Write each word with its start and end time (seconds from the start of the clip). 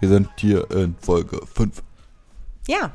Wir 0.00 0.08
sind 0.08 0.28
hier 0.38 0.70
in 0.70 0.96
Folge 1.00 1.40
5. 1.54 1.82
Ja. 2.66 2.90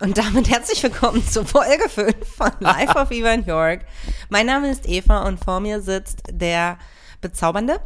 Und 0.00 0.18
damit 0.18 0.50
herzlich 0.50 0.82
willkommen 0.82 1.26
zu 1.26 1.44
Folge 1.44 1.88
5 1.88 2.26
von 2.26 2.50
Life 2.60 2.98
of 2.98 3.10
Eva 3.10 3.32
in 3.32 3.44
York. 3.44 3.84
Mein 4.30 4.46
Name 4.46 4.70
ist 4.70 4.88
Eva 4.88 5.26
und 5.26 5.42
vor 5.42 5.60
mir 5.60 5.80
sitzt 5.80 6.22
der 6.30 6.78
bezaubernde. 7.20 7.80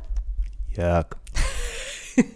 Jörg. 0.74 1.06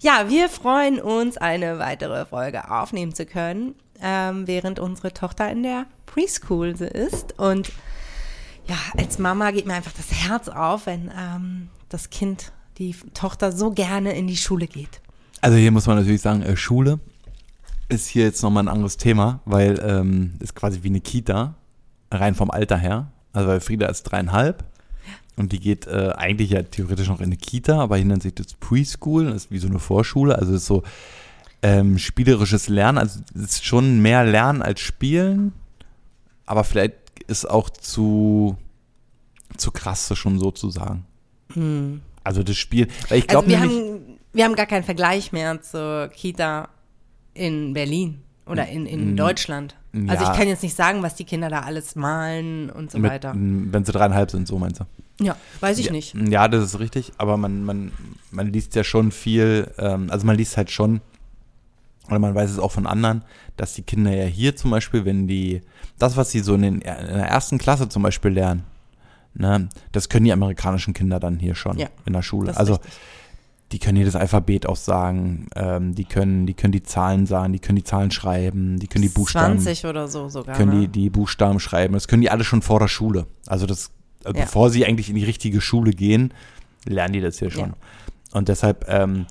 Ja, 0.00 0.28
wir 0.28 0.50
freuen 0.50 1.00
uns, 1.00 1.38
eine 1.38 1.78
weitere 1.78 2.26
Folge 2.26 2.70
aufnehmen 2.70 3.14
zu 3.14 3.24
können, 3.24 3.74
ähm, 4.00 4.46
während 4.46 4.78
unsere 4.78 5.12
Tochter 5.12 5.50
in 5.50 5.62
der 5.62 5.86
Preschool 6.04 6.68
ist. 6.68 7.38
Und 7.38 7.72
ja, 8.66 8.76
als 8.96 9.18
Mama 9.18 9.50
geht 9.52 9.66
mir 9.66 9.74
einfach 9.74 9.94
das 9.94 10.12
Herz 10.12 10.48
auf, 10.48 10.86
wenn 10.86 11.10
ähm, 11.18 11.70
das 11.88 12.10
Kind, 12.10 12.52
die 12.78 12.94
Tochter 13.14 13.50
so 13.52 13.70
gerne 13.70 14.12
in 14.12 14.26
die 14.26 14.36
Schule 14.36 14.66
geht. 14.66 15.00
Also 15.40 15.56
hier 15.56 15.70
muss 15.70 15.86
man 15.86 15.98
natürlich 15.98 16.22
sagen, 16.22 16.42
äh, 16.42 16.56
Schule 16.56 16.98
ist 17.88 18.08
hier 18.08 18.24
jetzt 18.24 18.42
nochmal 18.42 18.64
ein 18.64 18.68
anderes 18.68 18.96
Thema, 18.96 19.40
weil 19.44 19.80
ähm, 19.84 20.34
ist 20.40 20.54
quasi 20.54 20.82
wie 20.82 20.88
eine 20.88 21.00
Kita, 21.00 21.54
rein 22.10 22.34
vom 22.34 22.50
Alter 22.50 22.76
her. 22.76 23.12
Also 23.32 23.48
weil 23.48 23.60
Frieda 23.60 23.86
ist 23.86 24.02
dreieinhalb 24.04 24.64
und 25.36 25.52
die 25.52 25.60
geht 25.60 25.86
äh, 25.86 26.12
eigentlich 26.16 26.50
ja 26.50 26.62
theoretisch 26.62 27.08
noch 27.08 27.20
in 27.20 27.26
eine 27.26 27.36
Kita, 27.36 27.78
aber 27.78 27.96
hier 27.96 28.06
nennt 28.06 28.22
sich 28.22 28.34
das 28.34 28.54
Preschool, 28.54 29.26
das 29.26 29.44
ist 29.44 29.50
wie 29.50 29.58
so 29.58 29.68
eine 29.68 29.78
Vorschule, 29.78 30.38
also 30.38 30.54
ist 30.54 30.66
so 30.66 30.82
ähm, 31.62 31.98
spielerisches 31.98 32.68
Lernen, 32.68 32.98
also 32.98 33.20
es 33.34 33.42
ist 33.42 33.64
schon 33.64 34.00
mehr 34.00 34.24
Lernen 34.24 34.62
als 34.62 34.80
Spielen, 34.80 35.52
aber 36.46 36.64
vielleicht 36.64 36.94
ist 37.26 37.48
auch 37.48 37.68
zu, 37.70 38.56
zu 39.56 39.70
krass, 39.70 40.08
das 40.08 40.18
schon 40.18 40.38
so 40.38 40.50
zu 40.50 40.70
sagen. 40.70 41.04
Also 42.24 42.42
das 42.42 42.56
Spiel, 42.56 42.88
weil 43.08 43.18
ich 43.18 43.26
glaube. 43.26 43.54
Also 43.54 43.68
nämlich, 43.68 43.95
wir 44.36 44.44
haben 44.44 44.54
gar 44.54 44.70
einen 44.70 44.84
Vergleich 44.84 45.32
mehr 45.32 45.60
zur 45.62 46.08
Kita 46.08 46.68
in 47.34 47.72
Berlin 47.72 48.22
oder 48.46 48.68
in, 48.68 48.86
in 48.86 49.16
Deutschland. 49.16 49.74
Also. 49.92 50.24
Ja. 50.24 50.30
ich 50.30 50.38
kann 50.38 50.46
jetzt 50.46 50.62
nicht 50.62 50.76
sagen, 50.76 51.02
was 51.02 51.14
die 51.14 51.24
Kinder 51.24 51.48
da 51.48 51.60
alles 51.60 51.96
malen 51.96 52.70
und 52.70 52.90
so 52.90 52.98
mit, 52.98 53.10
weiter. 53.10 53.32
wenn 53.34 53.84
sie 53.84 53.92
dreieinhalb 53.92 54.30
sind, 54.30 54.46
so 54.46 54.58
meinst 54.58 54.80
du? 54.80 54.84
Ja, 55.24 55.36
weiß 55.60 55.78
ich 55.78 55.86
ja, 55.86 55.92
nicht. 55.92 56.14
Ja, 56.14 56.48
das 56.48 56.62
ist 56.62 56.78
richtig, 56.78 57.12
aber 57.16 57.38
man, 57.38 57.64
man, 57.64 57.92
man 58.30 58.52
liest 58.52 58.74
ja 58.74 58.84
schon 58.84 59.10
viel, 59.10 59.72
ähm, 59.78 60.10
also 60.10 60.26
man 60.26 60.36
liest 60.36 60.58
halt 60.58 60.70
schon, 60.70 61.00
oder 62.08 62.18
man 62.18 62.34
weiß 62.34 62.50
es 62.50 62.58
auch 62.58 62.72
von 62.72 62.86
anderen, 62.86 63.22
dass 63.56 63.72
die 63.72 63.82
Kinder 63.82 64.14
ja 64.14 64.26
hier 64.26 64.54
zum 64.54 64.70
Beispiel, 64.70 65.06
wenn 65.06 65.26
die, 65.26 65.62
das, 65.98 66.18
was 66.18 66.30
sie 66.30 66.40
so 66.40 66.54
in, 66.54 66.62
den, 66.62 66.74
in 66.74 66.82
der 66.82 67.28
ersten 67.28 67.56
Klasse 67.56 67.88
zum 67.88 68.02
Beispiel 68.02 68.32
lernen, 68.32 68.64
ne, 69.32 69.70
das 69.92 70.10
können 70.10 70.26
die 70.26 70.32
amerikanischen 70.32 70.92
Kinder 70.92 71.18
dann 71.18 71.38
hier 71.38 71.54
schon 71.54 71.78
Ja, 71.78 71.88
in 72.04 72.12
der 72.12 72.22
Schule. 72.22 72.54
Also 72.54 72.74
richtig. 72.74 72.92
Die 73.72 73.78
können 73.80 73.96
hier 73.96 74.06
das 74.06 74.14
Alphabet 74.14 74.66
auch 74.66 74.76
sagen, 74.76 75.48
ähm, 75.56 75.94
die 75.94 76.04
können, 76.04 76.46
die 76.46 76.54
können 76.54 76.72
die 76.72 76.84
Zahlen 76.84 77.26
sagen, 77.26 77.52
die 77.52 77.58
können 77.58 77.76
die 77.76 77.84
Zahlen 77.84 78.10
schreiben, 78.12 78.78
die 78.78 78.86
können 78.86 79.02
die 79.02 79.08
Buchstaben 79.08 79.58
20 79.58 79.86
oder 79.86 80.06
so 80.06 80.28
sogar. 80.28 80.56
können 80.56 80.70
die, 80.72 80.86
ne? 80.86 80.88
die 80.88 81.10
Buchstaben 81.10 81.58
schreiben. 81.58 81.94
Das 81.94 82.06
können 82.06 82.22
die 82.22 82.30
alle 82.30 82.44
schon 82.44 82.62
vor 82.62 82.78
der 82.78 82.88
Schule. 82.88 83.26
Also 83.46 83.66
das, 83.66 83.90
also 84.24 84.38
Ja. 84.38 84.44
bevor 84.44 84.70
sie 84.70 84.86
eigentlich 84.86 85.08
in 85.08 85.16
die 85.16 85.24
richtige 85.24 85.60
Schule 85.60 85.90
gehen, 85.90 86.32
lernen 86.84 87.14
die 87.14 87.20
das 87.20 87.38
hier 87.40 87.50
schon. 87.50 87.70
Ja. 87.70 87.74
Und 88.32 88.48
deshalb, 88.48 88.86
ähm, 88.88 89.26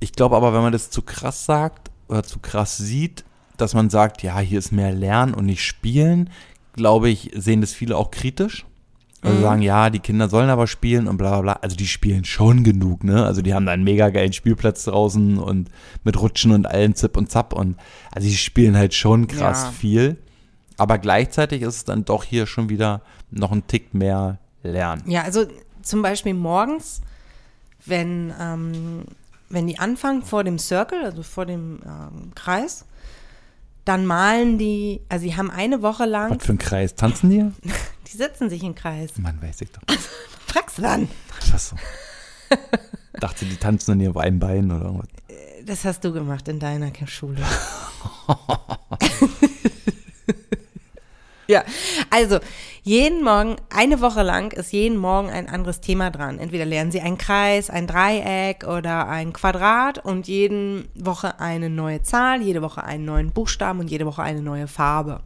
ich 0.00 0.12
glaube 0.12 0.36
aber, 0.36 0.52
wenn 0.52 0.62
man 0.62 0.72
das 0.72 0.90
zu 0.90 1.00
krass 1.00 1.46
sagt 1.46 1.90
oder 2.08 2.22
zu 2.22 2.40
krass 2.40 2.76
sieht, 2.76 3.24
dass 3.56 3.72
man 3.72 3.88
sagt, 3.88 4.22
ja, 4.22 4.38
hier 4.40 4.58
ist 4.58 4.72
mehr 4.72 4.92
Lernen 4.92 5.32
und 5.32 5.46
nicht 5.46 5.64
Spielen, 5.64 6.28
glaube 6.74 7.08
ich, 7.08 7.30
sehen 7.34 7.60
das 7.62 7.72
viele 7.72 7.96
auch 7.96 8.10
kritisch. 8.10 8.66
Also 9.24 9.38
Mhm. 9.38 9.42
sagen, 9.42 9.62
ja, 9.62 9.90
die 9.90 10.00
Kinder 10.00 10.28
sollen 10.28 10.50
aber 10.50 10.66
spielen 10.66 11.08
und 11.08 11.16
bla 11.16 11.30
bla 11.30 11.40
bla. 11.40 11.52
Also 11.62 11.76
die 11.76 11.86
spielen 11.86 12.24
schon 12.24 12.62
genug, 12.62 13.02
ne? 13.04 13.24
Also 13.24 13.40
die 13.42 13.54
haben 13.54 13.64
da 13.66 13.72
einen 13.72 13.82
mega 13.84 14.10
geilen 14.10 14.32
Spielplatz 14.34 14.84
draußen 14.84 15.38
und 15.38 15.70
mit 16.04 16.20
Rutschen 16.20 16.52
und 16.52 16.66
allen 16.66 16.94
Zip 16.94 17.16
und 17.16 17.30
Zap 17.30 17.52
und 17.54 17.76
also 18.12 18.28
die 18.28 18.36
spielen 18.36 18.76
halt 18.76 18.92
schon 18.94 19.26
krass 19.26 19.64
Ja. 19.64 19.70
viel. 19.70 20.16
Aber 20.76 20.98
gleichzeitig 20.98 21.62
ist 21.62 21.76
es 21.76 21.84
dann 21.84 22.04
doch 22.04 22.22
hier 22.24 22.46
schon 22.46 22.68
wieder 22.68 23.00
noch 23.30 23.50
ein 23.52 23.66
Tick 23.66 23.94
mehr 23.94 24.38
Lernen. 24.62 25.02
Ja, 25.06 25.22
also 25.22 25.44
zum 25.82 26.02
Beispiel 26.02 26.34
morgens, 26.34 27.00
wenn, 27.86 28.32
ähm, 28.40 29.04
wenn 29.50 29.66
die 29.66 29.78
anfangen 29.78 30.22
vor 30.22 30.42
dem 30.44 30.58
Circle, 30.58 31.04
also 31.04 31.22
vor 31.22 31.46
dem 31.46 31.80
ähm, 31.84 32.32
Kreis, 32.34 32.84
dann 33.84 34.06
malen 34.06 34.56
die, 34.58 35.00
also 35.10 35.24
die 35.26 35.36
haben 35.36 35.50
eine 35.50 35.82
Woche 35.82 36.06
lang, 36.06 36.36
Was 36.38 36.46
für 36.46 36.52
ein 36.54 36.58
Kreis 36.58 36.94
tanzen 36.94 37.30
die? 37.30 37.44
die 38.06 38.16
setzen 38.16 38.50
sich 38.50 38.62
im 38.62 38.74
Kreis. 38.74 39.18
Mann, 39.18 39.40
weiß 39.40 39.60
ich 39.62 39.72
doch. 39.72 39.82
Fragst 40.46 40.78
du 40.78 40.82
dann. 40.82 41.08
Was 41.50 41.70
so. 41.70 41.76
Dachte, 43.20 43.44
die 43.44 43.56
tanzen 43.56 43.92
dann 43.92 44.00
hier 44.00 44.10
auf 44.10 44.16
einem 44.16 44.38
Bein 44.38 44.70
oder 44.70 44.86
irgendwas. 44.86 45.08
Das 45.64 45.84
hast 45.84 46.04
du 46.04 46.12
gemacht 46.12 46.46
in 46.48 46.58
deiner 46.58 46.92
Schule. 47.06 47.38
ja, 51.46 51.64
also 52.10 52.38
jeden 52.82 53.24
Morgen, 53.24 53.56
eine 53.74 54.02
Woche 54.02 54.22
lang 54.22 54.52
ist 54.52 54.72
jeden 54.72 54.98
Morgen 54.98 55.30
ein 55.30 55.48
anderes 55.48 55.80
Thema 55.80 56.10
dran. 56.10 56.38
Entweder 56.38 56.66
lernen 56.66 56.92
sie 56.92 57.00
einen 57.00 57.16
Kreis, 57.16 57.70
ein 57.70 57.86
Dreieck 57.86 58.64
oder 58.64 59.08
ein 59.08 59.32
Quadrat 59.32 60.04
und 60.04 60.28
jede 60.28 60.84
Woche 60.94 61.40
eine 61.40 61.70
neue 61.70 62.02
Zahl, 62.02 62.42
jede 62.42 62.60
Woche 62.60 62.84
einen 62.84 63.06
neuen 63.06 63.30
Buchstaben 63.30 63.80
und 63.80 63.90
jede 63.90 64.04
Woche 64.04 64.22
eine 64.22 64.42
neue 64.42 64.68
Farbe. 64.68 65.20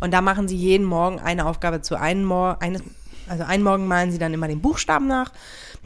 Und 0.00 0.12
da 0.12 0.20
machen 0.20 0.48
sie 0.48 0.56
jeden 0.56 0.86
Morgen 0.86 1.18
eine 1.18 1.46
Aufgabe 1.46 1.82
zu 1.82 1.96
einem 1.98 2.24
Morgen, 2.24 2.80
also 3.28 3.44
einen 3.44 3.62
Morgen 3.64 3.86
malen 3.86 4.12
sie 4.12 4.18
dann 4.18 4.32
immer 4.32 4.48
den 4.48 4.60
Buchstaben 4.60 5.06
nach, 5.06 5.32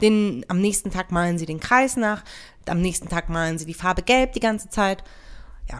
den, 0.01 0.45
am 0.47 0.59
nächsten 0.59 0.91
Tag 0.91 1.11
malen 1.11 1.37
sie 1.37 1.45
den 1.45 1.59
Kreis 1.59 1.97
nach, 1.97 2.23
am 2.67 2.81
nächsten 2.81 3.09
Tag 3.09 3.29
malen 3.29 3.57
sie 3.57 3.65
die 3.65 3.73
Farbe 3.73 4.01
gelb 4.01 4.33
die 4.33 4.39
ganze 4.39 4.69
Zeit. 4.69 5.03
Ja. 5.69 5.79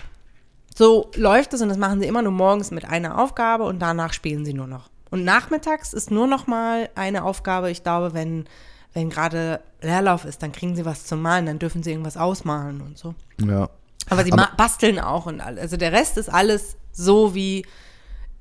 So 0.75 1.11
läuft 1.15 1.53
es 1.53 1.61
und 1.61 1.69
das 1.69 1.77
machen 1.77 1.99
sie 1.99 2.07
immer 2.07 2.21
nur 2.21 2.31
morgens 2.31 2.71
mit 2.71 2.85
einer 2.85 3.19
Aufgabe 3.19 3.63
und 3.65 3.79
danach 3.79 4.13
spielen 4.13 4.45
sie 4.45 4.53
nur 4.53 4.67
noch. 4.67 4.89
Und 5.11 5.23
nachmittags 5.23 5.93
ist 5.93 6.09
nur 6.09 6.27
noch 6.27 6.47
mal 6.47 6.89
eine 6.95 7.23
Aufgabe, 7.23 7.69
ich 7.69 7.83
glaube, 7.83 8.13
wenn, 8.13 8.45
wenn 8.93 9.09
gerade 9.11 9.61
Leerlauf 9.81 10.25
ist, 10.25 10.41
dann 10.41 10.51
kriegen 10.51 10.75
sie 10.75 10.85
was 10.85 11.05
zum 11.05 11.21
Malen, 11.21 11.45
dann 11.45 11.59
dürfen 11.59 11.83
sie 11.83 11.91
irgendwas 11.91 12.17
ausmalen 12.17 12.81
und 12.81 12.97
so. 12.97 13.13
Ja. 13.39 13.69
Aber 14.09 14.23
sie 14.23 14.31
Aber- 14.33 14.49
basteln 14.57 14.99
auch 14.99 15.27
und 15.27 15.39
alles. 15.39 15.61
Also 15.61 15.77
der 15.77 15.91
Rest 15.91 16.17
ist 16.17 16.29
alles 16.29 16.77
so 16.91 17.35
wie 17.35 17.65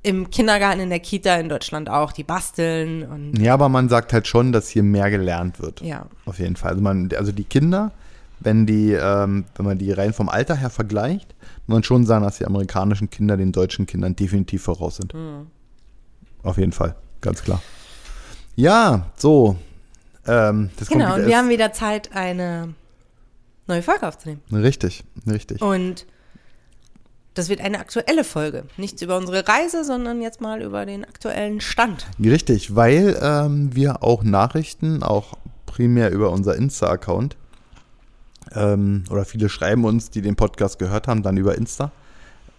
im 0.03 0.31
Kindergarten, 0.31 0.81
in 0.81 0.91
der 0.91 1.01
Kita 1.01 1.37
in 1.37 1.49
Deutschland 1.49 1.89
auch. 1.89 2.13
Die 2.13 2.25
basteln 2.25 3.05
und 3.05 3.39
Ja, 3.41 3.55
aber 3.55 3.69
man 3.69 3.89
sagt 3.89 4.13
halt 4.13 4.27
schon, 4.27 4.53
dass 4.53 4.69
hier 4.69 4.83
mehr 4.83 5.11
gelernt 5.11 5.61
wird. 5.61 5.81
ja. 5.81 6.07
Auf 6.25 6.39
jeden 6.39 6.57
Fall. 6.57 6.71
Also, 6.73 6.83
man, 6.83 7.09
also 7.17 7.31
die 7.33 7.45
Kinder, 7.45 7.93
wenn 8.41 8.67
die, 8.67 8.93
ähm, 8.93 9.45
wenn 9.57 9.67
man 9.67 9.79
die 9.79 9.93
rein 9.93 10.13
vom 10.13 10.29
Alter 10.29 10.57
her 10.57 10.71
vergleicht, 10.71 11.35
muss 11.67 11.75
man 11.77 11.83
schon 11.85 12.05
sagen, 12.07 12.25
dass 12.25 12.39
die 12.39 12.47
amerikanischen 12.47 13.11
Kinder 13.11 13.37
den 13.37 13.53
deutschen 13.53 13.87
Kindern 13.87 14.17
definitiv 14.17 14.63
voraus 14.65 14.97
sind. 14.97 15.13
Hm. 15.13 15.47
Auf 16.43 16.59
jeden 16.59 16.73
Fall, 16.73 16.97
ganz 17.21 17.43
klar. 17.45 17.63
Ja, 18.57 19.07
so. 19.17 19.57
Ähm, 20.27 20.71
Genau, 20.89 21.15
und 21.15 21.27
wir 21.27 21.37
haben 21.37 21.49
wieder 21.49 21.73
Zeit, 21.73 22.11
eine 22.15 22.75
neue 23.69 23.83
Folge 23.83 24.07
aufzunehmen. 24.07 24.41
richtig, 24.53 25.05
richtig. 25.31 25.63
Und 25.63 26.07
das 27.35 27.49
wird 27.49 27.61
eine 27.61 27.79
aktuelle 27.79 28.25
Folge. 28.25 28.65
Nichts 28.77 29.01
über 29.03 29.17
unsere 29.17 29.47
Reise, 29.47 29.85
sondern 29.85 30.21
jetzt 30.21 30.41
mal 30.41 30.63
über 30.63 30.85
den 30.85 31.05
aktuellen 31.05 31.61
Stand. 31.61 32.07
Richtig, 32.23 32.77
weil 32.77 33.19
ähm, 33.23 33.75
wir 33.75 34.03
auch 34.03 34.23
Nachrichten, 34.23 35.03
auch 35.03 35.39
primär 35.67 36.11
über 36.11 36.31
unser 36.31 36.57
Insta-Account, 36.57 37.37
ähm, 38.55 39.05
oder 39.11 39.25
viele 39.25 39.49
schreiben 39.49 39.85
uns, 39.85 40.11
die 40.11 40.21
den 40.21 40.37
Podcast 40.37 40.79
gehört 40.79 41.09
haben, 41.09 41.23
dann 41.23 41.37
über 41.37 41.57
Insta. 41.57 41.91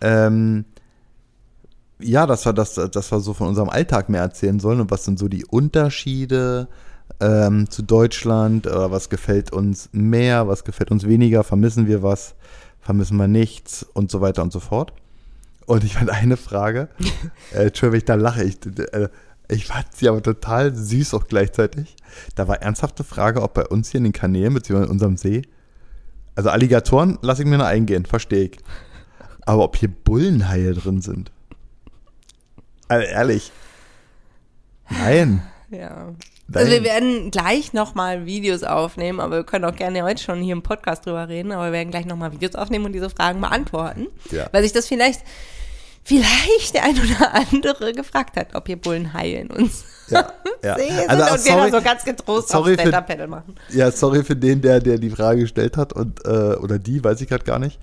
Ähm, 0.02 0.66
ja, 2.00 2.26
dass 2.26 2.46
wir, 2.46 2.54
das, 2.54 2.74
dass 2.74 3.12
wir 3.12 3.20
so 3.20 3.34
von 3.34 3.48
unserem 3.48 3.70
Alltag 3.70 4.10
mehr 4.10 4.22
erzählen 4.22 4.60
sollen 4.60 4.82
und 4.82 4.92
was 4.92 5.06
sind 5.06 5.20
so 5.20 5.28
die 5.28 5.46
Unterschiede 5.46 6.68
ähm, 7.20 7.70
zu 7.70 7.84
Deutschland, 7.84 8.68
oder 8.68 8.92
was 8.92 9.10
gefällt 9.10 9.54
uns 9.54 9.90
mehr, 9.92 10.48
was 10.48 10.64
gefällt 10.64 10.92
uns 10.92 11.08
weniger, 11.08 11.44
vermissen 11.44 11.88
wir 11.88 12.02
was, 12.04 12.36
vermissen 12.84 13.18
wir 13.18 13.28
nichts 13.28 13.84
und 13.94 14.12
so 14.12 14.22
weiter 14.22 14.44
und 14.44 14.52
so 14.52 14.60
fort. 14.60 14.94
Und 15.66 15.84
ich 15.84 15.94
fand 15.94 16.10
eine 16.10 16.38
Frage, 16.38 16.90
äh, 17.54 17.68
Entschuldigung, 17.68 17.98
ich 17.98 18.06
da 18.06 18.16
lache, 18.16 18.44
ich, 18.44 18.58
äh, 18.94 19.10
ich 19.48 19.66
fand 19.66 19.88
sie 19.94 20.10
aber 20.10 20.22
total 20.22 20.76
süß 20.76 21.14
auch 21.14 21.28
gleichzeitig. 21.28 21.96
Da 22.36 22.48
war 22.48 22.62
ernsthafte 22.62 23.04
Frage, 23.04 23.42
ob 23.42 23.54
bei 23.54 23.66
uns 23.66 23.92
hier 23.92 24.00
in 24.00 24.06
den 24.06 24.14
Kanälen, 24.14 24.54
beziehungsweise 24.54 24.88
in 24.88 24.92
unserem 24.92 25.18
See, 25.18 25.44
also 26.36 26.50
Alligatoren 26.50 27.20
lasse 27.22 27.44
ich 27.44 27.48
mir 27.48 27.58
noch 27.58 27.66
eingehen, 27.66 28.06
verstehe 28.06 28.46
ich. 28.46 28.58
Aber 29.46 29.64
ob 29.64 29.76
hier 29.76 29.90
Bullenhaie 29.90 30.74
drin 30.74 31.02
sind? 31.02 31.32
Also 32.88 33.08
ehrlich. 33.08 33.52
Nein. 34.90 35.44
Ja. 35.70 36.14
Also 36.52 36.72
wir 36.72 36.84
werden 36.84 37.32
gleich 37.32 37.74
nochmal 37.74 38.26
Videos 38.26 38.64
aufnehmen, 38.64 39.20
aber 39.20 39.38
wir 39.38 39.44
können 39.44 39.66
auch 39.66 39.76
gerne 39.76 40.04
heute 40.04 40.22
schon 40.22 40.42
hier 40.42 40.54
im 40.54 40.62
Podcast 40.62 41.06
drüber 41.06 41.28
reden, 41.30 41.52
aber 41.52 41.66
wir 41.66 41.72
werden 41.72 41.90
gleich 41.92 42.06
nochmal 42.06 42.32
Videos 42.34 42.56
aufnehmen 42.56 42.86
und 42.86 42.92
diese 42.94 43.10
Fragen 43.10 43.40
beantworten. 43.42 44.08
Ja. 44.32 44.48
Weil 44.52 44.64
sich 44.64 44.74
das 44.74 44.88
vielleicht 44.88 45.22
vielleicht 46.04 46.76
der 46.76 46.84
ein 46.84 46.96
oder 47.00 47.34
andere 47.34 47.94
gefragt 47.94 48.36
hat, 48.36 48.56
ob 48.56 48.68
hier 48.68 48.76
Bullenhaie 48.76 49.40
in 49.40 49.48
uns 49.50 49.86
Ja, 50.10 50.34
ja. 50.64 50.76
Also, 51.08 51.24
und 51.34 51.46
wir 51.46 51.52
sorry- 51.54 51.72
da 51.72 51.78
so 51.80 51.84
ganz 51.84 52.04
getrost 52.04 52.48
auf 52.54 52.62
sorry 52.66 52.74
für- 52.74 52.82
Stand-Up-Paddle 52.82 53.28
machen. 53.28 53.56
Ja, 53.70 53.90
sorry 53.92 54.24
für 54.24 54.36
den, 54.36 54.62
der, 54.62 54.80
der 54.82 54.98
die 54.98 55.10
Frage 55.10 55.42
gestellt 55.42 55.78
hat 55.78 55.94
und 55.94 56.26
äh, 56.26 56.56
oder 56.58 56.78
die, 56.78 57.02
weiß 57.04 57.22
ich 57.22 57.30
gerade 57.30 57.46
gar 57.46 57.60
nicht. 57.60 57.80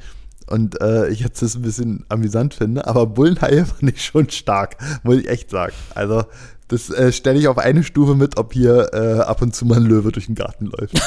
Und 0.48 0.80
äh, 0.82 1.08
ich 1.08 1.20
jetzt 1.20 1.40
das 1.42 1.54
ein 1.54 1.62
bisschen 1.62 2.04
amüsant 2.08 2.54
finde, 2.54 2.86
aber 2.86 3.06
Bullenhaie 3.06 3.64
fand 3.80 3.90
ich 3.94 4.04
schon 4.04 4.28
stark, 4.28 4.76
muss 5.02 5.16
ich 5.16 5.28
echt 5.28 5.48
sagen. 5.50 5.72
Also, 5.94 6.24
das 6.70 6.88
äh, 6.88 7.12
stelle 7.12 7.38
ich 7.38 7.49
auf 7.49 7.58
eine 7.58 7.82
Stufe 7.82 8.14
mit, 8.14 8.37
ob 8.37 8.52
hier 8.52 8.90
äh, 8.93 9.20
ab 9.20 9.43
und 9.43 9.55
zu 9.55 9.67
mal 9.67 9.78
ein 9.78 9.84
Löwe 9.84 10.12
durch 10.12 10.26
den 10.26 10.37
Garten 10.37 10.67
läuft. 10.67 10.94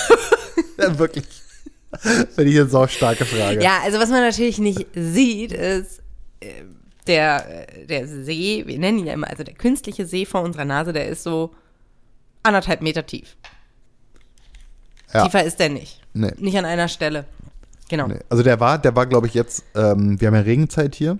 ja, 0.77 0.99
wirklich. 0.99 1.25
Finde 1.99 2.51
ich 2.51 2.59
eine 2.59 2.67
sau 2.67 2.87
starke 2.87 3.25
Frage. 3.25 3.63
Ja, 3.63 3.79
also 3.83 3.99
was 3.99 4.09
man 4.09 4.21
natürlich 4.21 4.57
nicht 4.57 4.87
sieht, 4.93 5.51
ist 5.51 6.01
äh, 6.39 6.63
der, 7.07 7.69
äh, 7.69 7.85
der 7.85 8.07
See, 8.07 8.63
wir 8.65 8.77
nennen 8.79 8.99
ihn 8.99 9.07
ja 9.07 9.13
immer, 9.13 9.29
also 9.29 9.43
der 9.43 9.53
künstliche 9.53 10.05
See 10.05 10.25
vor 10.25 10.41
unserer 10.41 10.65
Nase, 10.65 10.91
der 10.91 11.07
ist 11.07 11.23
so 11.23 11.53
anderthalb 12.41 12.81
Meter 12.81 13.05
tief. 13.05 13.37
Ja. 15.13 15.23
Tiefer 15.23 15.43
ist 15.43 15.59
der 15.59 15.69
nicht. 15.69 16.01
Nee. 16.13 16.31
Nicht 16.37 16.57
an 16.57 16.65
einer 16.65 16.87
Stelle. 16.87 17.25
Genau. 17.89 18.07
Nee. 18.07 18.19
Also 18.29 18.43
der 18.43 18.59
war, 18.59 18.79
der 18.79 18.95
war, 18.95 19.05
glaube 19.05 19.27
ich, 19.27 19.33
jetzt, 19.33 19.63
ähm, 19.75 20.19
wir 20.19 20.27
haben 20.27 20.35
ja 20.35 20.41
Regenzeit 20.41 20.95
hier. 20.95 21.19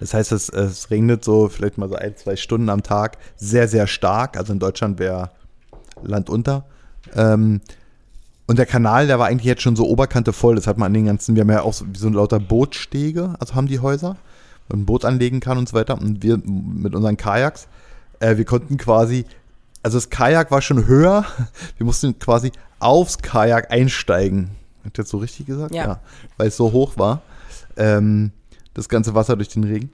Das 0.00 0.14
heißt, 0.14 0.32
es, 0.32 0.48
es 0.48 0.90
regnet 0.90 1.24
so 1.24 1.48
vielleicht 1.48 1.78
mal 1.78 1.88
so 1.88 1.94
ein, 1.94 2.16
zwei 2.16 2.36
Stunden 2.36 2.68
am 2.68 2.82
Tag 2.82 3.18
sehr, 3.36 3.68
sehr 3.68 3.86
stark. 3.86 4.36
Also 4.36 4.52
in 4.52 4.58
Deutschland 4.58 4.98
wäre 4.98 5.30
Land 6.02 6.30
unter. 6.30 6.64
Ähm, 7.14 7.60
und 8.46 8.58
der 8.58 8.66
Kanal, 8.66 9.06
der 9.06 9.18
war 9.18 9.26
eigentlich 9.26 9.44
jetzt 9.44 9.62
schon 9.62 9.76
so 9.76 9.86
Oberkante 9.86 10.32
voll. 10.32 10.56
Das 10.56 10.66
hat 10.66 10.78
man 10.78 10.86
an 10.86 10.94
den 10.94 11.06
ganzen, 11.06 11.34
wir 11.34 11.42
haben 11.42 11.50
ja 11.50 11.62
auch 11.62 11.74
so, 11.74 11.84
so 11.92 12.08
lauter 12.08 12.40
Bootstege, 12.40 13.34
also 13.38 13.54
haben 13.54 13.66
die 13.66 13.80
Häuser, 13.80 14.16
wo 14.68 14.76
man 14.76 14.82
ein 14.82 14.86
Boot 14.86 15.04
anlegen 15.04 15.40
kann 15.40 15.58
und 15.58 15.68
so 15.68 15.76
weiter. 15.76 16.00
Und 16.00 16.22
wir 16.22 16.38
mit 16.44 16.94
unseren 16.94 17.16
Kajaks, 17.16 17.68
äh, 18.20 18.36
wir 18.36 18.44
konnten 18.44 18.78
quasi, 18.78 19.26
also 19.82 19.98
das 19.98 20.10
Kajak 20.10 20.50
war 20.50 20.62
schon 20.62 20.86
höher. 20.86 21.24
Wir 21.76 21.86
mussten 21.86 22.18
quasi 22.18 22.50
aufs 22.80 23.18
Kajak 23.18 23.70
einsteigen. 23.70 24.50
Hat 24.84 24.98
jetzt 24.98 25.10
so 25.10 25.18
richtig 25.18 25.46
gesagt? 25.46 25.72
Ja. 25.74 26.00
Weil 26.36 26.48
es 26.48 26.56
so 26.56 26.72
hoch 26.72 26.96
war. 26.96 27.22
Ähm, 27.76 28.32
das 28.74 28.88
ganze 28.88 29.14
Wasser 29.14 29.36
durch 29.36 29.48
den 29.48 29.64
Regen. 29.64 29.90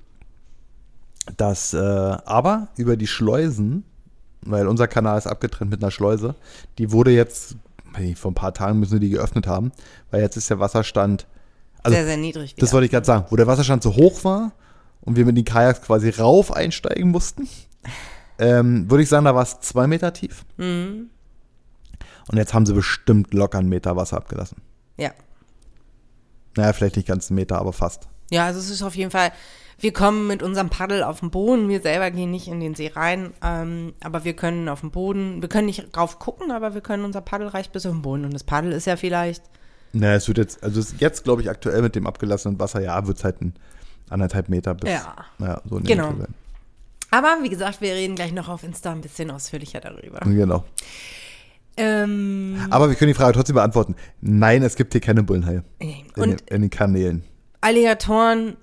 Das, 1.37 1.73
äh, 1.73 1.79
aber 1.79 2.69
über 2.77 2.97
die 2.97 3.07
Schleusen, 3.07 3.85
weil 4.43 4.69
unser 4.69 4.89
Kanal 4.89 5.17
ist 5.17 5.27
abgetrennt 5.27 5.71
mit 5.71 5.83
einer 5.83 5.91
Schleuse, 5.91 6.35
die 6.79 6.93
wurde 6.93 7.11
jetzt, 7.11 7.57
weiß 7.93 8.03
nicht, 8.03 8.19
vor 8.19 8.31
ein 8.31 8.35
paar 8.35 8.53
Tagen 8.53 8.79
müssen 8.79 8.93
wir 8.93 9.01
die 9.01 9.11
geöffnet 9.11 9.47
haben, 9.47 9.73
weil 10.11 10.21
jetzt 10.21 10.37
ist 10.37 10.51
der 10.51 10.61
Wasserstand, 10.61 11.27
also 11.83 11.97
sehr, 11.97 12.05
sehr 12.05 12.17
niedrig. 12.17 12.55
das 12.55 12.69
wieder. 12.69 12.73
wollte 12.75 12.85
ich 12.87 12.91
gerade 12.91 13.07
sagen, 13.07 13.27
wo 13.31 13.37
der 13.37 13.47
Wasserstand 13.47 13.83
so 13.83 13.97
hoch 13.97 14.25
war 14.25 14.53
und 15.01 15.17
wir 15.17 15.25
mit 15.25 15.37
den 15.37 15.45
Kajaks 15.45 15.83
quasi 15.83 16.11
rauf 16.11 16.53
einsteigen 16.53 17.11
mussten, 17.11 17.49
ähm, 18.39 18.91
würde 18.91 19.03
ich 19.03 19.09
sagen, 19.09 19.25
da 19.25 19.35
war 19.35 19.43
es 19.43 19.61
zwei 19.61 19.87
Meter 19.87 20.13
tief. 20.13 20.45
Mhm. 20.57 21.11
Und 22.31 22.39
jetzt 22.39 22.55
haben 22.55 22.67
sie 22.67 22.73
bestimmt 22.73 23.35
locker 23.35 23.59
einen 23.59 23.69
Meter 23.69 23.97
Wasser 23.97 24.17
abgelassen. 24.17 24.59
Ja. 24.97 25.11
Naja, 26.57 26.73
vielleicht 26.73 26.97
nicht 26.97 27.09
ganz 27.09 27.31
einen 27.31 27.37
Meter, 27.37 27.59
aber 27.59 27.73
fast. 27.73 28.09
Ja, 28.31 28.47
also 28.47 28.59
es 28.59 28.71
ist 28.71 28.83
auf 28.83 28.95
jeden 28.97 29.11
Fall, 29.11 29.33
wir 29.79 29.93
kommen 29.93 30.27
mit 30.27 30.43
unserem 30.43 30.71
Paddel 30.71 31.03
auf 31.03 31.21
den 31.21 31.31
Boden. 31.31 31.69
Wir 31.69 31.81
selber 31.83 32.11
gehen 32.11 32.31
nicht 32.31 32.49
in 32.49 32.61
den 32.61 32.75
See 32.75 32.91
rein, 32.95 33.33
ähm, 33.43 33.93
aber 34.03 34.25
wir 34.25 34.35
können 34.35 34.69
auf 34.69 34.81
dem 34.81 34.91
Boden, 34.91 35.43
wir 35.43 35.49
können 35.49 35.67
nicht 35.67 35.95
drauf 35.95 36.19
gucken, 36.19 36.51
aber 36.51 36.75
wir 36.75 36.81
können, 36.81 37.05
unser 37.05 37.21
Paddel 37.21 37.49
reicht 37.49 37.73
bis 37.73 37.85
auf 37.87 37.93
den 37.93 38.03
Boden. 38.03 38.25
Und 38.25 38.33
das 38.35 38.45
Paddel 38.45 38.73
ist 38.73 38.87
ja 38.87 38.97
vielleicht, 38.97 39.43
Naja, 39.93 40.15
es 40.15 40.27
wird 40.29 40.39
jetzt, 40.39 40.63
also 40.63 40.81
jetzt 40.99 41.25
glaube 41.25 41.43
ich 41.43 41.51
aktuell 41.51 41.83
mit 41.83 41.95
dem 41.95 42.07
abgelassenen 42.07 42.59
Wasser, 42.59 42.81
ja, 42.81 43.07
wird 43.07 43.19
es 43.19 43.25
halt 43.25 43.41
ein 43.43 43.55
anderthalb 44.11 44.49
Meter 44.49 44.75
bis, 44.75 44.91
Ja. 44.91 45.17
naja, 45.39 45.61
so 45.69 45.77
in 45.79 45.85
Genau. 45.85 46.09
Sein. 46.09 46.35
aber 47.11 47.39
wie 47.43 47.49
gesagt, 47.49 47.81
wir 47.81 47.93
reden 47.95 48.15
gleich 48.17 48.33
noch 48.33 48.49
auf 48.49 48.63
Insta 48.65 48.91
ein 48.93 49.01
bisschen 49.01 49.31
ausführlicher 49.31 49.81
darüber. 49.81 50.21
Genau. 50.21 50.65
Ähm, 51.77 52.57
Aber 52.71 52.89
wir 52.89 52.95
können 52.95 53.09
die 53.09 53.15
Frage 53.15 53.33
trotzdem 53.33 53.55
beantworten. 53.55 53.97
Nein, 54.21 54.63
es 54.63 54.77
gibt 54.77 54.93
hier 54.93 55.01
keine 55.01 55.25
Bullenhaie 55.25 55.65
in, 55.81 55.95
und 56.17 56.41
in 56.43 56.63
den 56.63 56.71
Kanälen. 56.71 57.25
Alligatoren 57.65 58.57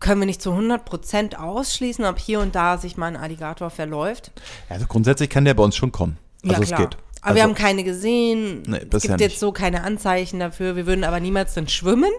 können 0.00 0.20
wir 0.20 0.26
nicht 0.26 0.42
zu 0.42 0.50
100% 0.50 1.36
ausschließen, 1.36 2.04
ob 2.04 2.18
hier 2.18 2.40
und 2.40 2.54
da 2.54 2.76
sich 2.76 2.98
mal 2.98 3.06
ein 3.06 3.16
Alligator 3.16 3.70
verläuft. 3.70 4.32
Also 4.68 4.86
grundsätzlich 4.86 5.30
kann 5.30 5.46
der 5.46 5.54
bei 5.54 5.62
uns 5.62 5.76
schon 5.76 5.92
kommen. 5.92 6.18
Also 6.42 6.56
ja, 6.56 6.60
es 6.60 6.68
klar. 6.68 6.80
geht. 6.80 6.96
Aber 7.22 7.28
also, 7.28 7.36
wir 7.36 7.42
haben 7.42 7.54
keine 7.54 7.84
gesehen. 7.84 8.62
Nee, 8.66 8.86
es 8.92 9.02
gibt 9.02 9.20
jetzt 9.20 9.40
so 9.40 9.50
keine 9.50 9.82
Anzeichen 9.82 10.38
dafür. 10.40 10.76
Wir 10.76 10.86
würden 10.86 11.04
aber 11.04 11.20
niemals 11.20 11.54
drin 11.54 11.68
schwimmen. 11.68 12.10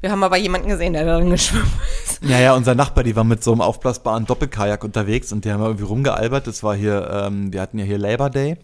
Wir 0.00 0.10
haben 0.10 0.22
aber 0.22 0.38
jemanden 0.38 0.68
gesehen, 0.68 0.94
der 0.94 1.04
darin 1.04 1.28
geschwommen 1.30 1.70
ist. 2.04 2.22
Ja, 2.24 2.40
ja, 2.40 2.54
unser 2.54 2.74
Nachbar, 2.74 3.04
die 3.04 3.14
war 3.14 3.24
mit 3.24 3.44
so 3.44 3.52
einem 3.52 3.60
aufblasbaren 3.60 4.24
Doppelkajak 4.24 4.84
unterwegs 4.84 5.32
und 5.32 5.44
die 5.44 5.52
haben 5.52 5.62
irgendwie 5.62 5.84
rumgealbert. 5.84 6.46
Das 6.46 6.62
war 6.62 6.74
hier, 6.74 7.10
ähm, 7.12 7.52
wir 7.52 7.60
hatten 7.60 7.78
ja 7.78 7.84
hier 7.84 7.98
Labor 7.98 8.30
Day. 8.30 8.56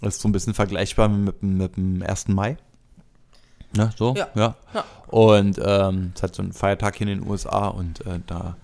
Das 0.00 0.14
ist 0.14 0.22
so 0.22 0.28
ein 0.28 0.32
bisschen 0.32 0.54
vergleichbar 0.54 1.08
mit, 1.08 1.42
mit 1.42 1.76
dem 1.76 2.02
1. 2.02 2.28
Mai. 2.28 2.56
Ne, 3.76 3.90
so, 3.96 4.14
Ja. 4.16 4.28
ja. 4.34 4.54
Ja. 4.74 4.84
Und 5.08 5.60
ähm, 5.62 6.12
es 6.14 6.22
hat 6.22 6.34
so 6.34 6.42
einen 6.42 6.52
Feiertag 6.52 6.96
hier 6.96 7.06
in 7.08 7.20
den 7.20 7.28
USA 7.30 7.68
und 7.68 8.04
äh, 8.06 8.20
da, 8.26 8.56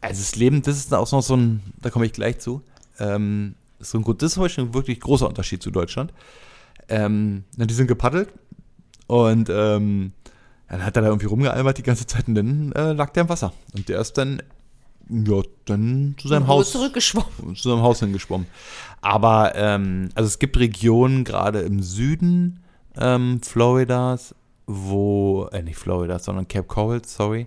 also 0.00 0.20
das 0.20 0.36
Leben, 0.36 0.62
das 0.62 0.76
ist 0.76 0.94
auch 0.94 1.10
noch 1.12 1.22
so 1.22 1.36
ein, 1.36 1.62
da 1.80 1.90
komme 1.90 2.06
ich 2.06 2.12
gleich 2.12 2.38
zu, 2.38 2.62
ähm, 2.98 3.54
so 3.80 3.98
ein 3.98 4.02
gut, 4.02 4.22
das 4.22 4.32
ist 4.32 4.38
heute 4.38 4.62
ein 4.62 4.74
wirklich 4.74 5.00
großer 5.00 5.28
Unterschied 5.28 5.62
zu 5.62 5.70
Deutschland. 5.70 6.12
Ähm, 6.88 7.44
die 7.56 7.74
sind 7.74 7.88
gepaddelt 7.88 8.28
und 9.08 9.48
ähm, 9.50 10.12
dann 10.68 10.84
hat 10.84 10.96
er 10.96 11.02
da 11.02 11.08
irgendwie 11.08 11.26
rumgealbert 11.26 11.78
die 11.78 11.82
ganze 11.82 12.06
Zeit 12.06 12.28
und 12.28 12.34
dann 12.34 12.72
äh, 12.72 12.92
lag 12.92 13.10
der 13.10 13.24
im 13.24 13.28
Wasser. 13.28 13.52
Und 13.74 13.88
der 13.88 14.00
ist 14.00 14.14
dann, 14.18 14.42
ja, 15.08 15.42
dann 15.64 16.14
zu 16.18 16.28
seinem 16.28 16.44
Wo 16.44 16.48
Haus 16.54 16.72
zurückgeschwommen. 16.72 17.54
zu 17.56 17.68
seinem 17.70 17.82
Haus 17.82 18.00
hingeschwommen. 18.00 18.46
Aber 19.00 19.54
ähm, 19.54 20.08
also 20.14 20.26
es 20.26 20.38
gibt 20.38 20.56
Regionen, 20.58 21.24
gerade 21.24 21.60
im 21.60 21.82
Süden 21.82 22.60
ähm, 22.98 23.40
Floridas, 23.42 24.34
wo, 24.66 25.48
äh, 25.52 25.62
nicht 25.62 25.76
Floridas, 25.78 26.24
sondern 26.24 26.48
Cape 26.48 26.66
Coral, 26.66 27.02
sorry, 27.04 27.46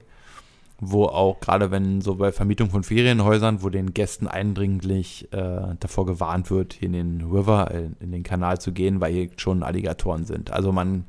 wo 0.80 1.06
auch 1.06 1.40
gerade 1.42 1.72
wenn 1.72 2.00
so 2.02 2.16
bei 2.16 2.32
Vermietung 2.32 2.70
von 2.70 2.84
Ferienhäusern, 2.84 3.62
wo 3.62 3.70
den 3.70 3.94
Gästen 3.94 4.28
eindringlich 4.28 5.28
äh, 5.34 5.76
davor 5.80 6.06
gewarnt 6.06 6.50
wird, 6.52 6.74
hier 6.74 6.88
in 6.88 6.94
den 6.94 7.22
River, 7.30 7.72
äh, 7.72 7.90
in 8.00 8.12
den 8.12 8.24
Kanal 8.24 8.60
zu 8.62 8.72
gehen, 8.72 9.02
weil 9.02 9.12
hier 9.12 9.30
schon 9.36 9.64
Alligatoren 9.64 10.24
sind. 10.26 10.52
Also 10.52 10.72
man, 10.72 11.04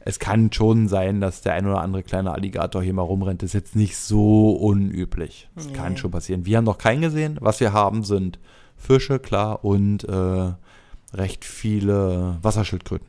es 0.00 0.18
kann 0.18 0.52
schon 0.52 0.88
sein, 0.88 1.20
dass 1.20 1.42
der 1.42 1.52
ein 1.54 1.66
oder 1.66 1.80
andere 1.80 2.02
kleine 2.02 2.32
Alligator 2.32 2.82
hier 2.82 2.92
mal 2.92 3.02
rumrennt. 3.02 3.42
Das 3.42 3.50
ist 3.50 3.54
jetzt 3.54 3.76
nicht 3.76 3.96
so 3.96 4.50
unüblich. 4.50 5.48
Das 5.54 5.66
Nee. 5.68 5.72
kann 5.74 5.96
schon 5.96 6.10
passieren. 6.10 6.44
Wir 6.44 6.56
haben 6.56 6.64
noch 6.64 6.78
keinen 6.78 7.02
gesehen. 7.02 7.38
Was 7.40 7.60
wir 7.60 7.72
haben, 7.72 8.02
sind 8.02 8.40
Fische, 8.76 9.20
klar, 9.20 9.64
und 9.64 10.02
äh, 10.04 10.52
recht 11.16 11.44
viele 11.44 12.38
Wasserschildkröten. 12.42 13.06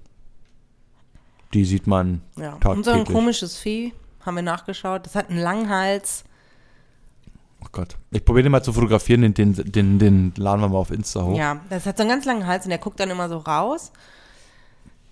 Die 1.56 1.66
sieht 1.66 1.88
man 1.88 2.22
Ja. 2.38 2.54
Und 2.54 2.62
so 2.64 2.70
ein 2.70 2.84
tagtäglich. 2.84 3.08
komisches 3.16 3.58
Vieh, 3.58 3.94
haben 4.26 4.36
wir 4.36 4.44
nachgeschaut. 4.44 5.06
Das 5.06 5.16
hat 5.16 5.30
einen 5.30 5.40
langen 5.40 5.70
Hals. 5.70 6.24
Oh 7.64 7.68
Gott. 7.72 7.96
Ich 8.12 8.24
probiere 8.24 8.44
den 8.44 8.52
mal 8.52 8.62
zu 8.62 8.74
fotografieren, 8.74 9.22
den, 9.22 9.34
den, 9.34 9.54
den, 9.72 9.98
den 9.98 10.34
laden 10.36 10.62
wir 10.62 10.70
mal 10.70 10.78
auf 10.78 10.92
Insta 10.92 11.24
hoch. 11.24 11.36
Ja, 11.38 11.62
das 11.70 11.86
hat 11.88 11.98
so 11.98 12.04
einen 12.04 12.12
ganz 12.12 12.26
langen 12.26 12.46
Hals 12.46 12.66
und 12.66 12.70
der 12.70 12.78
guckt 12.78 13.00
dann 13.00 13.10
immer 13.10 13.28
so 13.30 13.38
raus. 13.38 13.92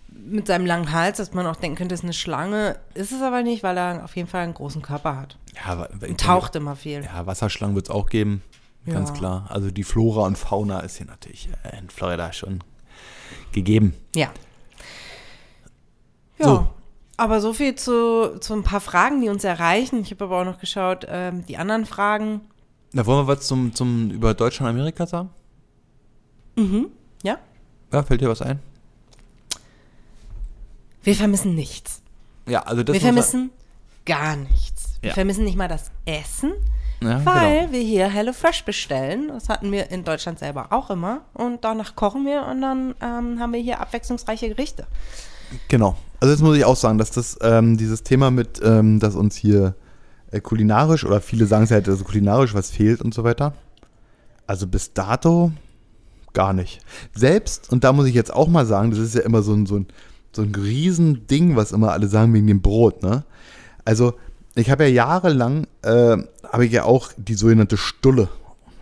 Mit 0.10 0.46
seinem 0.48 0.66
langen 0.68 0.92
Hals, 0.92 1.18
dass 1.18 1.34
man 1.34 1.48
auch 1.48 1.56
denken 1.56 1.76
könnte, 1.78 1.96
es 1.96 2.02
ist 2.02 2.06
eine 2.06 2.14
Schlange. 2.14 2.78
Ist 2.94 3.12
es 3.12 3.22
aber 3.24 3.42
nicht, 3.42 3.64
weil 3.64 3.78
er 3.78 4.04
auf 4.04 4.16
jeden 4.16 4.28
Fall 4.28 4.44
einen 4.44 4.54
großen 4.54 4.82
Körper 4.84 5.16
hat. 5.20 5.38
Ja, 5.56 5.72
aber- 5.72 5.90
Und 6.08 6.20
taucht 6.20 6.56
immer 6.56 6.76
viel. 6.76 7.04
Ja, 7.04 7.26
Wasserschlangen 7.26 7.76
wird 7.76 7.88
es 7.88 7.90
auch 7.90 8.10
geben. 8.10 8.44
Ganz 8.86 9.10
Ja. 9.10 9.16
klar. 9.16 9.46
Also 9.50 9.72
die 9.72 9.84
Flora 9.84 10.26
und 10.28 10.38
Fauna 10.38 10.82
ist 10.82 10.98
hier 10.98 11.08
natürlich 11.08 11.50
äh, 11.64 11.80
in 11.80 11.90
Florida 11.90 12.32
schon 12.34 12.60
gegeben. 13.54 13.94
Ja. 14.16 14.30
Ja. 16.44 16.48
So. 16.56 16.68
Aber 17.16 17.42
so 17.42 17.54
viel 17.54 17.76
zu, 17.76 18.40
zu 18.40 18.54
ein 18.54 18.64
paar 18.64 18.82
Fragen, 18.82 19.22
die 19.22 19.30
uns 19.30 19.44
erreichen. 19.44 20.02
Ich 20.02 20.12
habe 20.12 20.26
aber 20.26 20.42
auch 20.42 20.46
noch 20.46 20.60
geschaut, 20.60 21.06
ähm, 21.08 21.46
die 21.46 21.58
anderen 21.58 21.86
Fragen. 21.86 22.42
Da 22.92 23.06
wollen 23.06 23.26
wir 23.26 23.36
was 23.36 23.48
zum, 23.48 23.74
zum 23.74 24.10
über 24.12 24.34
Deutschland 24.34 24.70
und 24.74 24.76
Amerika 24.80 25.06
sagen? 25.06 25.30
Ja? 27.24 27.38
Ja, 27.92 28.04
fällt 28.04 28.22
dir 28.22 28.30
was 28.30 28.42
ein? 28.42 28.60
Wir 31.04 31.16
vermissen 31.16 31.56
nichts. 31.56 32.02
Ja, 32.48 32.64
also 32.64 32.84
das 32.84 32.94
wir 32.94 33.02
vermissen 33.02 33.52
gar 34.06 34.36
nichts. 34.36 34.98
Wir 35.02 35.10
Ja. 35.10 35.14
vermissen 35.14 35.44
nicht 35.44 35.58
mal 35.58 35.68
das 35.68 35.92
Essen, 36.06 36.54
ja, 37.02 37.26
weil 37.26 37.62
genau. 37.62 37.72
wir 37.74 37.82
hier 37.82 38.08
HelloFresh 38.08 38.64
bestellen. 38.64 39.30
Das 39.30 39.50
hatten 39.50 39.72
wir 39.72 39.90
in 39.92 40.04
Deutschland 40.04 40.40
selber 40.40 40.68
auch 40.72 40.90
immer. 40.90 41.22
Und 41.34 41.64
danach 41.64 41.96
kochen 41.96 42.26
wir 42.26 42.46
und 42.46 42.62
dann 42.62 42.96
ähm, 43.02 43.40
haben 43.40 43.54
wir 43.54 43.60
hier 43.60 43.80
abwechslungsreiche 43.82 44.50
Gerichte. 44.50 44.88
Genau. 45.68 45.98
Also 46.20 46.34
das 46.34 46.42
muss 46.42 46.58
ich 46.58 46.66
auch 46.66 46.76
sagen, 46.76 46.98
dass 46.98 47.12
das 47.12 47.38
ähm, 47.42 47.78
dieses 47.78 48.04
Thema 48.04 48.32
mit, 48.32 48.62
ähm, 48.64 49.00
dass 49.00 49.16
uns 49.16 49.36
hier 49.36 49.76
äh, 50.32 50.40
kulinarisch 50.40 51.06
oder 51.06 51.22
viele 51.22 51.46
sagen 51.46 51.66
es 51.66 51.72
halt, 51.72 51.88
also 51.90 52.04
kulinarisch 52.04 52.54
was 52.54 52.72
fehlt 52.72 53.02
und 53.02 53.14
so 53.14 53.24
weiter. 53.24 53.54
Also 54.48 54.68
bis 54.68 54.94
dato 54.94 55.52
gar 56.34 56.54
nicht. 56.54 56.82
Selbst, 57.16 57.72
und 57.72 57.84
da 57.84 57.94
muss 57.94 58.08
ich 58.08 58.16
jetzt 58.16 58.34
auch 58.34 58.48
mal 58.48 58.66
sagen, 58.66 58.92
das 58.92 59.00
ist 59.00 59.16
ja 59.16 59.22
immer 59.22 59.42
so 59.42 59.54
ein, 59.54 59.66
so 59.66 59.78
ein, 59.78 59.88
so 60.32 60.42
ein 60.42 60.54
Riesending, 60.56 61.56
was 61.56 61.72
immer 61.72 61.92
alle 61.92 62.08
sagen 62.08 62.34
wegen 62.34 62.48
dem 62.48 62.62
Brot, 62.62 63.04
ne? 63.04 63.24
Also 63.86 64.14
ich 64.56 64.70
habe 64.70 64.84
ja 64.84 64.90
jahrelang, 64.90 65.68
äh, 65.82 66.18
habe 66.52 66.66
ich 66.66 66.72
ja 66.72 66.84
auch 66.84 67.12
die 67.18 67.34
sogenannte 67.34 67.78
Stulle. 67.78 68.30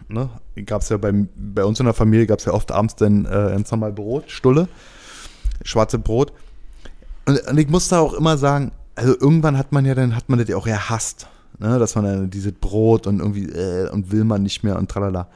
Ne? 0.09 0.29
Gab 0.65 0.81
es 0.81 0.89
ja 0.89 0.97
bei, 0.97 1.13
bei 1.35 1.63
uns 1.63 1.79
in 1.79 1.85
der 1.85 1.93
Familie, 1.93 2.27
gab 2.27 2.39
es 2.39 2.45
ja 2.45 2.53
oft 2.53 2.71
abends 2.71 2.95
dann 2.95 3.25
äh, 3.25 3.29
ganz 3.29 3.71
normal 3.71 3.93
Brot, 3.93 4.29
Stulle, 4.29 4.67
schwarze 5.63 5.97
Brot. 5.97 6.33
Und, 7.25 7.39
und 7.47 7.57
ich 7.57 7.69
muss 7.69 7.87
da 7.87 7.99
auch 7.99 8.13
immer 8.13 8.37
sagen, 8.37 8.71
also 8.95 9.13
irgendwann 9.19 9.57
hat 9.57 9.71
man 9.71 9.85
ja 9.85 9.95
dann, 9.95 10.15
hat 10.15 10.29
man 10.29 10.39
das 10.39 10.47
ja 10.47 10.57
auch 10.57 10.67
erhasst, 10.67 11.27
ne? 11.59 11.79
dass 11.79 11.95
man 11.95 12.05
dann 12.05 12.29
dieses 12.29 12.53
Brot 12.53 13.07
und 13.07 13.19
irgendwie, 13.19 13.45
äh, 13.45 13.89
und 13.89 14.11
will 14.11 14.23
man 14.23 14.43
nicht 14.43 14.63
mehr 14.63 14.77
und 14.77 14.89
tralala. 14.89 15.27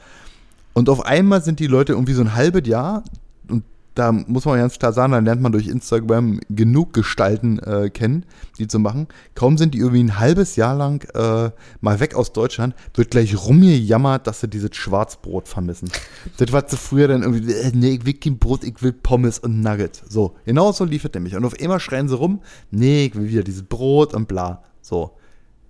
Und 0.74 0.88
auf 0.88 1.04
einmal 1.06 1.42
sind 1.42 1.58
die 1.58 1.66
Leute 1.66 1.92
irgendwie 1.92 2.12
so 2.12 2.22
ein 2.22 2.34
halbes 2.34 2.66
Jahr, 2.66 3.02
und 3.48 3.64
da 3.96 4.12
muss 4.12 4.44
man 4.44 4.58
ganz 4.58 4.78
klar 4.78 4.92
sagen, 4.92 5.12
dann 5.12 5.24
lernt 5.24 5.40
man 5.40 5.52
durch 5.52 5.68
Instagram 5.68 6.38
genug 6.50 6.92
Gestalten 6.92 7.58
äh, 7.60 7.88
kennen, 7.88 8.26
die 8.58 8.68
zu 8.68 8.78
machen. 8.78 9.08
Kaum 9.34 9.56
sind 9.56 9.72
die 9.72 9.78
irgendwie 9.78 10.04
ein 10.04 10.18
halbes 10.18 10.54
Jahr 10.54 10.76
lang 10.76 11.02
äh, 11.14 11.50
mal 11.80 11.98
weg 11.98 12.14
aus 12.14 12.32
Deutschland, 12.32 12.74
wird 12.94 13.10
gleich 13.10 13.34
rumgejammert, 13.36 14.26
dass 14.26 14.40
sie 14.40 14.48
dieses 14.48 14.76
Schwarzbrot 14.76 15.48
vermissen. 15.48 15.90
das 16.36 16.52
war 16.52 16.66
zu 16.66 16.76
früher 16.76 17.08
dann 17.08 17.22
irgendwie, 17.22 17.50
äh, 17.50 17.72
nee, 17.74 17.94
ich 17.94 18.04
will 18.04 18.12
kein 18.12 18.38
Brot, 18.38 18.64
ich 18.64 18.82
will 18.82 18.92
Pommes 18.92 19.38
und 19.38 19.62
Nuggets. 19.62 20.02
So, 20.08 20.36
genau 20.44 20.72
so 20.72 20.84
lief 20.84 21.06
es 21.06 21.14
nämlich. 21.14 21.34
Und 21.34 21.46
auf 21.46 21.58
einmal 21.58 21.80
schreien 21.80 22.08
sie 22.08 22.16
rum, 22.16 22.42
nee, 22.70 23.06
ich 23.06 23.14
will 23.16 23.30
wieder 23.30 23.44
dieses 23.44 23.62
Brot 23.62 24.12
und 24.12 24.28
bla. 24.28 24.62
So. 24.82 25.16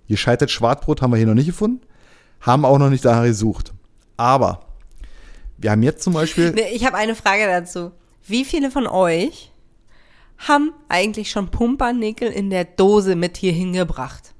Gescheitert 0.09 0.51
Schwarzbrot 0.51 1.01
haben 1.01 1.11
wir 1.11 1.17
hier 1.17 1.27
noch 1.27 1.33
nicht 1.33 1.47
gefunden, 1.47 1.81
haben 2.41 2.65
auch 2.65 2.77
noch 2.77 2.89
nicht 2.89 3.05
danach 3.05 3.23
gesucht. 3.23 3.73
Aber 4.17 4.67
wir 5.57 5.71
haben 5.71 5.83
jetzt 5.83 6.03
zum 6.03 6.13
Beispiel. 6.13 6.51
Nee, 6.55 6.69
ich 6.73 6.85
habe 6.85 6.97
eine 6.97 7.15
Frage 7.15 7.45
dazu. 7.47 7.91
Wie 8.27 8.43
viele 8.43 8.71
von 8.71 8.87
euch 8.87 9.51
haben 10.37 10.73
eigentlich 10.89 11.31
schon 11.31 11.49
Pumpernickel 11.49 12.29
in 12.29 12.49
der 12.49 12.65
Dose 12.65 13.15
mit 13.15 13.37
hier 13.37 13.53
hingebracht? 13.53 14.33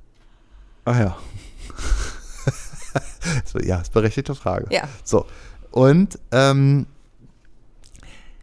Ach 0.86 1.00
ja. 1.00 1.18
so, 3.46 3.60
ja, 3.60 3.80
ist 3.80 3.94
berechtigte 3.94 4.36
Frage. 4.36 4.68
Ja. 4.72 4.84
So. 5.04 5.26
Und, 5.72 6.20
ähm, 6.32 6.86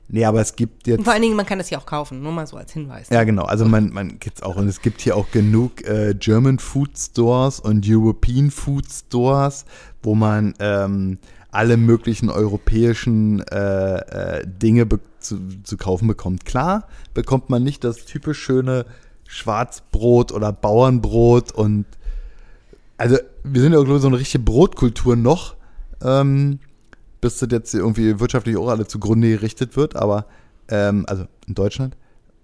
nee, 0.08 0.24
aber 0.24 0.40
es 0.40 0.56
gibt 0.56 0.86
jetzt. 0.86 0.98
Und 0.98 1.04
vor 1.04 1.12
allen 1.12 1.22
Dingen, 1.22 1.36
man 1.36 1.46
kann 1.46 1.58
das 1.58 1.68
hier 1.68 1.78
auch 1.78 1.86
kaufen, 1.86 2.22
nur 2.22 2.32
mal 2.32 2.46
so 2.46 2.56
als 2.56 2.72
Hinweis. 2.72 3.10
Ja, 3.10 3.24
genau. 3.24 3.44
Also 3.44 3.66
man, 3.66 3.90
man 3.90 4.18
gibt's 4.18 4.42
auch 4.42 4.56
und 4.56 4.68
es 4.68 4.80
gibt 4.80 5.02
hier 5.02 5.16
auch 5.16 5.30
genug 5.30 5.86
äh, 5.86 6.14
German 6.18 6.58
Food 6.58 6.98
Stores 6.98 7.60
und 7.60 7.84
European 7.86 8.50
Food 8.50 8.86
Stores, 8.90 9.66
wo 10.02 10.14
man 10.14 10.54
ähm, 10.58 11.18
alle 11.50 11.76
möglichen 11.76 12.30
europäischen 12.30 13.40
äh, 13.48 14.38
äh, 14.38 14.46
Dinge 14.46 14.86
be 14.86 15.00
zu, 15.25 15.38
zu 15.62 15.76
kaufen 15.76 16.07
bekommt. 16.09 16.45
Klar 16.45 16.87
bekommt 17.12 17.50
man 17.50 17.62
nicht 17.62 17.85
das 17.85 18.04
typisch 18.04 18.38
schöne 18.38 18.87
Schwarzbrot 19.26 20.33
oder 20.33 20.52
Bauernbrot 20.52 21.52
und 21.52 21.87
also 22.97 23.16
wir 23.43 23.61
sind 23.61 23.73
ja 23.73 23.78
irgendwie 23.78 23.99
so 23.99 24.09
eine 24.09 24.19
richtige 24.19 24.45
Brotkultur 24.45 25.16
noch, 25.16 25.57
ähm, 26.02 26.61
bis 27.21 27.38
das 27.38 27.49
jetzt 27.50 27.75
irgendwie 27.75 28.21
wirtschaftlich 28.21 28.57
auch 28.57 28.69
alle 28.69 28.87
zugrunde 28.87 29.31
gerichtet 29.31 29.76
wird, 29.76 29.97
aber 29.97 30.26
ähm, 30.69 31.04
also 31.09 31.25
in 31.47 31.54
Deutschland. 31.54 31.97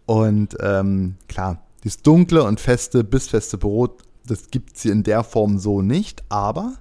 Und 0.06 0.56
ähm, 0.60 1.16
klar, 1.28 1.62
dieses 1.84 2.02
dunkle 2.02 2.42
und 2.42 2.60
feste, 2.60 3.04
bissfeste 3.04 3.58
Brot, 3.58 4.02
das 4.26 4.50
gibt 4.50 4.76
es 4.76 4.82
hier 4.82 4.92
in 4.92 5.02
der 5.02 5.22
Form 5.22 5.58
so 5.58 5.82
nicht, 5.82 6.22
aber 6.28 6.74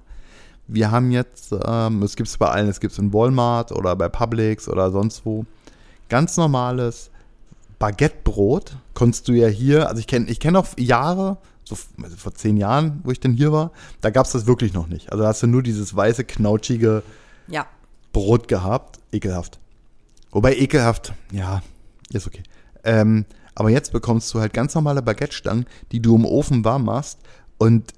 wir 0.66 0.90
haben 0.90 1.10
jetzt, 1.10 1.54
ähm, 1.64 2.02
es 2.02 2.16
gibt 2.16 2.28
es 2.28 2.38
bei 2.38 2.48
allen, 2.48 2.68
es 2.68 2.80
gibt 2.80 2.92
es 2.92 2.98
in 2.98 3.12
Walmart 3.12 3.72
oder 3.72 3.96
bei 3.96 4.08
Publix 4.08 4.68
oder 4.68 4.90
sonst 4.90 5.24
wo, 5.24 5.44
ganz 6.10 6.36
normales 6.36 7.10
Baguettebrot 7.78 8.76
konntest 8.94 9.26
du 9.28 9.32
ja 9.32 9.48
hier, 9.48 9.88
also 9.88 10.00
ich 10.00 10.06
kenne 10.06 10.28
ich 10.30 10.38
kenn 10.38 10.54
auch 10.56 10.66
Jahre, 10.76 11.38
so 11.64 11.76
also 12.02 12.16
vor 12.16 12.34
zehn 12.34 12.56
Jahren, 12.58 13.00
wo 13.04 13.10
ich 13.10 13.20
denn 13.20 13.32
hier 13.32 13.52
war, 13.52 13.70
da 14.02 14.10
gab 14.10 14.26
es 14.26 14.32
das 14.32 14.46
wirklich 14.46 14.74
noch 14.74 14.86
nicht. 14.88 15.10
Also 15.10 15.22
da 15.22 15.28
hast 15.30 15.42
du 15.42 15.46
nur 15.46 15.62
dieses 15.62 15.96
weiße, 15.96 16.24
knautschige 16.24 17.02
Ja. 17.48 17.66
Brot 18.12 18.48
gehabt. 18.48 18.98
Ekelhaft. 19.12 19.58
Wobei 20.30 20.56
ekelhaft, 20.56 21.12
ja, 21.32 21.62
ist 22.12 22.26
okay. 22.26 22.42
Ähm, 22.84 23.24
aber 23.54 23.70
jetzt 23.70 23.92
bekommst 23.92 24.32
du 24.34 24.40
halt 24.40 24.52
ganz 24.52 24.74
normale 24.74 25.02
Baguette-Stangen, 25.02 25.66
die 25.92 26.00
du 26.00 26.14
im 26.16 26.24
Ofen 26.24 26.64
warm 26.64 26.84
machst 26.84 27.18
und 27.58 27.92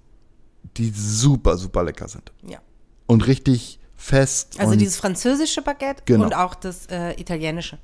die 0.77 0.91
super, 0.91 1.57
super 1.57 1.83
lecker 1.83 2.09
sind. 2.09 2.31
ja. 2.49 2.59
Und 3.07 3.27
richtig 3.27 3.79
fest. 3.97 4.59
Also 4.59 4.75
dieses 4.75 4.97
französische 4.97 5.61
Baguette 5.61 6.03
Genau. 6.07 6.25
und 6.25 6.35
auch 6.35 6.55
das 6.55 6.87
äh, 6.87 7.13
italienische. 7.21 7.79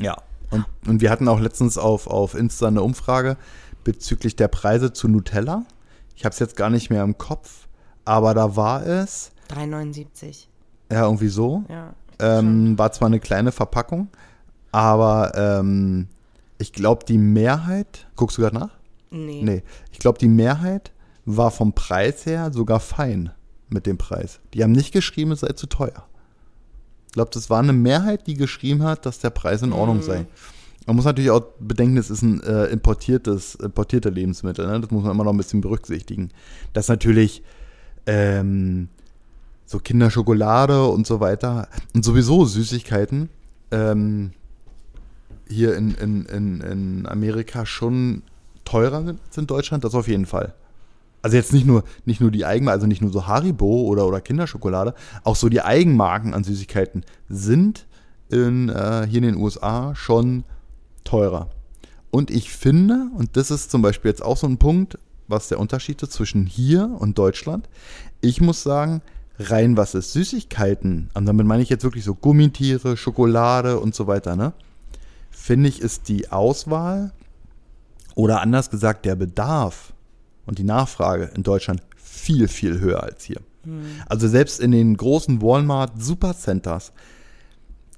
Ja. 0.00 0.16
Und, 0.50 0.66
und 0.86 1.00
wir 1.00 1.10
hatten 1.10 1.28
auch 1.28 1.40
letztens 1.40 1.78
auf, 1.78 2.06
auf 2.06 2.34
Insta 2.34 2.68
eine 2.68 2.82
Umfrage 2.82 3.36
bezüglich 3.84 4.36
der 4.36 4.48
Preise 4.48 4.92
zu 4.92 5.08
Nutella. 5.08 5.64
Ich 6.16 6.24
habe 6.24 6.32
es 6.32 6.38
jetzt 6.38 6.56
gar 6.56 6.70
nicht 6.70 6.90
mehr 6.90 7.02
im 7.02 7.16
Kopf, 7.16 7.68
aber 8.04 8.34
da 8.34 8.56
war 8.56 8.84
es, 8.84 9.30
3,79. 9.50 10.46
ja, 10.90 11.04
irgendwie 11.04 11.28
so. 11.28 11.64
Ja. 11.68 11.94
Ähm, 12.18 12.78
war 12.78 12.92
zwar 12.92 13.06
eine 13.06 13.20
kleine 13.20 13.52
Verpackung, 13.52 14.08
aber 14.72 15.32
ähm, 15.34 16.08
ich 16.58 16.72
glaube, 16.72 17.04
die 17.06 17.16
Mehrheit, 17.16 18.06
guckst 18.16 18.36
du 18.36 18.42
gerade 18.42 18.56
nach? 18.56 18.70
Nee. 19.10 19.42
Nee, 19.42 19.62
ich 19.92 19.98
glaube, 19.98 20.18
die 20.18 20.28
Mehrheit 20.28 20.92
war 21.24 21.50
vom 21.50 21.72
Preis 21.72 22.26
her 22.26 22.52
sogar 22.52 22.80
fein 22.80 23.32
mit 23.68 23.86
dem 23.86 23.98
Preis. 23.98 24.40
Die 24.52 24.62
haben 24.62 24.72
nicht 24.72 24.92
geschrieben, 24.92 25.32
es 25.32 25.40
sei 25.40 25.52
zu 25.52 25.66
teuer. 25.66 26.06
Ich 27.10 27.14
glaube, 27.14 27.32
das 27.34 27.50
war 27.50 27.58
eine 27.58 27.72
Mehrheit, 27.72 28.28
die 28.28 28.34
geschrieben 28.34 28.84
hat, 28.84 29.04
dass 29.04 29.18
der 29.18 29.30
Preis 29.30 29.62
in 29.62 29.72
Ordnung 29.72 30.00
sei. 30.00 30.26
Man 30.86 30.94
muss 30.94 31.04
natürlich 31.04 31.32
auch 31.32 31.42
bedenken, 31.58 31.96
es 31.96 32.08
ist 32.08 32.22
ein 32.22 32.40
äh, 32.44 32.66
importiertes, 32.66 33.56
importierte 33.56 34.10
Lebensmittel. 34.10 34.64
Ne? 34.64 34.80
Das 34.80 34.92
muss 34.92 35.02
man 35.02 35.10
immer 35.10 35.24
noch 35.24 35.32
ein 35.32 35.36
bisschen 35.36 35.60
berücksichtigen. 35.60 36.30
Dass 36.72 36.86
natürlich 36.86 37.42
ähm, 38.06 38.90
so 39.66 39.80
Kinderschokolade 39.80 40.86
und 40.86 41.04
so 41.04 41.18
weiter 41.18 41.66
und 41.94 42.04
sowieso 42.04 42.44
Süßigkeiten 42.44 43.28
ähm, 43.72 44.30
hier 45.48 45.76
in, 45.76 45.96
in, 45.96 46.26
in, 46.26 46.60
in 46.60 47.06
Amerika 47.08 47.66
schon 47.66 48.22
teurer 48.64 49.04
sind 49.04 49.20
als 49.26 49.36
in 49.36 49.48
Deutschland, 49.48 49.82
das 49.82 49.96
auf 49.96 50.06
jeden 50.06 50.26
Fall. 50.26 50.54
Also 51.22 51.36
jetzt 51.36 51.52
nicht 51.52 51.66
nur, 51.66 51.84
nicht 52.04 52.20
nur 52.20 52.30
die 52.30 52.44
Eigenmarken, 52.44 52.78
also 52.78 52.86
nicht 52.86 53.02
nur 53.02 53.12
so 53.12 53.26
Haribo 53.26 53.82
oder, 53.82 54.06
oder 54.06 54.20
Kinderschokolade, 54.20 54.94
auch 55.24 55.36
so 55.36 55.48
die 55.48 55.60
Eigenmarken 55.60 56.32
an 56.32 56.44
Süßigkeiten 56.44 57.04
sind 57.28 57.86
in, 58.30 58.68
äh, 58.68 59.06
hier 59.08 59.18
in 59.18 59.34
den 59.34 59.36
USA 59.36 59.94
schon 59.94 60.44
teurer. 61.04 61.50
Und 62.10 62.30
ich 62.30 62.50
finde, 62.50 63.08
und 63.16 63.36
das 63.36 63.50
ist 63.50 63.70
zum 63.70 63.82
Beispiel 63.82 64.10
jetzt 64.10 64.22
auch 64.22 64.36
so 64.36 64.46
ein 64.46 64.58
Punkt, 64.58 64.98
was 65.28 65.48
der 65.48 65.60
Unterschied 65.60 66.02
ist 66.02 66.12
zwischen 66.12 66.46
hier 66.46 66.90
und 66.98 67.18
Deutschland. 67.18 67.68
Ich 68.20 68.40
muss 68.40 68.62
sagen, 68.62 69.02
rein 69.38 69.76
was 69.76 69.94
ist 69.94 70.12
Süßigkeiten, 70.12 71.10
und 71.14 71.26
damit 71.26 71.46
meine 71.46 71.62
ich 71.62 71.68
jetzt 71.68 71.84
wirklich 71.84 72.04
so 72.04 72.14
Gummitiere, 72.14 72.96
Schokolade 72.96 73.78
und 73.78 73.94
so 73.94 74.06
weiter, 74.06 74.36
ne? 74.36 74.52
Finde 75.30 75.68
ich, 75.68 75.80
ist 75.80 76.08
die 76.08 76.30
Auswahl 76.32 77.12
oder 78.14 78.40
anders 78.40 78.70
gesagt 78.70 79.06
der 79.06 79.14
Bedarf 79.14 79.92
und 80.50 80.58
die 80.58 80.64
Nachfrage 80.64 81.30
in 81.36 81.44
Deutschland 81.44 81.80
viel, 81.96 82.48
viel 82.48 82.80
höher 82.80 83.04
als 83.04 83.22
hier. 83.22 83.40
Also 84.08 84.26
selbst 84.26 84.58
in 84.58 84.72
den 84.72 84.96
großen 84.96 85.40
Walmart 85.40 86.02
Supercenters 86.02 86.92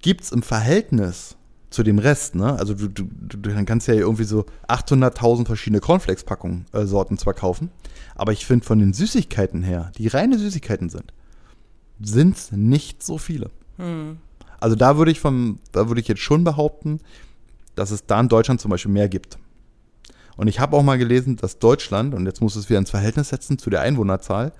gibt 0.02 0.20
es 0.20 0.32
im 0.32 0.42
Verhältnis 0.42 1.36
zu 1.70 1.82
dem 1.82 1.98
Rest, 1.98 2.34
ne? 2.34 2.58
Also 2.58 2.74
du, 2.74 2.88
du, 2.88 3.04
du 3.04 3.38
dann 3.38 3.64
kannst 3.64 3.88
ja 3.88 3.94
irgendwie 3.94 4.24
so 4.24 4.44
800.000 4.68 5.46
verschiedene 5.46 5.80
Cornflakes-Packungen, 5.80 6.66
äh, 6.72 6.84
Sorten 6.84 7.16
zwar 7.16 7.32
kaufen, 7.32 7.70
aber 8.14 8.32
ich 8.32 8.44
finde 8.44 8.66
von 8.66 8.78
den 8.78 8.92
Süßigkeiten 8.92 9.62
her, 9.62 9.90
die 9.96 10.08
reine 10.08 10.38
Süßigkeiten 10.38 10.90
sind, 10.90 11.14
sind 12.02 12.36
es 12.36 12.52
nicht 12.52 13.02
so 13.02 13.16
viele. 13.16 13.50
Also 14.60 14.76
da 14.76 14.98
würde 14.98 15.10
ich 15.10 15.20
vom, 15.20 15.58
da 15.72 15.88
würde 15.88 16.02
ich 16.02 16.08
jetzt 16.08 16.20
schon 16.20 16.44
behaupten, 16.44 17.00
dass 17.76 17.90
es 17.90 18.04
da 18.04 18.20
in 18.20 18.28
Deutschland 18.28 18.60
zum 18.60 18.70
Beispiel 18.70 18.92
mehr 18.92 19.08
gibt. 19.08 19.38
Und 20.36 20.48
ich 20.48 20.60
habe 20.60 20.76
auch 20.76 20.82
mal 20.82 20.98
gelesen, 20.98 21.36
dass 21.36 21.58
Deutschland, 21.58 22.14
und 22.14 22.26
jetzt 22.26 22.40
muss 22.40 22.56
es 22.56 22.68
wieder 22.68 22.78
ins 22.78 22.90
Verhältnis 22.90 23.28
setzen 23.28 23.58
zu 23.58 23.70
der 23.70 23.82
Einwohnerzahl, 23.82 24.52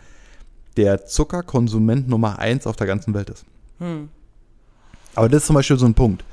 der 0.77 1.07
Zuckerkonsument 1.07 2.09
Nummer 2.09 2.39
eins 2.39 2.67
auf 2.67 2.77
der 2.77 2.87
ganzen 2.87 3.15
Welt 3.15 3.31
ist. 3.31 3.45
Aber 5.15 5.29
das 5.29 5.43
ist 5.43 5.47
zum 5.47 5.55
Beispiel 5.55 5.79
so 5.79 5.87
ein 5.87 5.95
Punkt. 5.95 6.25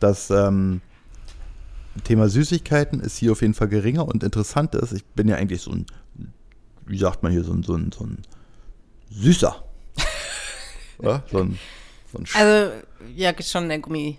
Das 0.00 0.30
ähm, 0.30 0.80
Thema 2.04 2.28
Süßigkeiten 2.28 3.00
ist 3.00 3.16
hier 3.16 3.32
auf 3.32 3.40
jeden 3.42 3.54
Fall 3.54 3.68
geringer 3.68 4.06
und 4.06 4.22
interessant 4.22 4.74
ist, 4.74 4.92
ich 4.92 5.04
bin 5.04 5.28
ja 5.28 5.36
eigentlich 5.36 5.62
so 5.62 5.70
ein, 5.72 5.86
wie 6.86 6.98
sagt 6.98 7.22
man 7.22 7.32
hier, 7.32 7.44
so 7.44 7.52
ein, 7.52 7.62
so 7.62 7.74
ein, 7.74 7.90
so 7.92 8.04
ein 8.04 8.18
Süßer. 9.10 9.56
ja, 11.02 11.22
so 11.30 11.38
ein, 11.38 11.58
so 12.12 12.18
ein 12.18 12.26
Also, 12.34 12.72
ja, 13.14 13.32
schon 13.42 13.68
der 13.68 13.78
Gummi. 13.78 14.18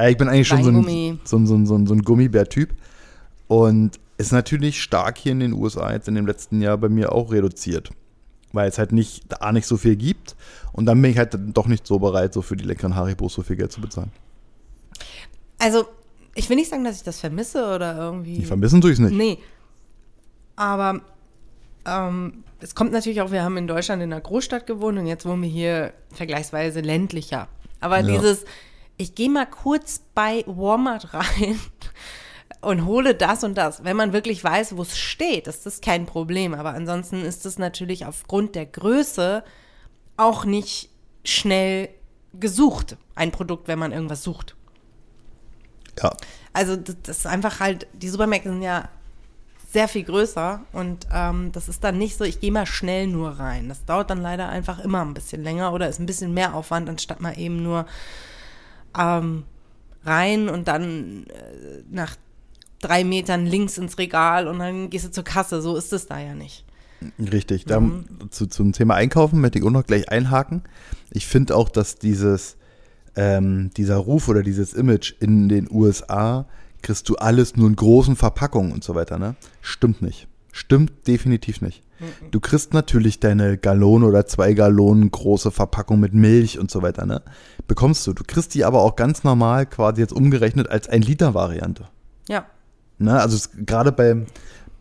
Ich 0.00 0.16
bin 0.16 0.28
eigentlich 0.28 0.48
schon 0.48 0.58
ein, 0.58 0.64
so 1.24 1.36
ein, 1.36 1.46
so 1.46 1.54
ein, 1.54 1.66
so 1.66 1.76
ein, 1.76 1.86
so 1.86 1.94
ein 1.94 2.02
Gummibär-Typ. 2.02 2.70
Und 3.48 3.98
ist 4.18 4.32
natürlich 4.32 4.82
stark 4.82 5.18
hier 5.18 5.32
in 5.32 5.40
den 5.40 5.52
USA 5.52 5.92
jetzt 5.92 6.08
in 6.08 6.14
dem 6.14 6.26
letzten 6.26 6.60
Jahr 6.60 6.76
bei 6.78 6.88
mir 6.88 7.12
auch 7.12 7.32
reduziert. 7.32 7.90
Weil 8.52 8.68
es 8.68 8.78
halt 8.78 8.92
nicht, 8.92 9.24
da 9.28 9.52
nicht 9.52 9.66
so 9.66 9.76
viel 9.76 9.96
gibt. 9.96 10.36
Und 10.72 10.86
dann 10.86 11.00
bin 11.02 11.10
ich 11.10 11.18
halt 11.18 11.36
doch 11.54 11.66
nicht 11.66 11.86
so 11.86 11.98
bereit, 11.98 12.32
so 12.32 12.42
für 12.42 12.56
die 12.56 12.64
leckeren 12.64 12.94
Haribos 12.94 13.34
so 13.34 13.42
viel 13.42 13.56
Geld 13.56 13.72
zu 13.72 13.80
bezahlen. 13.80 14.10
Also, 15.58 15.86
ich 16.34 16.48
will 16.48 16.56
nicht 16.56 16.70
sagen, 16.70 16.84
dass 16.84 16.96
ich 16.96 17.02
das 17.02 17.20
vermisse 17.20 17.74
oder 17.74 17.96
irgendwie. 17.96 18.38
Die 18.38 18.44
vermissen 18.44 18.80
tue 18.80 18.90
ich 18.92 18.98
es 18.98 19.04
nicht. 19.04 19.16
Nee. 19.16 19.38
Aber 20.56 21.00
Ähm, 21.86 22.44
es 22.60 22.74
kommt 22.74 22.92
natürlich 22.92 23.22
auch, 23.22 23.30
wir 23.30 23.42
haben 23.42 23.56
in 23.56 23.66
Deutschland 23.66 24.02
in 24.02 24.12
einer 24.12 24.20
Großstadt 24.20 24.66
gewohnt 24.66 24.98
und 24.98 25.06
jetzt 25.06 25.24
wohnen 25.24 25.42
wir 25.42 25.48
hier 25.48 25.92
vergleichsweise 26.12 26.80
ländlicher. 26.80 27.48
Aber 27.80 28.00
Ja. 28.00 28.06
dieses, 28.06 28.44
ich 28.98 29.14
gehe 29.14 29.30
mal 29.30 29.46
kurz 29.46 30.02
bei 30.14 30.44
Walmart 30.46 31.14
rein 31.14 31.58
und 32.60 32.86
hole 32.86 33.14
das 33.14 33.44
und 33.44 33.56
das. 33.56 33.84
Wenn 33.84 33.96
man 33.96 34.12
wirklich 34.12 34.42
weiß, 34.42 34.76
wo 34.76 34.82
es 34.82 34.98
steht, 34.98 35.46
ist 35.46 35.66
das 35.66 35.80
kein 35.80 36.06
Problem. 36.06 36.54
Aber 36.54 36.70
ansonsten 36.70 37.24
ist 37.24 37.46
es 37.46 37.58
natürlich 37.58 38.06
aufgrund 38.06 38.54
der 38.54 38.66
Größe 38.66 39.44
auch 40.16 40.44
nicht 40.44 40.90
schnell 41.24 41.88
gesucht, 42.34 42.96
ein 43.14 43.30
Produkt, 43.30 43.68
wenn 43.68 43.78
man 43.78 43.92
irgendwas 43.92 44.22
sucht. 44.22 44.56
Ja. 46.02 46.12
Also 46.52 46.76
das, 46.76 47.18
ist 47.18 47.26
einfach 47.26 47.60
halt, 47.60 47.86
die 47.92 48.08
Supermärkte 48.08 48.50
sind 48.50 48.62
ja 48.62 48.88
sehr 49.70 49.86
viel 49.86 50.04
größer 50.04 50.62
und 50.72 51.06
ähm, 51.12 51.52
das 51.52 51.68
ist 51.68 51.84
dann 51.84 51.98
nicht 51.98 52.16
so, 52.16 52.24
ich 52.24 52.40
gehe 52.40 52.50
mal 52.50 52.66
schnell 52.66 53.06
nur 53.06 53.32
rein. 53.32 53.68
Das 53.68 53.84
dauert 53.84 54.10
dann 54.10 54.20
leider 54.20 54.48
einfach 54.48 54.78
immer 54.78 55.04
ein 55.04 55.14
bisschen 55.14 55.42
länger 55.42 55.72
oder 55.72 55.88
ist 55.88 56.00
ein 56.00 56.06
bisschen 56.06 56.32
mehr 56.32 56.54
Aufwand, 56.54 56.88
anstatt 56.88 57.20
mal 57.20 57.38
eben 57.38 57.62
nur 57.62 57.86
ähm, 58.98 59.44
rein 60.04 60.48
und 60.48 60.68
dann 60.68 61.26
äh, 61.26 61.82
nach 61.90 62.16
drei 62.80 63.04
Metern 63.04 63.46
links 63.46 63.78
ins 63.78 63.98
Regal 63.98 64.46
und 64.48 64.58
dann 64.58 64.90
gehst 64.90 65.06
du 65.06 65.10
zur 65.10 65.24
Kasse. 65.24 65.60
So 65.62 65.76
ist 65.76 65.92
es 65.92 66.06
da 66.06 66.20
ja 66.20 66.34
nicht. 66.34 66.64
Richtig. 67.18 67.64
Dann 67.64 68.06
zu, 68.30 68.46
zum 68.46 68.72
Thema 68.72 68.94
Einkaufen 68.94 69.40
möchte 69.40 69.58
ich 69.58 69.64
auch 69.64 69.70
noch 69.70 69.86
gleich 69.86 70.08
einhaken. 70.08 70.62
Ich 71.10 71.26
finde 71.26 71.56
auch, 71.56 71.68
dass 71.68 71.96
dieses, 71.96 72.56
ähm, 73.16 73.70
dieser 73.76 73.96
Ruf 73.96 74.28
oder 74.28 74.42
dieses 74.42 74.72
Image 74.72 75.14
in 75.20 75.48
den 75.48 75.68
USA, 75.70 76.46
kriegst 76.82 77.08
du 77.08 77.16
alles 77.16 77.56
nur 77.56 77.68
in 77.68 77.76
großen 77.76 78.16
Verpackungen 78.16 78.72
und 78.72 78.84
so 78.84 78.94
weiter, 78.94 79.18
ne? 79.18 79.34
Stimmt 79.60 80.02
nicht. 80.02 80.28
Stimmt 80.52 81.06
definitiv 81.06 81.60
nicht. 81.60 81.82
Du 82.30 82.38
kriegst 82.38 82.74
natürlich 82.74 83.18
deine 83.18 83.58
Gallone 83.58 84.06
oder 84.06 84.26
zwei 84.26 84.52
Gallonen 84.52 85.10
große 85.10 85.50
Verpackung 85.50 85.98
mit 85.98 86.14
Milch 86.14 86.58
und 86.58 86.70
so 86.70 86.82
weiter, 86.82 87.06
ne? 87.06 87.22
Bekommst 87.66 88.06
du. 88.06 88.12
Du 88.12 88.22
kriegst 88.24 88.54
die 88.54 88.64
aber 88.64 88.82
auch 88.82 88.94
ganz 88.94 89.24
normal 89.24 89.66
quasi 89.66 90.00
jetzt 90.00 90.12
umgerechnet 90.12 90.68
als 90.68 90.88
ein 90.88 91.02
Liter 91.02 91.34
Variante. 91.34 91.88
Ja. 92.28 92.46
Ne, 92.98 93.20
also 93.20 93.36
es- 93.36 93.50
gerade 93.66 93.92
bei, 93.92 94.16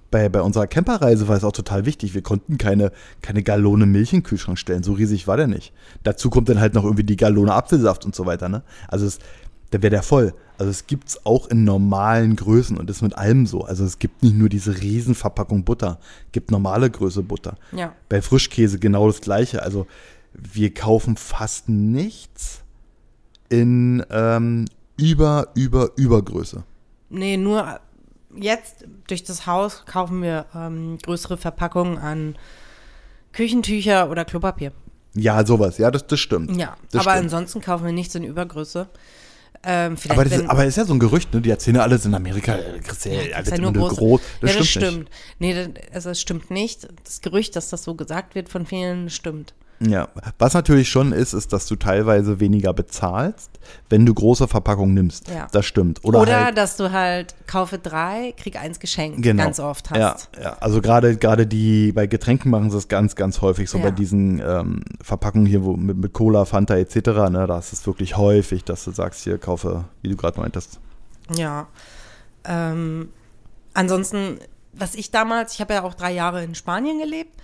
bei, 0.09 0.29
bei 0.29 0.41
unserer 0.41 0.67
Camperreise 0.67 1.27
war 1.27 1.38
es 1.38 1.43
auch 1.43 1.51
total 1.51 1.86
wichtig. 1.86 2.13
Wir 2.15 2.21
konnten 2.24 2.57
keine, 2.57 2.91
keine 3.21 3.43
Gallone 3.43 3.86
Milch 3.86 4.13
in 4.13 4.19
den 4.19 4.24
Kühlschrank 4.25 4.57
stellen. 4.57 4.81
So 4.83 4.93
riesig 4.93 5.27
war 5.27 5.38
der 5.38 5.47
nicht. 5.47 5.74
Dazu 6.03 6.29
kommt 6.29 6.50
dann 6.50 6.59
halt 6.59 6.74
noch 6.74 6.83
irgendwie 6.83 7.03
die 7.03 7.17
Gallone 7.17 7.53
Apfelsaft 7.53 8.05
und 8.05 8.15
so 8.15 8.25
weiter. 8.25 8.50
Ne? 8.50 8.63
Also 8.88 9.05
es, 9.05 9.19
da 9.71 9.81
wäre 9.81 9.91
der 9.91 10.03
voll. 10.03 10.33
Also 10.57 10.71
es 10.71 10.88
gibt 10.88 11.09
es 11.09 11.25
auch 11.25 11.47
in 11.50 11.65
normalen 11.65 12.36
Größen 12.36 12.77
und 12.77 12.89
das 12.89 12.97
ist 12.97 13.01
mit 13.03 13.15
allem 13.17 13.45
so. 13.45 13.65
Also 13.65 13.83
es 13.86 14.00
gibt 14.00 14.24
nicht 14.24 14.36
nur 14.36 14.50
diese 14.50 14.81
Riesenverpackung 14.81 15.63
Butter, 15.65 16.00
gibt 16.31 16.50
normale 16.50 16.89
Größe 16.89 17.21
Butter. 17.21 17.57
Ja. 17.74 17.93
Bei 18.09 18.21
Frischkäse 18.24 18.79
genau 18.79 19.05
das 19.07 19.21
gleiche. 19.21 19.62
Also 19.62 19.86
wir 20.33 20.74
kaufen 20.74 21.17
fast 21.17 21.69
nichts 21.69 22.62
in 23.50 24.03
ähm, 24.09 24.65
über, 24.97 25.50
über, 25.53 25.91
Übergröße. 25.95 26.63
Nee, 27.09 27.38
nur 27.38 27.79
jetzt 28.39 28.86
durch 29.08 29.24
das 29.24 29.46
Haus 29.48 29.86
kaufen 29.86 30.22
wir 30.22 30.46
ähm, 30.56 30.98
größere 31.01 31.38
Verpackungen 31.38 31.98
an 31.98 32.36
Küchentücher 33.34 34.10
oder 34.10 34.25
Klopapier. 34.25 34.72
Ja, 35.13 35.46
sowas. 35.46 35.77
Ja, 35.77 35.91
das, 35.91 36.06
das 36.08 36.20
stimmt. 36.20 36.56
Ja, 36.58 36.75
das 36.91 37.01
aber 37.01 37.12
stimmt. 37.12 37.25
ansonsten 37.25 37.62
kaufen 37.62 37.86
wir 37.86 37.91
nichts 37.91 38.15
in 38.15 38.24
Übergröße. 38.24 38.88
Ähm, 39.63 39.98
Aber, 40.10 40.24
das 40.24 40.34
wenn, 40.34 40.41
ist, 40.41 40.50
aber 40.50 40.65
ist 40.65 40.77
ja 40.77 40.86
so 40.86 40.94
ein 40.94 41.00
Gerücht, 41.00 41.34
ne? 41.34 41.41
Die 41.41 41.50
erzählen 41.50 41.77
alles 41.77 42.06
in 42.06 42.13
Amerika. 42.13 42.56
äh, 42.56 42.79
kriegst 42.79 43.06
ja, 43.06 43.13
Ja, 43.13 43.36
alles 43.36 43.48
ist 43.48 43.51
ja 43.51 43.58
immer 43.58 43.72
nur 43.72 43.88
groß. 43.89 43.98
groß. 43.98 44.22
Das 44.41 44.51
ja, 44.53 44.58
das 44.60 44.67
stimmt, 44.67 44.86
stimmt. 44.86 45.10
Nee, 45.39 45.53
das, 45.56 45.70
also 45.94 46.10
es 46.12 46.22
stimmt 46.22 46.51
nicht. 46.51 46.88
Das 47.03 47.22
Gerücht, 47.22 47.56
dass 47.56 47.69
das 47.69 47.84
so 47.84 47.95
gesagt 47.95 48.36
wird 48.36 48.50
von 48.50 48.67
vielen, 48.67 49.10
stimmt. 49.10 49.56
Ja. 49.80 50.08
Was 50.40 50.54
natürlich 50.54 50.90
schon 50.90 51.12
ist, 51.12 51.34
ist, 51.34 51.54
dass 51.54 51.68
du 51.68 51.76
teilweise 51.76 52.40
weniger 52.40 52.74
bezahlst, 52.74 53.52
wenn 53.90 54.06
du 54.06 54.13
große 54.13 54.48
Verpackungen 54.48 54.94
nimmst. 54.94 55.30
Ja. 55.30 55.48
Das 55.52 55.66
stimmt. 55.66 56.04
Oder, 56.04 56.22
Oder, 56.22 56.46
halt, 56.46 56.58
dass 56.58 56.78
du 56.78 56.92
halt 56.92 57.36
kaufe 57.46 57.78
drei, 57.78 58.34
krieg 58.38 58.60
eins 58.60 58.80
geschenkt 58.80 59.22
genau. 59.22 59.44
ganz 59.44 59.60
oft 59.60 59.92
hast. 59.92 60.30
Ja, 60.36 60.42
ja. 60.42 60.58
also 60.60 60.82
gerade 60.82 61.18
gerade 61.18 61.46
die 61.46 61.92
bei 61.92 62.08
Getränken 62.08 62.50
machen 62.50 62.72
sie 62.72 62.78
es 62.78 62.88
ganz, 62.88 63.16
ganz 63.16 63.42
häufig 63.42 63.70
so 63.70 63.78
Ja. 63.78 63.86
bei 63.86 63.92
diesen 63.92 64.40
ähm, 64.40 64.82
Verpackungen 65.02 65.46
hier, 65.46 65.63
wo 65.63 65.74
mit, 65.74 65.98
mit 65.98 66.13
Cola, 66.13 66.46
Fanta 66.46 66.76
etc. 66.76 66.96
Ne, 67.30 67.46
da 67.48 67.60
ist 67.60 67.74
es 67.74 67.86
wirklich 67.86 68.18
häufig, 68.18 68.63
dass 68.63 68.84
du 68.84 68.92
sagst, 68.92 69.24
hier 69.24 69.38
kaufe, 69.38 69.86
wie 70.02 70.10
du 70.10 70.16
gerade 70.16 70.40
meintest. 70.40 70.80
Ja. 71.36 71.68
Ähm, 72.46 73.10
ansonsten, 73.74 74.40
was 74.74 74.96
ich 74.96 75.12
damals, 75.12 75.54
ich 75.54 75.62
habe 75.62 75.74
ja 75.76 75.84
auch 75.84 75.94
drei 75.94 76.13
Jahre 76.13 76.44
in 76.44 76.56
Spanien 76.56 77.00
gelebt, 77.00 77.36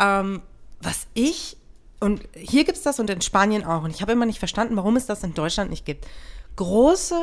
ähm, 0.00 0.40
was 0.84 1.06
ich, 1.14 1.56
und 2.00 2.22
hier 2.34 2.64
gibt 2.64 2.76
es 2.76 2.84
das 2.84 3.00
und 3.00 3.08
in 3.10 3.20
Spanien 3.22 3.64
auch, 3.64 3.82
und 3.84 3.90
ich 3.90 4.02
habe 4.02 4.12
immer 4.12 4.26
nicht 4.26 4.38
verstanden, 4.38 4.76
warum 4.76 4.96
es 4.96 5.06
das 5.06 5.22
in 5.22 5.34
Deutschland 5.34 5.70
nicht 5.70 5.84
gibt. 5.86 6.06
Große 6.56 7.18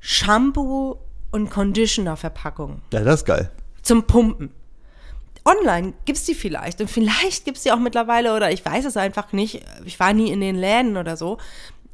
Shampoo- 0.00 0.98
und 1.30 1.50
Conditioner-Verpackungen 1.50 2.82
Ja, 2.92 3.00
das 3.00 3.20
ist 3.20 3.24
geil. 3.26 3.50
zum 3.82 4.04
Pumpen. 4.06 4.50
Online 5.44 5.92
gibt 6.04 6.18
es 6.18 6.24
die 6.24 6.34
vielleicht 6.34 6.80
und 6.80 6.88
vielleicht 6.88 7.44
gibt 7.44 7.56
es 7.56 7.64
die 7.64 7.72
auch 7.72 7.78
mittlerweile 7.78 8.36
oder 8.36 8.52
ich 8.52 8.64
weiß 8.64 8.84
es 8.84 8.96
einfach 8.96 9.32
nicht. 9.32 9.64
Ich 9.84 9.98
war 9.98 10.12
nie 10.12 10.30
in 10.30 10.40
den 10.40 10.54
Läden 10.54 10.96
oder 10.96 11.16
so, 11.16 11.38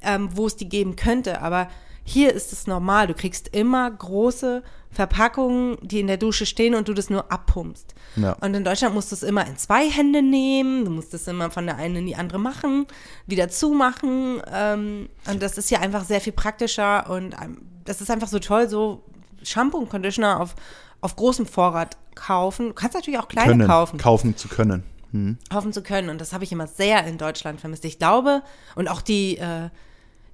ähm, 0.02 0.28
wo 0.34 0.46
es 0.46 0.56
die 0.56 0.68
geben 0.68 0.96
könnte, 0.96 1.40
aber 1.40 1.68
hier 2.08 2.32
ist 2.32 2.52
es 2.54 2.66
normal. 2.66 3.06
Du 3.06 3.14
kriegst 3.14 3.48
immer 3.54 3.90
große 3.90 4.62
Verpackungen, 4.90 5.76
die 5.82 6.00
in 6.00 6.06
der 6.06 6.16
Dusche 6.16 6.46
stehen 6.46 6.74
und 6.74 6.88
du 6.88 6.94
das 6.94 7.10
nur 7.10 7.30
abpumpst. 7.30 7.94
Ja. 8.16 8.32
Und 8.40 8.54
in 8.54 8.64
Deutschland 8.64 8.94
musst 8.94 9.12
du 9.12 9.14
es 9.14 9.22
immer 9.22 9.46
in 9.46 9.58
zwei 9.58 9.88
Hände 9.90 10.22
nehmen, 10.22 10.86
du 10.86 10.90
musst 10.90 11.12
es 11.12 11.28
immer 11.28 11.50
von 11.50 11.66
der 11.66 11.76
einen 11.76 11.96
in 11.96 12.06
die 12.06 12.16
andere 12.16 12.38
machen, 12.38 12.86
wieder 13.26 13.50
zumachen. 13.50 14.40
Ähm, 14.50 15.10
und 15.30 15.42
das 15.42 15.58
ist 15.58 15.70
ja 15.70 15.80
einfach 15.80 16.04
sehr 16.04 16.22
viel 16.22 16.32
praktischer 16.32 17.10
und 17.10 17.34
ähm, 17.34 17.60
das 17.84 18.00
ist 18.00 18.10
einfach 18.10 18.28
so 18.28 18.38
toll, 18.38 18.68
so 18.70 19.02
Shampoo 19.42 19.76
und 19.76 19.90
Conditioner 19.90 20.40
auf, 20.40 20.54
auf 21.02 21.14
großem 21.14 21.44
Vorrat 21.44 21.98
kaufen. 22.14 22.68
Du 22.68 22.74
kannst 22.74 22.94
natürlich 22.94 23.20
auch 23.20 23.28
kleine 23.28 23.50
können, 23.50 23.68
kaufen 23.68 23.98
kaufen 23.98 24.36
zu 24.36 24.48
können. 24.48 24.82
Hm. 25.12 25.38
kaufen 25.50 25.72
zu 25.74 25.82
können. 25.82 26.08
Und 26.08 26.20
das 26.20 26.32
habe 26.32 26.44
ich 26.44 26.52
immer 26.52 26.66
sehr 26.66 27.06
in 27.06 27.18
Deutschland 27.18 27.60
vermisst. 27.60 27.84
Ich 27.84 27.98
glaube, 27.98 28.42
und 28.74 28.88
auch 28.88 29.02
die, 29.02 29.38
äh, 29.38 29.68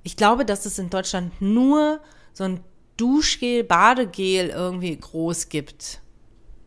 ich 0.04 0.16
glaube, 0.16 0.44
dass 0.44 0.66
es 0.66 0.78
in 0.78 0.90
Deutschland 0.90 1.32
nur 1.40 1.98
so 2.32 2.44
ein 2.44 2.60
Duschgel, 2.96 3.64
Badegel 3.64 4.50
irgendwie 4.50 4.96
groß 4.96 5.48
gibt. 5.48 6.00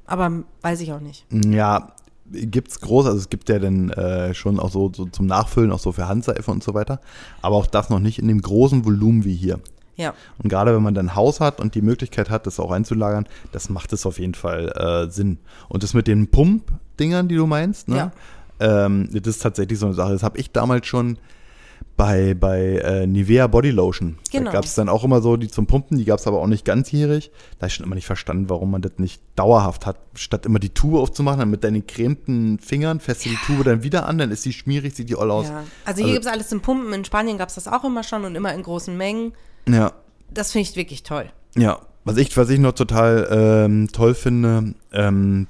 Aber 0.05 0.43
weiß 0.61 0.81
ich 0.81 0.91
auch 0.91 0.99
nicht. 0.99 1.25
Ja, 1.31 1.93
gibt's 2.31 2.81
groß, 2.81 3.05
also 3.05 3.17
es 3.17 3.29
gibt 3.29 3.47
ja 3.47 3.59
dann 3.59 3.89
äh, 3.91 4.33
schon 4.33 4.59
auch 4.59 4.71
so, 4.71 4.91
so 4.93 5.05
zum 5.05 5.27
Nachfüllen, 5.27 5.71
auch 5.71 5.79
so 5.79 5.91
für 5.91 6.07
Handseife 6.07 6.51
und 6.51 6.63
so 6.63 6.73
weiter. 6.73 6.99
Aber 7.41 7.55
auch 7.55 7.67
das 7.67 7.89
noch 7.89 7.99
nicht 7.99 8.19
in 8.19 8.27
dem 8.27 8.41
großen 8.41 8.83
Volumen 8.83 9.23
wie 9.23 9.35
hier. 9.35 9.59
Ja. 9.95 10.13
Und 10.37 10.49
gerade 10.49 10.75
wenn 10.75 10.83
man 10.83 10.93
dann 10.93 11.07
ein 11.07 11.15
Haus 11.15 11.39
hat 11.39 11.59
und 11.59 11.75
die 11.75 11.81
Möglichkeit 11.81 12.29
hat, 12.29 12.45
das 12.47 12.59
auch 12.59 12.71
einzulagern, 12.71 13.27
das 13.51 13.69
macht 13.69 13.93
es 13.93 14.05
auf 14.05 14.19
jeden 14.19 14.35
Fall 14.35 14.69
äh, 14.75 15.11
Sinn. 15.11 15.39
Und 15.69 15.83
das 15.83 15.93
mit 15.93 16.07
den 16.07 16.29
Pump-Dingern, 16.29 17.27
die 17.27 17.35
du 17.35 17.47
meinst, 17.47 17.87
ne? 17.87 18.11
Ähm, 18.59 19.09
das 19.11 19.35
ist 19.35 19.41
tatsächlich 19.43 19.77
so 19.77 19.87
eine 19.87 19.95
Sache. 19.95 20.13
Das 20.13 20.23
habe 20.23 20.39
ich 20.39 20.51
damals 20.51 20.87
schon 20.87 21.17
bei, 21.97 22.35
bei 22.35 22.77
äh, 22.77 23.07
Nivea 23.07 23.47
Body 23.47 23.71
Lotion. 23.71 24.19
Genau. 24.31 24.45
Da 24.45 24.51
gab 24.51 24.65
es 24.65 24.75
dann 24.75 24.87
auch 24.87 25.03
immer 25.03 25.19
so 25.19 25.35
die 25.35 25.47
zum 25.47 25.65
Pumpen, 25.65 25.97
die 25.97 26.05
gab 26.05 26.19
es 26.19 26.27
aber 26.27 26.39
auch 26.39 26.47
nicht 26.47 26.63
ganzjährig. 26.63 27.31
Da 27.57 27.63
habe 27.63 27.67
ich 27.67 27.73
schon 27.73 27.85
immer 27.85 27.95
nicht 27.95 28.05
verstanden, 28.05 28.49
warum 28.49 28.69
man 28.69 28.83
das 28.83 28.93
nicht 28.97 29.21
dauerhaft 29.35 29.87
hat. 29.87 29.97
Statt 30.13 30.45
immer 30.45 30.59
die 30.59 30.69
Tube 30.69 30.99
aufzumachen, 30.99 31.39
dann 31.39 31.49
mit 31.49 31.63
deinen 31.63 31.85
gecremten 31.85 32.59
Fingern 32.59 32.99
fässt 32.99 33.25
du 33.25 33.29
die 33.29 33.37
Tube 33.47 33.63
dann 33.65 33.81
wieder 33.81 34.05
an, 34.05 34.19
dann 34.19 34.29
ist 34.29 34.43
sie 34.43 34.53
schmierig, 34.53 34.95
sieht 34.95 35.09
die 35.09 35.15
all 35.15 35.31
aus. 35.31 35.47
ja. 35.47 35.63
Also 35.85 36.03
hier 36.03 36.13
gibt 36.13 36.25
es 36.25 36.31
alles 36.31 36.49
zum 36.49 36.61
Pumpen. 36.61 36.93
In 36.93 37.03
Spanien 37.03 37.39
gab 37.39 37.49
es 37.49 37.55
das 37.55 37.67
auch 37.67 37.83
immer 37.83 38.03
schon 38.03 38.25
und 38.25 38.35
immer 38.35 38.53
in 38.53 38.61
großen 38.63 38.95
Mengen. 38.95 39.33
ja. 39.67 39.91
Das 40.29 40.51
finde 40.51 40.69
ich 40.69 40.75
wirklich 40.75 41.03
toll. 41.03 41.31
Ja, 41.55 41.79
was 42.03 42.17
ich, 42.17 42.35
was 42.35 42.49
ich 42.49 42.59
noch 42.59 42.73
total 42.73 43.27
ähm, 43.31 43.87
toll 43.93 44.13
finde, 44.13 44.73
ähm, 44.91 45.47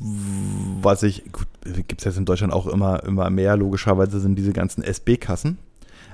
was 0.00 1.02
ich, 1.02 1.24
gut, 1.32 1.46
gibt 1.64 2.00
es 2.00 2.04
jetzt 2.04 2.18
in 2.18 2.24
Deutschland 2.24 2.52
auch 2.52 2.66
immer, 2.66 3.02
immer 3.04 3.30
mehr, 3.30 3.56
logischerweise 3.56 4.20
sind 4.20 4.36
diese 4.36 4.52
ganzen 4.52 4.82
SB-Kassen. 4.82 5.58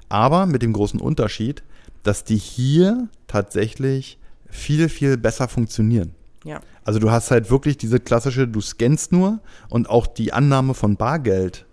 Aber 0.09 0.47
mit 0.47 0.63
dem 0.63 0.73
großen 0.73 1.01
Unterschied, 1.01 1.63
dass 2.03 2.25
die 2.25 2.37
hier 2.37 3.09
tatsächlich 3.27 4.19
viel, 4.49 4.89
viel 4.89 5.17
besser 5.17 5.49
funktionieren. 5.49 6.13
Ja. 6.45 6.61
Also 6.85 7.01
du 7.01 7.11
hast 7.11 7.31
halt 7.31 7.51
wirklich 7.51 7.79
diese 7.79 8.01
klassische, 8.01 8.47
du 8.47 8.61
scannst 8.61 9.13
nur 9.13 9.41
und 9.69 9.89
auch 9.89 10.07
die 10.07 10.33
Annahme 10.33 10.75
von 10.75 10.97
Bargeld 10.97 11.67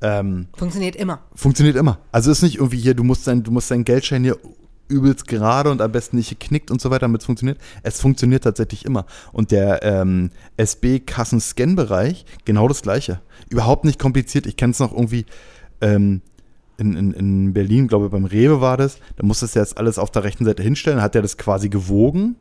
ähm, 0.00 0.46
Funktioniert 0.56 0.96
immer. 0.96 1.20
Funktioniert 1.34 1.76
immer. 1.76 1.98
Also 2.12 2.30
ist 2.30 2.42
nicht 2.42 2.56
irgendwie 2.56 2.78
hier, 2.78 2.94
du 2.94 3.04
musst 3.04 3.26
dein, 3.26 3.42
du 3.42 3.50
musst 3.50 3.70
deinen 3.70 3.84
Geldschein 3.84 4.22
hier 4.22 4.38
übelst 4.88 5.26
gerade 5.26 5.70
und 5.70 5.80
am 5.80 5.92
besten 5.92 6.16
nicht 6.16 6.30
geknickt 6.30 6.70
und 6.70 6.80
so 6.80 6.90
weiter, 6.90 7.00
damit 7.00 7.20
es 7.20 7.26
funktioniert. 7.26 7.58
Es 7.82 8.00
funktioniert 8.00 8.44
tatsächlich 8.44 8.84
immer. 8.84 9.06
Und 9.32 9.50
der 9.50 9.82
ähm, 9.82 10.30
SB-Kassen-Scan-Bereich, 10.56 12.24
genau 12.44 12.68
das 12.68 12.82
gleiche. 12.82 13.20
Überhaupt 13.48 13.84
nicht 13.84 13.98
kompliziert. 13.98 14.46
Ich 14.46 14.56
kenne 14.56 14.72
es 14.72 14.78
noch 14.78 14.92
irgendwie 14.92 15.26
ähm, 15.80 16.22
in, 16.76 16.96
in, 16.96 17.12
in 17.12 17.52
Berlin, 17.52 17.88
glaube 17.88 18.06
ich, 18.06 18.12
beim 18.12 18.24
Rewe 18.24 18.60
war 18.60 18.76
das. 18.76 18.98
Da 19.16 19.26
musstest 19.26 19.54
du 19.54 19.60
jetzt 19.60 19.78
alles 19.78 19.98
auf 19.98 20.10
der 20.10 20.24
rechten 20.24 20.44
Seite 20.44 20.62
hinstellen, 20.62 21.02
hat 21.02 21.14
er 21.14 21.22
das 21.22 21.36
quasi 21.36 21.68
gewogen. 21.68 22.36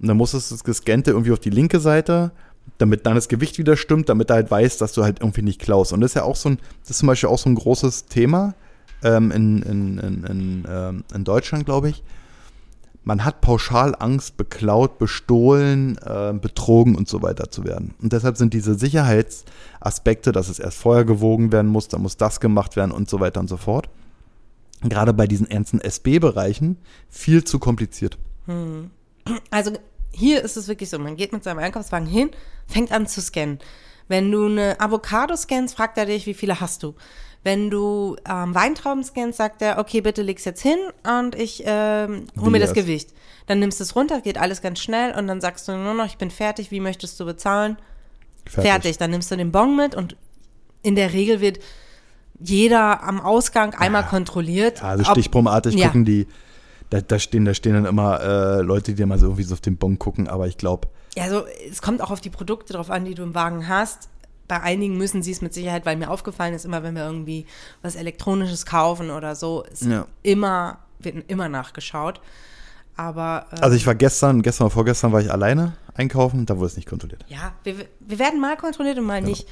Und 0.00 0.06
dann 0.08 0.16
musstest 0.16 0.50
du 0.50 0.54
das 0.54 0.64
Gescannte 0.64 1.10
irgendwie 1.10 1.32
auf 1.32 1.40
die 1.40 1.50
linke 1.50 1.80
Seite 1.80 2.32
damit 2.76 3.06
dann 3.06 3.14
das 3.14 3.28
Gewicht 3.28 3.58
wieder 3.58 3.76
stimmt, 3.76 4.08
damit 4.08 4.30
er 4.30 4.36
halt 4.36 4.50
weiß, 4.50 4.76
dass 4.78 4.92
du 4.92 5.02
halt 5.02 5.20
irgendwie 5.20 5.42
nicht 5.42 5.60
klaust. 5.60 5.92
Und 5.92 6.00
das 6.00 6.10
ist 6.10 6.14
ja 6.16 6.24
auch 6.24 6.36
so 6.36 6.50
ein, 6.50 6.58
das 6.82 6.90
ist 6.90 6.98
zum 6.98 7.06
Beispiel 7.06 7.28
auch 7.28 7.38
so 7.38 7.48
ein 7.48 7.54
großes 7.54 8.06
Thema 8.06 8.54
ähm, 9.02 9.30
in, 9.30 9.62
in, 9.62 9.98
in, 9.98 10.24
in, 10.24 10.64
ähm, 10.68 11.04
in 11.14 11.24
Deutschland, 11.24 11.64
glaube 11.64 11.90
ich. 11.90 12.02
Man 13.04 13.24
hat 13.24 13.40
pauschal 13.40 13.94
Angst, 13.98 14.36
beklaut, 14.36 14.98
bestohlen, 14.98 15.96
äh, 16.04 16.34
betrogen 16.34 16.94
und 16.94 17.08
so 17.08 17.22
weiter 17.22 17.50
zu 17.50 17.64
werden. 17.64 17.94
Und 18.02 18.12
deshalb 18.12 18.36
sind 18.36 18.52
diese 18.52 18.74
Sicherheitsaspekte, 18.74 20.30
dass 20.30 20.48
es 20.50 20.58
erst 20.58 20.78
vorher 20.78 21.06
gewogen 21.06 21.50
werden 21.50 21.70
muss, 21.70 21.88
dann 21.88 22.02
muss 22.02 22.18
das 22.18 22.38
gemacht 22.38 22.76
werden 22.76 22.92
und 22.92 23.08
so 23.08 23.18
weiter 23.18 23.40
und 23.40 23.48
so 23.48 23.56
fort, 23.56 23.88
gerade 24.82 25.14
bei 25.14 25.26
diesen 25.26 25.50
ernsten 25.50 25.80
SB-Bereichen 25.80 26.76
viel 27.08 27.44
zu 27.44 27.58
kompliziert. 27.58 28.18
Hm. 28.44 28.90
Also 29.50 29.72
hier 30.10 30.42
ist 30.42 30.56
es 30.56 30.68
wirklich 30.68 30.90
so, 30.90 30.98
man 30.98 31.16
geht 31.16 31.32
mit 31.32 31.44
seinem 31.44 31.60
Einkaufswagen 31.60 32.06
hin, 32.06 32.30
fängt 32.66 32.92
an 32.92 33.06
zu 33.06 33.20
scannen. 33.20 33.58
Wenn 34.08 34.30
du 34.30 34.46
eine 34.46 34.80
Avocado 34.80 35.36
scannst, 35.36 35.76
fragt 35.76 35.98
er 35.98 36.06
dich, 36.06 36.26
wie 36.26 36.34
viele 36.34 36.60
hast 36.60 36.82
du. 36.82 36.94
Wenn 37.44 37.70
du 37.70 38.16
ähm, 38.28 38.54
Weintrauben 38.54 39.04
scannst, 39.04 39.38
sagt 39.38 39.62
er, 39.62 39.78
okay, 39.78 40.00
bitte 40.00 40.22
leg's 40.22 40.44
jetzt 40.44 40.60
hin 40.60 40.78
und 41.18 41.34
ich 41.34 41.62
ähm, 41.64 42.26
hol 42.40 42.50
mir 42.50 42.58
das 42.58 42.74
Gewicht. 42.74 43.10
Dann 43.46 43.60
nimmst 43.60 43.80
du 43.80 43.84
es 43.84 43.96
runter, 43.96 44.20
geht 44.20 44.38
alles 44.38 44.60
ganz 44.60 44.80
schnell 44.80 45.14
und 45.16 45.26
dann 45.26 45.40
sagst 45.40 45.66
du 45.68 45.72
nur 45.72 45.94
noch, 45.94 46.06
ich 46.06 46.18
bin 46.18 46.30
fertig, 46.30 46.70
wie 46.70 46.80
möchtest 46.80 47.18
du 47.18 47.24
bezahlen? 47.24 47.78
Fertig. 48.44 48.70
fertig. 48.70 48.98
Dann 48.98 49.10
nimmst 49.10 49.30
du 49.30 49.36
den 49.36 49.52
Bon 49.52 49.74
mit 49.74 49.94
und 49.94 50.16
in 50.82 50.96
der 50.96 51.12
Regel 51.12 51.40
wird 51.40 51.60
jeder 52.40 53.02
am 53.02 53.20
Ausgang 53.20 53.74
einmal 53.74 54.02
ja. 54.02 54.08
kontrolliert. 54.08 54.80
Ja, 54.80 54.88
also 54.88 55.04
stichprobenartig 55.04 55.74
ja. 55.74 55.86
gucken 55.86 56.04
die, 56.04 56.26
da, 56.90 57.00
da, 57.00 57.18
stehen, 57.18 57.44
da 57.44 57.54
stehen 57.54 57.74
dann 57.74 57.84
immer 57.84 58.20
äh, 58.20 58.60
Leute, 58.62 58.94
die 58.94 59.04
mal 59.04 59.18
so 59.18 59.26
irgendwie 59.26 59.42
so 59.42 59.54
auf 59.54 59.60
den 59.60 59.76
Bon 59.76 59.98
gucken, 59.98 60.28
aber 60.28 60.46
ich 60.46 60.56
glaube. 60.56 60.88
Ja, 61.16 61.24
also 61.24 61.44
es 61.70 61.82
kommt 61.82 62.00
auch 62.00 62.10
auf 62.10 62.20
die 62.20 62.30
Produkte 62.30 62.72
drauf 62.72 62.90
an, 62.90 63.04
die 63.04 63.14
du 63.14 63.22
im 63.22 63.34
Wagen 63.34 63.68
hast. 63.68 64.08
Bei 64.48 64.62
einigen 64.62 64.96
müssen 64.96 65.22
sie 65.22 65.30
es 65.30 65.42
mit 65.42 65.54
Sicherheit, 65.54 65.86
weil 65.86 65.96
mir 65.96 66.10
aufgefallen 66.10 66.54
ist, 66.54 66.64
immer 66.64 66.82
wenn 66.82 66.94
wir 66.94 67.04
irgendwie 67.04 67.46
was 67.82 67.94
Elektronisches 67.94 68.66
kaufen 68.66 69.10
oder 69.10 69.34
so, 69.34 69.62
ist 69.70 69.84
ja. 69.84 70.06
immer, 70.22 70.78
wird 70.98 71.30
immer 71.30 71.48
nachgeschaut. 71.48 72.20
Aber. 72.96 73.46
Ähm, 73.52 73.58
also 73.62 73.76
ich 73.76 73.86
war 73.86 73.94
gestern, 73.94 74.42
gestern 74.42 74.66
oder 74.66 74.74
vorgestern 74.74 75.12
war 75.12 75.20
ich 75.20 75.30
alleine 75.30 75.76
einkaufen, 75.94 76.46
da 76.46 76.56
wurde 76.56 76.66
es 76.66 76.76
nicht 76.76 76.88
kontrolliert. 76.88 77.24
Ja, 77.28 77.52
wir, 77.62 77.86
wir 78.00 78.18
werden 78.18 78.40
mal 78.40 78.56
kontrolliert 78.56 78.98
und 78.98 79.04
mal 79.04 79.20
genau. 79.20 79.30
nicht. 79.30 79.46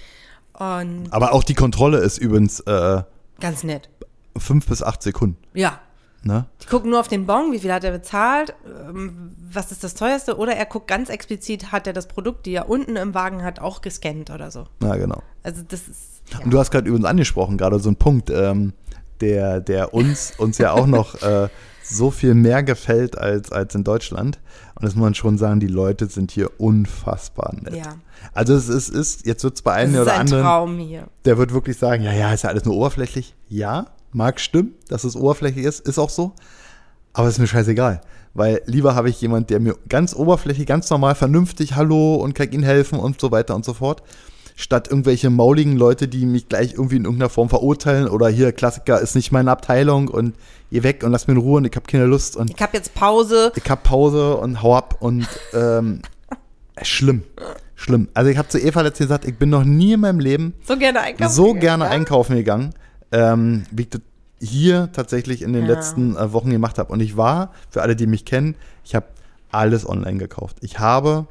Und 0.55 1.09
Aber 1.11 1.33
auch 1.33 1.45
die 1.45 1.55
Kontrolle 1.55 1.99
ist 1.99 2.19
übrigens 2.19 2.61
äh, 2.61 3.03
ganz 3.41 3.63
nett. 3.63 3.91
Fünf 4.37 4.67
bis 4.67 4.83
acht 4.83 5.03
Sekunden. 5.03 5.37
Ja. 5.55 5.81
Ne? 6.27 6.47
Die 6.61 6.67
gucken 6.67 6.91
nur 6.91 6.99
auf 6.99 7.07
den 7.07 7.25
Bon, 7.25 7.53
wie 7.53 7.61
viel 7.61 7.73
hat 7.73 7.85
er 7.85 7.93
bezahlt, 7.93 8.55
ähm, 8.67 9.31
was 9.53 9.71
ist 9.71 9.85
das 9.85 9.95
teuerste, 9.95 10.37
oder 10.37 10.57
er 10.57 10.67
guckt 10.67 10.89
ganz 10.89 11.09
explizit, 11.09 11.71
hat 11.71 11.87
er 11.87 11.93
das 11.93 12.09
Produkt, 12.09 12.47
die 12.47 12.55
er 12.55 12.69
unten 12.69 12.97
im 12.97 13.15
Wagen 13.15 13.45
hat, 13.45 13.61
auch 13.61 13.81
gescannt 13.81 14.31
oder 14.31 14.51
so. 14.51 14.67
Ja, 14.83 14.97
genau. 14.97 15.23
Also 15.45 15.63
das 15.67 15.87
ist. 15.87 16.23
Ja. 16.33 16.41
Und 16.41 16.51
du 16.51 16.59
hast 16.59 16.73
gerade 16.73 16.89
übrigens 16.89 17.07
angesprochen, 17.07 17.57
gerade 17.57 17.79
so 17.79 17.89
ein 17.89 17.95
Punkt, 17.95 18.31
ähm, 18.31 18.73
der, 19.21 19.61
der 19.61 19.95
uns, 19.95 20.33
uns 20.39 20.59
ja 20.59 20.73
auch 20.73 20.89
noch 20.89 21.23
äh, 21.23 21.49
so 21.85 22.11
viel 22.11 22.35
mehr 22.35 22.65
gefällt 22.65 23.17
als, 23.17 23.53
als 23.53 23.77
in 23.77 23.85
Deutschland. 23.85 24.41
Und 24.75 24.85
das 24.85 24.97
muss 24.97 25.03
man 25.03 25.15
schon 25.15 25.39
sagen, 25.39 25.61
die 25.61 25.69
Leute 25.69 26.07
sind 26.07 26.33
hier 26.33 26.51
unfassbar 26.59 27.55
nett. 27.55 27.77
Ja. 27.77 27.95
Also 28.35 28.55
es 28.55 28.69
ist, 28.69 28.89
ist 28.89 29.25
jetzt 29.25 29.45
wird 29.45 29.55
es 29.55 29.63
bei 29.63 29.75
einem 29.75 29.95
oder 30.03 30.15
ein 30.15 30.21
anderen, 30.23 30.43
Traum 30.43 30.79
hier. 30.79 31.07
der 31.25 31.39
wird 31.39 31.53
wirklich 31.53 31.79
sagen, 31.79 32.03
ja, 32.03 32.13
ja, 32.13 32.33
ist 32.33 32.43
ja 32.43 32.51
alles 32.51 32.65
nur 32.65 32.75
oberflächlich. 32.75 33.37
Ja, 33.49 33.87
mag 34.17 34.41
stimmen, 34.41 34.75
dass 34.89 35.05
es 35.05 35.15
oberflächlich 35.15 35.65
ist, 35.65 35.87
ist 35.87 35.99
auch 35.99 36.11
so. 36.11 36.33
Aber 37.13 37.29
ist 37.29 37.39
mir 37.39 37.47
scheißegal. 37.47 38.01
Weil 38.35 38.61
lieber 38.67 38.95
habe 38.95 39.09
ich 39.09 39.21
jemand, 39.21 39.49
der 39.51 39.61
mir 39.61 39.77
ganz 39.89 40.15
oberflächlich, 40.15 40.67
ganz 40.67 40.91
normal, 40.91 41.15
vernünftig 41.15 41.77
Hallo 41.77 42.17
und 42.17 42.35
kann 42.35 42.51
Ihnen 42.51 42.63
helfen 42.63 42.99
und 42.99 43.21
so 43.21 43.31
weiter 43.31 43.55
und 43.55 43.65
so 43.65 43.73
fort. 43.73 44.03
Statt 44.57 44.89
irgendwelche 44.89 45.31
mauligen 45.31 45.77
Leute, 45.77 46.09
die 46.09 46.27
mich 46.27 46.49
gleich 46.49 46.73
irgendwie 46.73 46.97
in 46.97 47.05
irgendeiner 47.05 47.29
Form 47.29 47.49
verurteilen 47.51 48.09
oder 48.09 48.29
hier, 48.29 48.53
Klassiker 48.53 49.01
ist 49.01 49.15
nicht 49.15 49.33
meine 49.33 49.51
Abteilung 49.51 50.09
und 50.09 50.35
geh 50.71 50.83
weg 50.83 51.03
und 51.05 51.13
lass 51.13 51.27
mir 51.27 51.35
in 51.35 51.41
Ruhe 51.41 51.59
und 51.59 51.67
ich 51.67 51.77
habe 51.77 51.87
keine 51.87 52.07
Lust. 52.07 52.37
Und 52.37 52.51
ich 52.51 52.61
habe 52.61 52.77
jetzt 52.77 52.95
Pause. 52.95 53.53
Ich 53.55 53.69
habe 53.69 53.81
Pause 53.83 54.37
und 54.37 54.63
hau 54.63 54.77
ab 54.77 54.97
und 55.01 55.29
ähm, 55.53 56.01
schlimm. 56.83 57.23
Schlimm. 57.75 58.09
Also 58.15 58.31
ich 58.31 58.39
habe 58.39 58.49
zu 58.49 58.59
Eva 58.59 58.81
letztens 58.81 59.09
gesagt, 59.09 59.27
ich 59.27 59.37
bin 59.37 59.51
noch 59.51 59.65
nie 59.65 59.93
in 59.93 60.01
meinem 60.01 60.21
Leben 60.21 60.55
so 60.67 60.79
gerne 60.79 61.01
einkaufen 61.01 61.35
so 61.35 61.45
gegangen, 61.45 61.61
gerne 61.61 61.85
ja? 61.85 61.91
einkaufen 61.91 62.37
gegangen, 62.37 62.75
ähm, 63.13 63.65
wie 63.71 63.83
ich 63.83 63.91
das 63.91 64.01
hier 64.41 64.91
tatsächlich 64.93 65.43
in 65.43 65.53
den 65.53 65.67
ja. 65.67 65.75
letzten 65.75 66.17
äh, 66.17 66.33
Wochen 66.33 66.51
gemacht 66.51 66.79
habe. 66.79 66.93
Und 66.93 67.01
ich 67.01 67.17
war, 67.17 67.53
für 67.71 67.83
alle, 67.83 67.97
die 67.97 68.07
mich 68.07 68.25
kennen, 68.25 68.57
ich 68.85 68.95
habe 68.95 69.07
alles 69.51 69.89
online 69.89 70.19
gekauft. 70.19 70.59
Ich 70.61 70.79
habe 70.79 71.27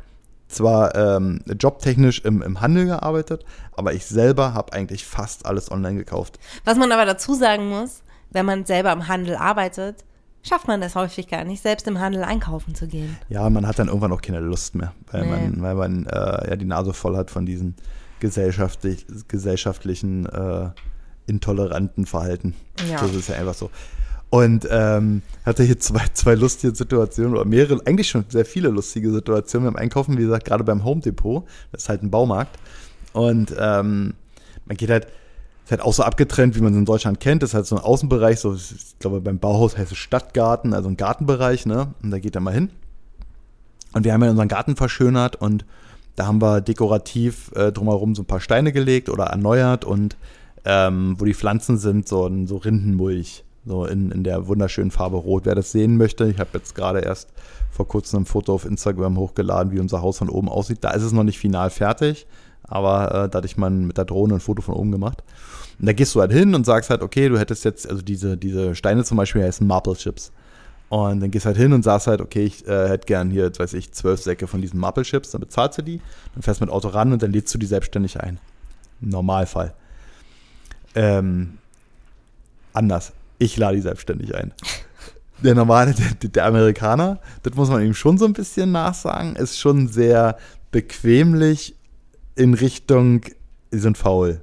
zwar 0.48 0.96
ähm, 0.96 1.42
jobtechnisch 1.60 2.22
im, 2.22 2.42
im 2.42 2.62
Handel 2.62 2.86
gearbeitet, 2.86 3.46
aber 3.76 3.94
ich 3.94 4.06
selber 4.06 4.54
habe 4.54 4.74
eigentlich 4.74 5.06
fast 5.06 5.46
alles 5.46 5.72
online 5.72 5.98
gekauft. 5.98 6.40
Was 6.64 6.78
man 6.78 6.92
aber 6.92 7.06
dazu 7.06 7.34
sagen 7.34 7.70
muss, 7.70 8.02
wenn 8.32 8.46
man 8.46 8.66
selber 8.66 8.92
im 8.92 9.08
Handel 9.08 9.36
arbeitet, 9.36 10.04
schafft 10.44 10.68
man 10.68 10.82
das 10.82 10.96
häufig 10.96 11.28
gar 11.28 11.44
nicht, 11.44 11.62
selbst 11.62 11.88
im 11.88 12.00
Handel 12.00 12.24
einkaufen 12.24 12.76
zu 12.76 12.88
gehen. 12.88 13.18
Ja, 13.30 13.50
man 13.50 13.68
hat 13.68 13.80
dann 13.80 13.88
irgendwann 13.88 14.12
auch 14.12 14.22
keine 14.22 14.40
Lust 14.40 14.76
mehr, 14.76 14.94
weil 15.12 15.24
nee. 15.24 15.30
man, 15.30 15.62
weil 15.62 15.76
man 15.76 16.06
äh, 16.06 16.50
ja 16.50 16.56
die 16.56 16.66
Nase 16.66 16.94
voll 16.94 17.18
hat 17.18 17.32
von 17.32 17.46
diesen 17.46 17.76
gesellschaftlich, 18.20 19.06
gesellschaftlichen 19.28 20.26
äh, 20.28 20.70
intoleranten 21.28 22.06
Verhalten. 22.06 22.56
Ja. 22.90 23.02
Das 23.02 23.14
ist 23.14 23.30
ja 23.30 23.36
einfach 23.36 23.54
so. 23.54 23.70
Und 24.30 24.68
ähm, 24.70 25.22
hatte 25.46 25.64
hier 25.64 25.80
zwei, 25.80 26.06
zwei 26.14 26.36
lustige 26.36 26.76
Situationen 26.76 27.34
oder 27.34 27.46
mehrere, 27.46 27.80
eigentlich 27.86 28.10
schon 28.10 28.26
sehr 28.30 28.46
viele 28.46 28.70
lustige 28.70 29.12
Situationen 29.12 29.72
beim 29.72 29.82
Einkaufen, 29.82 30.18
wie 30.18 30.24
gesagt, 30.24 30.46
gerade 30.46 30.64
beim 30.64 30.84
Home 30.84 31.02
Depot. 31.02 31.46
Das 31.72 31.84
ist 31.84 31.90
halt 31.90 32.04
ein 32.04 32.12
Baumarkt. 32.12 32.60
Und 33.14 33.56
ähm, 33.58 34.14
man 34.66 34.78
geht 34.78 34.90
halt, 34.90 35.06
ist 35.64 35.72
halt 35.72 35.82
auch 35.82 35.94
so 35.94 36.04
abgetrennt, 36.04 36.56
wie 36.56 36.62
man 36.62 36.74
es 36.74 36.80
in 36.80 36.86
Deutschland 36.86 37.20
kennt. 37.20 37.44
Das 37.44 37.52
ist 37.52 37.54
halt 37.54 37.66
so 37.66 37.78
ein 37.78 37.82
Außenbereich, 37.82 38.40
so, 38.40 38.54
ich 38.56 39.00
glaube, 39.00 39.22
beim 39.22 39.40
Bauhaus 39.40 39.78
heißt 39.78 39.92
es 39.92 39.98
Stadtgarten, 39.98 40.74
also 40.74 40.90
ein 40.90 40.98
Gartenbereich, 40.98 41.66
ne? 41.66 41.94
Und 42.04 42.12
da 42.12 42.20
geht 42.20 42.36
er 42.36 42.42
mal 42.42 42.54
hin. 42.54 42.70
Und 43.94 44.04
wir 44.04 44.12
haben 44.12 44.24
ja 44.24 44.30
unseren 44.30 44.50
Garten 44.50 44.76
verschönert 44.76 45.38
und 45.38 45.66
da 46.18 46.28
haben 46.28 46.42
wir 46.42 46.62
dekorativ 46.62 47.52
äh, 47.56 47.72
drumherum 47.72 48.16
so 48.16 48.24
ein 48.24 48.26
paar 48.26 48.42
Steine 48.42 48.74
gelegt 48.74 49.10
oder 49.10 49.26
erneuert 49.26 49.86
und 49.86 50.18
ähm, 50.66 51.16
wo 51.18 51.26
die 51.26 51.34
Pflanzen 51.34 51.78
sind, 51.78 52.08
so, 52.08 52.30
so 52.46 52.58
Rindenmulch, 52.58 53.44
so 53.66 53.86
in, 53.86 54.12
in 54.12 54.24
der 54.24 54.48
wunderschönen 54.48 54.92
Farbe 54.92 55.18
Rot. 55.18 55.46
Wer 55.46 55.56
das 55.56 55.72
sehen 55.72 55.98
möchte, 55.98 56.28
ich 56.28 56.40
habe 56.40 56.50
jetzt 56.54 56.76
gerade 56.76 57.00
erst 57.00 57.30
vor 57.72 57.88
kurzem 57.88 58.24
ein 58.24 58.26
Foto 58.26 58.54
auf 58.54 58.66
Instagram 58.66 59.18
hochgeladen, 59.18 59.72
wie 59.72 59.80
unser 59.80 60.02
Haus 60.02 60.18
von 60.18 60.30
oben 60.30 60.50
aussieht. 60.50 60.80
Da 60.82 60.92
ist 60.92 61.04
es 61.04 61.12
noch 61.12 61.24
nicht 61.24 61.40
final 61.40 61.70
fertig, 61.70 62.26
aber 62.64 63.26
äh, 63.26 63.30
da 63.30 63.38
hatte 63.38 63.48
ich 63.48 63.58
mal 63.58 63.70
mit 63.70 63.98
der 63.98 64.06
Drohne 64.06 64.36
ein 64.36 64.40
Foto 64.40 64.62
von 64.62 64.76
oben 64.76 64.92
gemacht. 64.92 65.24
Und 65.80 65.88
da 65.88 65.94
gehst 65.94 66.16
du 66.16 66.22
halt 66.22 66.32
hin 66.32 66.56
und 66.56 66.66
sagst 66.66 66.90
halt, 66.90 67.02
okay, 67.02 67.30
du 67.30 67.38
hättest 67.38 67.66
jetzt, 67.66 67.90
also 67.90 68.02
diese, 68.02 68.38
diese 68.38 68.76
Steine 68.76 69.04
zum 69.04 69.18
Beispiel 69.18 69.44
heißen 69.44 69.68
Marble 69.68 69.96
Chips. 69.96 70.32
Und 70.88 71.20
dann 71.20 71.32
gehst 71.32 71.46
halt 71.46 71.58
hin 71.58 71.74
und 71.74 71.84
sagst 71.84 72.08
halt, 72.08 72.22
okay, 72.22 72.46
ich 72.46 72.66
äh, 72.68 72.88
hätte 72.88 73.08
gern 73.08 73.30
hier, 73.30 73.46
jetzt 73.46 73.60
weiß 73.60 73.74
ich, 73.74 73.92
zwölf 73.92 74.22
Säcke 74.22 74.48
von 74.48 74.62
diesen 74.62 74.80
Marble 74.80 75.04
Chips, 75.04 75.32
dann 75.32 75.42
bezahlst 75.42 75.80
du 75.80 75.82
die, 75.82 76.00
dann 76.34 76.44
fährst 76.44 76.62
mit 76.62 76.70
Auto 76.70 76.88
ran 76.90 77.12
und 77.12 77.22
dann 77.22 77.32
lädst 77.32 77.54
du 77.54 77.58
die 77.58 77.66
selbstständig 77.66 78.22
ein. 78.22 78.40
Im 79.02 79.10
Normalfall. 79.10 79.74
Ähm, 80.96 81.58
anders. 82.74 83.14
Ich 83.38 83.58
lade 83.58 83.76
die 83.76 83.82
selbstständig 83.82 84.36
ein. 84.36 84.54
Der 85.44 85.54
normale, 85.54 85.94
der, 85.94 86.30
der, 86.30 86.46
Amerikaner, 86.46 87.20
das 87.44 87.56
muss 87.56 87.70
man 87.70 87.86
ihm 87.86 87.94
schon 87.94 88.18
so 88.18 88.26
ein 88.26 88.34
bisschen 88.34 88.72
nachsagen, 88.72 89.36
ist 89.36 89.60
schon 89.60 89.90
sehr 89.90 90.38
bequemlich 90.72 91.76
in 92.36 92.54
Richtung, 92.54 93.22
sie 93.72 93.80
sind 93.80 93.98
faul. 93.98 94.42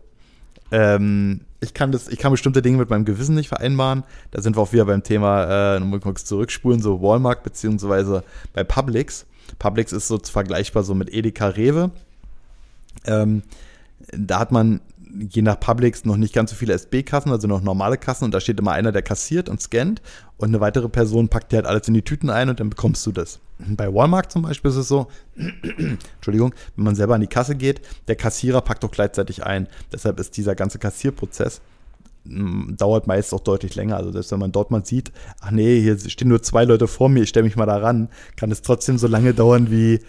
Ähm, 0.71 1.41
ich 1.61 1.75
kann 1.75 1.93
das, 1.93 2.09
ich 2.09 2.19
kann 2.19 2.33
bestimmte 2.33 2.61
Dinge 2.61 2.79
mit 2.79 2.91
meinem 2.91 3.05
Gewissen 3.05 3.35
nicht 3.35 3.49
vereinbaren. 3.49 4.05
Da 4.33 4.43
sind 4.43 4.57
wir 4.57 4.61
auch 4.61 4.73
wieder 4.73 4.85
beim 4.85 5.03
Thema, 5.03 5.77
äh, 5.77 5.81
mal 5.81 6.01
kurz 6.01 6.25
zurückspulen, 6.25 6.83
so 6.83 7.01
Walmart 7.01 7.43
beziehungsweise 7.43 8.25
bei 8.53 8.65
Publix. 8.65 9.27
Publix 9.59 9.93
ist 9.93 10.09
so 10.09 10.19
vergleichbar 10.19 10.83
so 10.83 10.95
mit 10.95 11.13
Edeka 11.13 11.49
Rewe. 11.49 11.91
Ähm, 13.07 13.43
da 14.13 14.41
hat 14.41 14.53
man 14.53 14.81
je 15.19 15.43
nach 15.43 15.59
Publix 15.61 16.05
noch 16.05 16.17
nicht 16.17 16.35
ganz 16.35 16.51
so 16.51 16.57
viele 16.57 16.73
SB-Kassen, 16.73 17.31
also 17.31 17.47
noch 17.47 17.63
normale 17.63 17.99
Kassen 17.99 18.25
und 18.25 18.33
da 18.33 18.41
steht 18.41 18.59
immer 18.59 18.73
einer, 18.73 18.93
der 18.93 19.03
kassiert 19.03 19.49
und 19.49 19.61
scannt 19.61 20.01
und 20.37 20.49
eine 20.49 20.61
weitere 20.61 20.89
Person 20.89 21.29
packt 21.29 21.53
dir 21.53 21.57
halt 21.57 21.67
alles 21.67 21.89
in 21.89 21.95
die 21.95 22.03
Tüten 22.03 22.31
ein 22.31 22.49
und 22.49 22.61
dann 22.61 22.71
bekommst 22.71 23.05
du 23.07 23.13
das. 23.13 23.41
Bei 23.59 23.93
Walmart 23.93 24.33
zum 24.33 24.43
Beispiel 24.43 24.71
ist 24.71 24.77
es 24.77 24.89
so, 24.89 25.09
Entschuldigung, 26.17 26.55
wenn 26.77 26.85
man 26.85 26.95
selber 26.95 27.15
an 27.15 27.21
die 27.21 27.27
Kasse 27.27 27.55
geht, 27.55 27.81
der 28.09 28.17
Kassierer 28.17 28.61
packt 28.61 28.83
doch 28.83 28.91
gleichzeitig 28.91 29.45
ein. 29.45 29.69
Deshalb 29.93 30.19
ist 30.19 30.37
dieser 30.37 30.55
ganze 30.55 30.79
Kassierprozess 30.79 31.61
mm, 32.25 32.77
dauert 32.77 33.07
meist 33.07 33.33
auch 33.35 33.41
deutlich 33.41 33.75
länger. 33.75 33.97
Also 33.97 34.11
selbst 34.11 34.33
wenn 34.33 34.41
man 34.41 34.53
dort 34.53 34.71
mal 34.71 34.85
sieht, 34.85 35.13
ach 35.41 35.51
nee, 35.51 35.81
hier 35.81 35.99
stehen 35.99 36.29
nur 36.29 36.43
zwei 36.43 36.65
Leute 36.65 36.89
vor 36.89 37.09
mir, 37.09 37.23
ich 37.23 37.29
stelle 37.29 37.45
mich 37.45 37.57
mal 37.57 37.67
da 37.67 37.77
ran, 37.77 38.09
kann 38.37 38.51
es 38.51 38.63
trotzdem 38.63 38.99
so 38.99 39.07
lange 39.07 39.35
dauern 39.35 39.71
wie 39.71 40.01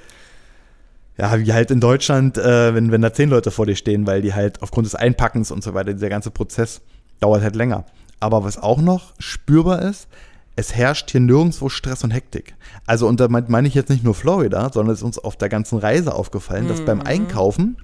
ja, 1.18 1.40
wie 1.40 1.54
halt 1.54 1.72
in 1.72 1.80
Deutschland, 1.80 2.38
äh, 2.38 2.74
wenn, 2.74 2.92
wenn 2.92 3.02
da 3.02 3.14
zehn 3.14 3.30
Leute 3.30 3.52
vor 3.52 3.66
dir 3.66 3.76
stehen, 3.76 4.08
weil 4.08 4.22
die 4.22 4.34
halt 4.34 4.62
aufgrund 4.62 4.86
des 4.86 4.96
Einpackens 4.96 5.52
und 5.52 5.64
so 5.64 5.74
weiter, 5.74 5.94
dieser 5.94 6.10
ganze 6.10 6.32
Prozess 6.32 6.82
dauert 7.20 7.44
halt 7.44 7.56
länger. 7.56 7.86
Aber 8.20 8.44
was 8.44 8.58
auch 8.58 8.82
noch 8.82 9.14
spürbar 9.20 9.82
ist, 9.82 10.08
es 10.56 10.76
herrscht 10.76 11.12
hier 11.12 11.22
nirgendwo 11.22 11.70
Stress 11.70 12.04
und 12.04 12.12
Hektik. 12.12 12.56
Also, 12.86 13.08
und 13.08 13.20
damit 13.20 13.50
meine 13.50 13.68
ich 13.68 13.74
jetzt 13.74 13.90
nicht 13.90 14.04
nur 14.04 14.14
Florida, 14.14 14.72
sondern 14.72 14.94
es 14.94 15.00
ist 15.00 15.04
uns 15.04 15.20
auf 15.20 15.36
der 15.36 15.50
ganzen 15.50 15.80
Reise 15.80 16.14
aufgefallen, 16.14 16.68
dass 16.68 16.86
beim 16.86 17.02
Einkaufen, 17.02 17.78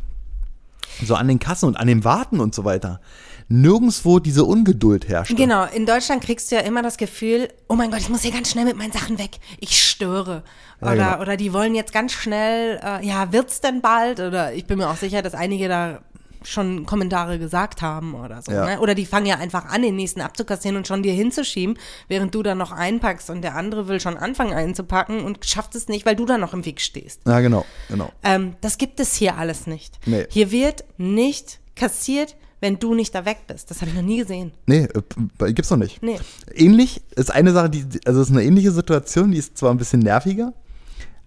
so 1.03 1.15
an 1.15 1.27
den 1.27 1.39
Kassen 1.39 1.65
und 1.65 1.77
an 1.77 1.87
dem 1.87 2.03
Warten 2.03 2.39
und 2.39 2.53
so 2.53 2.65
weiter, 2.65 2.99
nirgendwo 3.49 4.19
diese 4.19 4.45
Ungeduld 4.45 5.07
herrscht. 5.09 5.35
Genau, 5.35 5.65
in 5.65 5.85
Deutschland 5.85 6.23
kriegst 6.23 6.51
du 6.51 6.55
ja 6.55 6.61
immer 6.61 6.83
das 6.83 6.97
Gefühl, 6.97 7.49
oh 7.67 7.75
mein 7.75 7.89
Gott, 7.91 7.99
ich 7.99 8.09
muss 8.09 8.21
hier 8.21 8.31
ganz 8.31 8.51
schnell 8.51 8.65
mit 8.65 8.77
meinen 8.77 8.91
Sachen 8.91 9.17
weg. 9.17 9.39
Ich 9.59 9.83
störe. 9.83 10.43
Oder, 10.81 10.95
Ja, 10.95 11.09
genau. 11.11 11.21
oder 11.23 11.35
die 11.35 11.51
wollen 11.51 11.75
jetzt 11.75 11.91
ganz 11.91 12.13
schnell, 12.13 12.79
äh, 12.83 13.05
ja, 13.05 13.33
wird's 13.33 13.59
denn 13.59 13.81
bald? 13.81 14.19
Oder 14.19 14.53
ich 14.53 14.65
bin 14.65 14.77
mir 14.77 14.89
auch 14.89 14.95
sicher, 14.97 15.21
dass 15.21 15.33
einige 15.33 15.67
da 15.67 15.99
schon 16.43 16.85
Kommentare 16.85 17.37
gesagt 17.37 17.81
haben 17.81 18.13
oder 18.15 18.41
so. 18.41 18.51
Ja. 18.51 18.65
Ne? 18.65 18.79
Oder 18.79 18.95
die 18.95 19.05
fangen 19.05 19.25
ja 19.25 19.35
einfach 19.37 19.65
an, 19.65 19.81
den 19.81 19.95
nächsten 19.95 20.21
abzukassieren 20.21 20.77
und 20.77 20.87
schon 20.87 21.03
dir 21.03 21.11
hinzuschieben, 21.11 21.77
während 22.07 22.33
du 22.33 22.43
dann 22.43 22.57
noch 22.57 22.71
einpackst 22.71 23.29
und 23.29 23.41
der 23.41 23.55
andere 23.55 23.87
will 23.89 23.99
schon 23.99 24.15
anfangen 24.15 24.53
einzupacken 24.53 25.21
und 25.21 25.43
schafft 25.45 25.75
es 25.75 25.89
nicht, 25.89 26.05
weil 26.05 26.15
du 26.15 26.25
dann 26.25 26.39
noch 26.39 26.53
im 26.53 26.63
Weg 26.65 26.79
stehst. 26.79 27.21
Ja, 27.27 27.41
genau, 27.41 27.65
genau. 27.89 28.11
Ähm, 28.23 28.55
das 28.61 28.77
gibt 28.77 28.99
es 29.01 29.15
hier 29.15 29.37
alles 29.37 29.67
nicht. 29.67 29.99
Nee. 30.05 30.27
Hier 30.29 30.51
wird 30.51 30.85
nicht 30.97 31.59
kassiert, 31.75 32.37
wenn 32.61 32.77
du 32.79 32.93
nicht 32.95 33.13
da 33.15 33.25
weg 33.25 33.39
bist. 33.47 33.71
Das 33.71 33.81
habe 33.81 33.89
ich 33.91 33.95
noch 33.95 34.03
nie 34.03 34.17
gesehen. 34.17 34.51
Nee, 34.65 34.83
äh, 34.83 35.01
p- 35.01 35.53
gibt's 35.53 35.69
noch 35.69 35.77
nicht. 35.77 36.01
Nee. 36.03 36.19
Ähnlich 36.53 37.01
ist 37.15 37.31
eine 37.33 37.51
Sache, 37.53 37.69
die, 37.69 37.85
also 38.05 38.21
es 38.21 38.29
ist 38.29 38.35
eine 38.35 38.43
ähnliche 38.43 38.71
Situation, 38.71 39.31
die 39.31 39.37
ist 39.37 39.57
zwar 39.57 39.71
ein 39.71 39.77
bisschen 39.77 40.01
nerviger, 40.01 40.53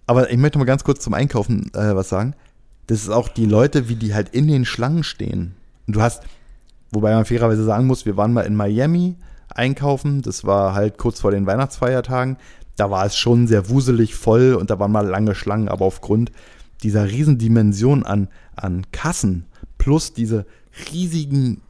aber 0.05 0.29
ich 0.29 0.37
möchte 0.37 0.59
mal 0.59 0.65
ganz 0.65 0.83
kurz 0.83 1.03
zum 1.03 1.13
Einkaufen 1.13 1.71
äh, 1.73 1.95
was 1.95 2.09
sagen. 2.09 2.35
Das 2.87 3.01
ist 3.01 3.09
auch 3.09 3.29
die 3.29 3.45
Leute, 3.45 3.87
wie 3.89 3.95
die 3.95 4.13
halt 4.13 4.29
in 4.29 4.47
den 4.47 4.65
Schlangen 4.65 5.03
stehen. 5.03 5.55
Und 5.87 5.95
du 5.95 6.01
hast, 6.01 6.23
wobei 6.91 7.13
man 7.13 7.25
fairerweise 7.25 7.63
sagen 7.63 7.87
muss, 7.87 8.05
wir 8.05 8.17
waren 8.17 8.33
mal 8.33 8.41
in 8.45 8.55
Miami 8.55 9.15
einkaufen, 9.55 10.21
das 10.21 10.43
war 10.43 10.73
halt 10.73 10.97
kurz 10.97 11.21
vor 11.21 11.31
den 11.31 11.45
Weihnachtsfeiertagen. 11.45 12.37
Da 12.75 12.89
war 12.89 13.05
es 13.05 13.15
schon 13.15 13.47
sehr 13.47 13.69
wuselig 13.69 14.15
voll 14.15 14.55
und 14.55 14.69
da 14.71 14.79
waren 14.79 14.91
mal 14.91 15.07
lange 15.07 15.35
Schlangen, 15.35 15.69
aber 15.69 15.85
aufgrund 15.85 16.31
dieser 16.81 17.05
Riesendimension 17.09 18.03
an, 18.03 18.27
an 18.55 18.85
Kassen 18.91 19.45
plus 19.77 20.13
diese 20.13 20.45
riesigen 20.91 21.61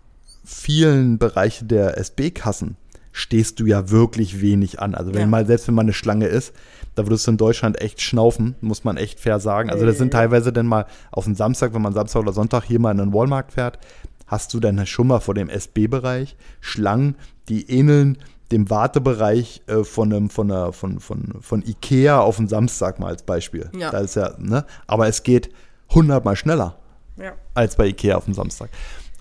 vielen 0.43 1.17
Bereiche 1.17 1.65
der 1.65 1.97
SB-Kassen 1.97 2.75
stehst 3.11 3.59
du 3.59 3.65
ja 3.65 3.89
wirklich 3.91 4.41
wenig 4.41 4.79
an. 4.81 4.95
Also 4.95 5.13
wenn 5.13 5.21
Ja. 5.21 5.27
mal, 5.27 5.45
selbst 5.45 5.67
wenn 5.67 5.75
mal 5.75 5.83
eine 5.83 5.93
Schlange 5.93 6.25
ist, 6.25 6.53
da 6.95 7.05
würdest 7.05 7.27
du 7.27 7.31
in 7.31 7.37
Deutschland 7.37 7.79
echt 7.81 8.01
schnaufen, 8.01 8.55
muss 8.61 8.83
man 8.83 8.97
echt 8.97 9.19
fair 9.19 9.39
sagen. 9.39 9.69
Also 9.69 9.85
das 9.85 9.97
sind 9.97 10.11
teilweise 10.11 10.51
dann 10.51 10.65
mal 10.67 10.85
auf 11.11 11.25
den 11.25 11.35
Samstag, 11.35 11.73
wenn 11.73 11.81
man 11.81 11.93
Samstag 11.93 12.21
oder 12.21 12.33
Sonntag 12.33 12.63
hier 12.63 12.79
mal 12.79 12.91
in 12.91 12.97
den 12.97 13.13
Walmart 13.13 13.51
fährt, 13.51 13.79
hast 14.27 14.53
du 14.53 14.59
dann 14.59 14.85
schon 14.87 15.07
mal 15.07 15.19
vor 15.19 15.33
dem 15.35 15.49
SB-Bereich 15.49 16.35
Schlangen, 16.59 17.15
die 17.49 17.69
ähneln 17.69 18.17
dem 18.51 18.69
Wartebereich 18.69 19.61
äh, 19.67 19.83
von, 19.83 20.11
einem, 20.13 20.29
von, 20.29 20.51
einer, 20.51 20.73
von, 20.73 20.99
von, 20.99 21.35
von 21.39 21.63
Ikea 21.63 22.19
auf 22.19 22.37
den 22.37 22.47
Samstag 22.47 22.99
mal 22.99 23.07
als 23.07 23.23
Beispiel. 23.23 23.69
Ja. 23.77 23.91
Da 23.91 23.99
ist 23.99 24.15
ja, 24.15 24.33
ne? 24.39 24.65
Aber 24.87 25.07
es 25.07 25.23
geht 25.23 25.49
hundertmal 25.89 26.35
schneller 26.35 26.77
Ja. 27.17 27.33
als 27.53 27.75
bei 27.75 27.87
Ikea 27.87 28.15
auf 28.15 28.25
dem 28.25 28.33
Samstag. 28.33 28.69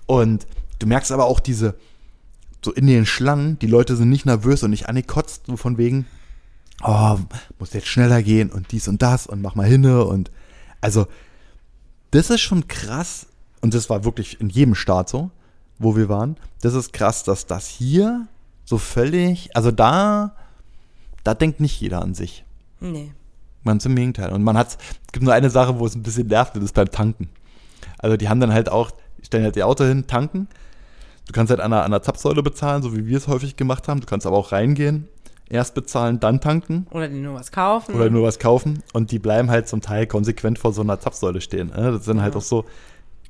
Und 0.05 0.47
du 0.79 0.87
merkst 0.87 1.11
aber 1.11 1.25
auch 1.25 1.39
diese, 1.39 1.75
so 2.63 2.71
in 2.71 2.87
den 2.87 3.05
Schlangen, 3.05 3.59
die 3.59 3.67
Leute 3.67 3.95
sind 3.95 4.09
nicht 4.09 4.25
nervös 4.25 4.63
und 4.63 4.71
nicht 4.71 4.89
angekotzt, 4.89 5.43
so 5.47 5.57
von 5.57 5.77
wegen, 5.77 6.07
oh, 6.83 7.17
muss 7.59 7.73
jetzt 7.73 7.87
schneller 7.87 8.23
gehen 8.23 8.51
und 8.51 8.71
dies 8.71 8.87
und 8.87 9.01
das 9.01 9.27
und 9.27 9.41
mach 9.41 9.55
mal 9.55 9.67
hinne 9.67 10.05
und 10.05 10.31
also, 10.81 11.07
das 12.11 12.29
ist 12.29 12.41
schon 12.41 12.67
krass 12.67 13.27
und 13.61 13.73
das 13.73 13.89
war 13.89 14.03
wirklich 14.03 14.41
in 14.41 14.49
jedem 14.49 14.75
Staat 14.75 15.07
so, 15.07 15.31
wo 15.79 15.95
wir 15.95 16.09
waren. 16.09 16.35
Das 16.61 16.73
ist 16.73 16.91
krass, 16.91 17.23
dass 17.23 17.45
das 17.45 17.67
hier 17.67 18.27
so 18.65 18.77
völlig, 18.77 19.55
also 19.55 19.71
da, 19.71 20.35
da 21.23 21.33
denkt 21.33 21.61
nicht 21.61 21.79
jeder 21.79 22.01
an 22.01 22.13
sich. 22.13 22.43
Nee. 22.81 23.13
Ganz 23.63 23.85
im 23.85 23.95
Gegenteil. 23.95 24.33
Und 24.33 24.43
man 24.43 24.57
hat, 24.57 24.77
es 25.05 25.11
gibt 25.13 25.23
nur 25.23 25.33
eine 25.33 25.49
Sache, 25.49 25.79
wo 25.79 25.85
es 25.85 25.95
ein 25.95 26.03
bisschen 26.03 26.27
nervt, 26.27 26.55
das 26.55 26.65
ist 26.65 26.73
beim 26.73 26.91
Tanken. 26.91 27.29
Also 28.03 28.17
die 28.17 28.27
haben 28.27 28.41
dann 28.41 28.53
halt 28.53 28.69
auch, 28.69 28.91
stellen 29.21 29.45
halt 29.45 29.55
ihr 29.55 29.65
Auto 29.65 29.85
hin, 29.85 30.05
tanken. 30.07 30.47
Du 31.25 31.31
kannst 31.31 31.49
halt 31.51 31.61
an 31.61 31.71
einer, 31.71 31.83
an 31.83 31.93
einer 31.93 32.01
Zapfsäule 32.01 32.43
bezahlen, 32.43 32.83
so 32.83 32.95
wie 32.95 33.07
wir 33.07 33.17
es 33.17 33.27
häufig 33.29 33.55
gemacht 33.55 33.87
haben. 33.87 34.01
Du 34.01 34.05
kannst 34.05 34.27
aber 34.27 34.35
auch 34.35 34.51
reingehen, 34.51 35.07
erst 35.49 35.73
bezahlen, 35.73 36.19
dann 36.19 36.41
tanken 36.41 36.85
Oder 36.91 37.07
die 37.07 37.19
nur 37.19 37.35
was 37.35 37.51
kaufen. 37.53 37.95
oder 37.95 38.09
nur 38.09 38.23
was 38.23 38.39
kaufen. 38.39 38.83
Und 38.91 39.11
die 39.11 39.19
bleiben 39.19 39.49
halt 39.49 39.69
zum 39.69 39.79
Teil 39.79 40.05
konsequent 40.05 40.59
vor 40.59 40.73
so 40.73 40.81
einer 40.81 40.99
Zapfsäule 40.99 41.39
stehen. 41.39 41.69
ne? 41.69 41.93
Das 41.93 42.03
sind 42.03 42.21
halt 42.21 42.35
auch 42.35 42.41
so, 42.41 42.65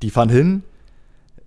die 0.02 0.10
fahren 0.10 0.28
hin, 0.28 0.64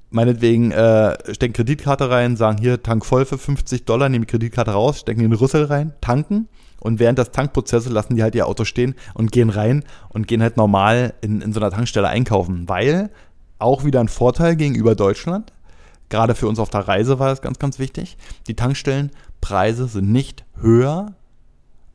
meinetwegen 0.10 0.72
äh, 0.72 1.18
stecken 1.34 1.54
Kreditkarte 1.54 2.10
rein, 2.10 2.38
sagen 2.38 2.60
hier, 2.60 2.82
Tank 2.82 3.06
voll 3.06 3.26
für 3.26 3.38
50 3.38 3.84
Dollar, 3.84 4.08
nehmen 4.08 4.26
die 4.26 4.32
Kreditkarte 4.32 4.72
raus, 4.72 5.02
stecken 5.02 5.20
in 5.20 5.32
den 5.32 5.38
Rüssel 5.38 5.66
rein, 5.66 5.94
tanken 6.00 6.48
und 6.80 7.00
während 7.00 7.20
des 7.20 7.32
Tankprozesses 7.32 7.92
lassen 7.92 8.16
die 8.16 8.24
halt 8.24 8.36
ihr 8.36 8.48
Auto 8.48 8.64
stehen 8.64 8.96
und 9.14 9.32
gehen 9.32 9.50
rein 9.50 9.84
und 10.10 10.28
gehen 10.28 10.42
halt 10.42 10.58
normal 10.58 11.14
in, 11.22 11.42
in 11.42 11.54
so 11.54 11.60
einer 11.60 11.72
Tankstelle 11.72 12.08
einkaufen, 12.08 12.68
weil 12.68 13.10
auch 13.60 13.84
wieder 13.84 14.00
ein 14.00 14.08
Vorteil 14.08 14.56
gegenüber 14.56 14.96
Deutschland, 14.96 15.52
gerade 16.10 16.36
für 16.36 16.48
uns 16.48 16.60
auf 16.60 16.70
der 16.70 16.88
Reise 16.88 17.20
war 17.20 17.30
das 17.30 17.42
ganz, 17.42 17.60
ganz 17.60 17.80
wichtig, 17.80 18.18
die 18.48 18.56
Tankstellenpreise 18.56 19.88
sind 19.88 20.12
nicht 20.12 20.46
höher 20.60 21.14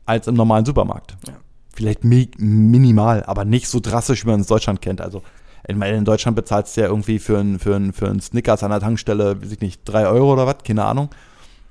als 0.05 0.27
im 0.27 0.35
normalen 0.35 0.65
Supermarkt. 0.65 1.17
Ja. 1.27 1.35
Vielleicht 1.75 2.05
mi 2.05 2.31
minimal, 2.37 3.25
aber 3.25 3.45
nicht 3.45 3.69
so 3.69 3.81
drastisch, 3.81 4.25
wie 4.25 4.31
man 4.31 4.41
es 4.41 4.47
in 4.47 4.55
Deutschland 4.55 4.83
kennt. 4.83 5.01
Also 5.01 5.23
in 5.67 6.05
Deutschland 6.05 6.37
bezahlst 6.37 6.77
du 6.77 6.83
ja 6.83 6.89
irgendwie 6.89 7.19
für 7.19 7.39
einen 7.39 7.59
für 7.59 7.77
ein, 7.77 7.93
für 7.93 8.09
ein 8.09 8.21
Snickers 8.21 8.63
an 8.63 8.73
der 8.73 8.81
Tankstelle, 8.81 9.41
weiß 9.41 9.53
ich 9.53 9.61
nicht, 9.61 9.81
drei 9.85 10.07
Euro 10.07 10.33
oder 10.33 10.47
was, 10.47 10.57
keine 10.65 10.85
Ahnung. 10.85 11.09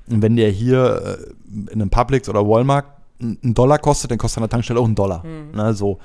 Und 0.07 0.21
wenn 0.21 0.35
der 0.35 0.49
hier 0.49 1.19
äh, 1.19 1.71
in 1.71 1.81
einem 1.81 1.89
Publix 1.89 2.29
oder 2.29 2.47
Walmart 2.47 2.85
einen 3.21 3.53
Dollar 3.53 3.77
kostet, 3.79 4.11
dann 4.11 4.17
kostet 4.17 4.37
an 4.39 4.43
der 4.43 4.49
Tankstelle 4.49 4.79
auch 4.79 4.85
einen 4.85 4.95
Dollar. 4.95 5.23
Ne, 5.23 5.73
so. 5.73 5.99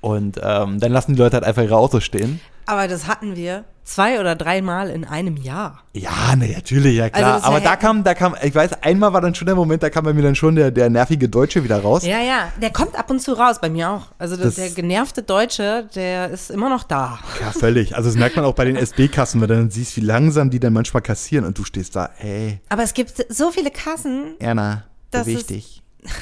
Und 0.00 0.40
ähm, 0.42 0.80
dann 0.80 0.90
lassen 0.92 1.14
die 1.14 1.18
Leute 1.20 1.34
halt 1.36 1.44
einfach 1.44 1.62
ihre 1.62 1.76
Autos 1.76 2.02
stehen. 2.02 2.40
Aber 2.66 2.86
das 2.88 3.06
hatten 3.08 3.36
wir 3.36 3.64
zwei 3.84 4.20
oder 4.20 4.34
dreimal 4.36 4.88
in 4.90 5.04
einem 5.04 5.36
Jahr. 5.36 5.82
Ja, 5.92 6.34
ne, 6.36 6.48
natürlich, 6.52 6.96
ja 6.96 7.08
klar. 7.10 7.34
Also 7.34 7.38
ist 7.38 7.44
Aber 7.46 7.60
da 7.60 7.76
kam, 7.76 8.02
da 8.04 8.14
kam, 8.14 8.34
ich 8.42 8.54
weiß, 8.54 8.82
einmal 8.82 9.12
war 9.12 9.20
dann 9.20 9.34
schon 9.34 9.46
der 9.46 9.54
Moment, 9.56 9.82
da 9.82 9.90
kam 9.90 10.04
bei 10.04 10.12
mir 10.12 10.22
dann 10.22 10.34
schon 10.36 10.54
der, 10.56 10.70
der 10.72 10.88
nervige 10.90 11.28
Deutsche 11.28 11.62
wieder 11.62 11.80
raus. 11.82 12.04
Ja, 12.04 12.20
ja, 12.20 12.52
der 12.60 12.70
kommt 12.70 12.96
ab 12.96 13.10
und 13.10 13.20
zu 13.20 13.32
raus, 13.32 13.60
bei 13.60 13.68
mir 13.70 13.90
auch. 13.90 14.06
Also 14.18 14.36
das, 14.36 14.44
Das- 14.46 14.54
der 14.56 14.70
genervte 14.70 15.22
Deutsche, 15.22 15.88
der 15.94 16.30
ist 16.30 16.50
immer 16.50 16.68
noch 16.68 16.82
da. 16.84 17.18
Ja, 17.40 17.50
völlig. 17.52 17.96
Also 17.96 18.08
das 18.08 18.16
merkt 18.16 18.34
man 18.36 18.44
auch 18.44 18.54
bei 18.54 18.64
den 18.64 18.76
SB-Kassen, 18.76 19.40
wenn 19.40 19.48
du 19.48 19.54
dann 19.56 19.70
siehst, 19.70 19.96
wie 19.96 20.00
langsam 20.02 20.50
die 20.50 20.58
dann 20.60 20.72
manchmal 20.72 21.02
kassieren 21.02 21.44
und 21.44 21.56
du 21.58 21.64
stehst 21.64 21.94
da, 21.96 22.10
ey, 22.20 22.60
Aber 22.68 22.82
es 22.84 22.94
gibt 22.94 23.24
so 23.28 23.50
viele 23.52 23.70
Kassen. 23.70 24.34
Erna, 24.40 24.84
Das 25.12 25.24
beweg 25.26 25.38
ist- 25.38 25.50
dich. 25.50 25.82
hm? 26.02 26.10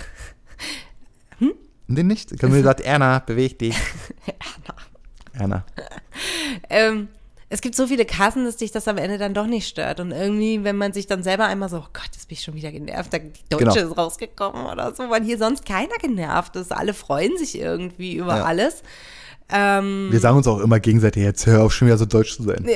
Den 1.96 2.06
nicht? 2.06 2.38
Können 2.38 2.52
wir 2.52 2.60
gesagt, 2.60 2.80
Erna, 2.80 3.18
beweg 3.20 3.58
dich. 3.58 3.76
Erna. 5.32 5.64
Ähm, 6.68 7.08
es 7.48 7.60
gibt 7.60 7.74
so 7.74 7.86
viele 7.88 8.04
Kassen, 8.04 8.44
dass 8.44 8.56
dich 8.56 8.70
das 8.70 8.86
am 8.88 8.96
Ende 8.96 9.18
dann 9.18 9.34
doch 9.34 9.46
nicht 9.46 9.66
stört. 9.66 9.98
Und 10.00 10.12
irgendwie, 10.12 10.62
wenn 10.64 10.76
man 10.76 10.92
sich 10.92 11.06
dann 11.06 11.22
selber 11.22 11.46
einmal 11.46 11.68
so, 11.68 11.78
oh 11.78 11.86
Gott, 11.92 12.08
jetzt 12.12 12.28
bin 12.28 12.34
ich 12.36 12.42
schon 12.44 12.54
wieder 12.54 12.70
genervt, 12.70 13.12
der 13.12 13.20
Deutsche 13.48 13.64
Genau. 13.80 13.90
ist 13.90 13.98
rausgekommen 13.98 14.66
oder 14.66 14.94
so, 14.94 15.10
weil 15.10 15.24
hier 15.24 15.38
sonst 15.38 15.64
keiner 15.66 15.96
genervt 16.00 16.54
ist. 16.56 16.72
Alle 16.72 16.94
freuen 16.94 17.36
sich 17.38 17.58
irgendwie 17.58 18.14
über 18.16 18.36
Ja. 18.38 18.44
alles. 18.44 18.82
Ähm, 19.52 20.08
Wir 20.12 20.20
sagen 20.20 20.36
uns 20.36 20.46
auch 20.46 20.60
immer 20.60 20.78
gegenseitig, 20.78 21.24
jetzt 21.24 21.44
hör 21.46 21.64
auf, 21.64 21.72
schon 21.72 21.88
wieder 21.88 21.98
so 21.98 22.06
deutsch 22.06 22.36
zu 22.36 22.44
sein. 22.44 22.64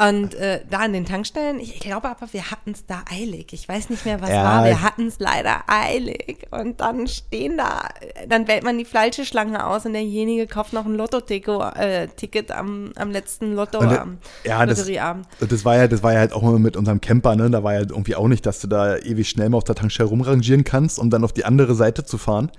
Und 0.00 0.36
äh, 0.36 0.60
da 0.70 0.78
an 0.78 0.92
den 0.92 1.04
Tankstellen, 1.06 1.58
ich, 1.58 1.74
ich 1.74 1.80
glaube 1.80 2.08
aber, 2.08 2.32
wir 2.32 2.52
hatten 2.52 2.70
es 2.70 2.86
da 2.86 3.02
eilig. 3.12 3.52
Ich 3.52 3.68
weiß 3.68 3.90
nicht 3.90 4.04
mehr, 4.06 4.20
was 4.22 4.30
Ja, 4.30 4.44
war. 4.44 4.64
Wir 4.64 4.80
hatten 4.82 5.08
es 5.08 5.18
leider 5.18 5.62
eilig. 5.66 6.46
Und 6.52 6.80
dann 6.80 7.08
stehen 7.08 7.56
da, 7.56 7.88
dann 8.28 8.46
wählt 8.46 8.62
man 8.62 8.78
die 8.78 8.84
falsche 8.84 9.24
Schlange 9.24 9.66
aus 9.66 9.86
und 9.86 9.94
derjenige 9.94 10.46
kauft 10.46 10.72
noch 10.72 10.86
ein 10.86 10.94
Lotto-Ticket 10.94 12.50
äh, 12.50 12.52
am, 12.52 12.92
am 12.94 13.10
letzten 13.10 13.54
Lotto, 13.54 13.78
Und, 13.80 13.90
äh, 13.92 13.96
am 13.98 14.18
ja, 14.44 14.64
das- 14.66 14.78
Lotterieabend. 14.78 15.26
Und 15.40 15.50
das 15.50 15.64
war 15.64 15.76
ja, 15.76 15.88
das 15.88 16.02
war 16.02 16.12
ja 16.12 16.20
halt 16.20 16.32
auch 16.32 16.42
immer 16.44 16.58
mit 16.60 16.76
unserem 16.76 17.00
Camper, 17.00 17.34
ne? 17.34 17.50
Da 17.50 17.64
war 17.64 17.74
ja 17.74 17.80
irgendwie 17.80 18.14
auch 18.14 18.28
nicht, 18.28 18.46
dass 18.46 18.60
du 18.60 18.68
da 18.68 18.96
ewig 18.98 19.28
schnell 19.28 19.48
mal 19.48 19.58
auf 19.58 19.64
der 19.64 19.74
Tankstelle 19.74 20.08
rumrangieren 20.08 20.62
kannst, 20.62 21.00
um 21.00 21.10
dann 21.10 21.24
auf 21.24 21.32
die 21.32 21.44
andere 21.44 21.74
Seite 21.74 22.04
zu 22.04 22.18
fahren. 22.18 22.52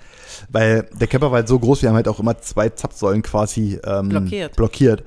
Weil 0.49 0.89
der 0.99 1.07
Camper 1.07 1.27
war 1.31 1.37
halt 1.37 1.47
so 1.47 1.57
groß, 1.57 1.81
wir 1.83 1.89
haben 1.89 1.95
halt 1.95 2.07
auch 2.09 2.19
immer 2.19 2.37
zwei 2.39 2.67
Zapfsäulen 2.69 3.21
quasi 3.21 3.79
ähm, 3.85 4.09
Blockiert. 4.09 4.55
blockiert. 4.57 5.03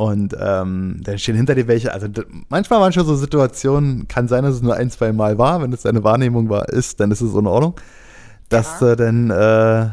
Und 0.00 0.32
ähm, 0.40 1.00
dann 1.02 1.18
stehen 1.18 1.34
hinter 1.34 1.56
dir 1.56 1.66
welche. 1.66 1.92
Also 1.92 2.06
manchmal 2.48 2.80
waren 2.80 2.92
schon 2.92 3.04
so 3.04 3.16
Situationen, 3.16 4.06
kann 4.06 4.28
sein, 4.28 4.44
dass 4.44 4.54
es 4.54 4.62
nur 4.62 4.74
ein, 4.76 4.92
zwei 4.92 5.12
Mal 5.12 5.38
war. 5.38 5.60
Wenn 5.60 5.72
es 5.72 5.82
deine 5.82 6.04
Wahrnehmung 6.04 6.48
war, 6.48 6.68
ist, 6.68 7.00
dann 7.00 7.10
ist 7.10 7.20
es 7.20 7.34
in 7.34 7.48
Ordnung. 7.48 7.74
Dass 8.48 8.80
Ja. 8.80 8.94
du 8.94 8.96
dann, 8.96 9.30
äh, 9.30 9.90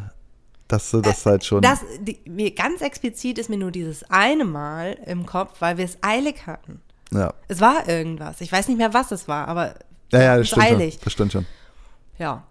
dass 0.67 0.91
du 0.91 1.01
das 1.01 1.25
halt 1.25 1.43
schon. 1.43 1.63
Das, 1.63 1.79
die, 1.99 2.19
mir, 2.29 2.51
ganz 2.51 2.81
explizit 2.81 3.39
ist 3.39 3.49
mir 3.49 3.57
nur 3.57 3.71
dieses 3.71 4.03
eine 4.11 4.45
Mal 4.45 4.95
im 5.07 5.25
Kopf, 5.25 5.53
weil 5.59 5.77
wir 5.79 5.85
es 5.85 5.97
eilig 6.01 6.45
hatten. 6.45 6.81
ja. 7.11 7.33
Es 7.47 7.59
war 7.59 7.89
irgendwas. 7.89 8.41
Ich 8.41 8.51
weiß 8.51 8.67
nicht 8.67 8.77
mehr, 8.77 8.93
was 8.93 9.11
es 9.11 9.27
war, 9.27 9.47
aber 9.47 9.73
Ja, 10.11 10.21
ja, 10.21 10.37
das 10.37 10.47
stimmt 10.49 10.65
schon. 10.67 10.75
eilig. 10.75 10.99
Das 11.03 11.13
stimmt 11.13 11.31
schon. 11.31 11.45
Ja. 12.19 12.43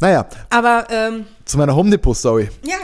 Naja, 0.00 0.26
Aber, 0.50 0.86
ähm, 0.90 1.24
zu 1.46 1.56
meiner 1.56 1.74
Home 1.74 1.88
Depot-Story. 1.90 2.50
ja. 2.64 2.76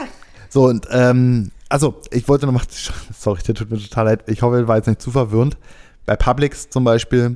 So, 0.49 0.65
und 0.65 0.87
ähm, 0.89 1.51
also, 1.75 1.95
ich 2.09 2.25
wollte 2.29 2.45
noch 2.45 2.53
mal, 2.53 2.63
sorry, 3.13 3.41
das 3.45 3.53
tut 3.53 3.69
mir 3.69 3.77
total 3.77 4.05
leid, 4.05 4.23
ich 4.27 4.41
hoffe, 4.41 4.61
ich 4.61 4.67
war 4.69 4.77
jetzt 4.77 4.87
nicht 4.87 5.01
zu 5.01 5.11
verwirrend. 5.11 5.57
Bei 6.05 6.15
Publix 6.15 6.69
zum 6.69 6.85
Beispiel, 6.85 7.35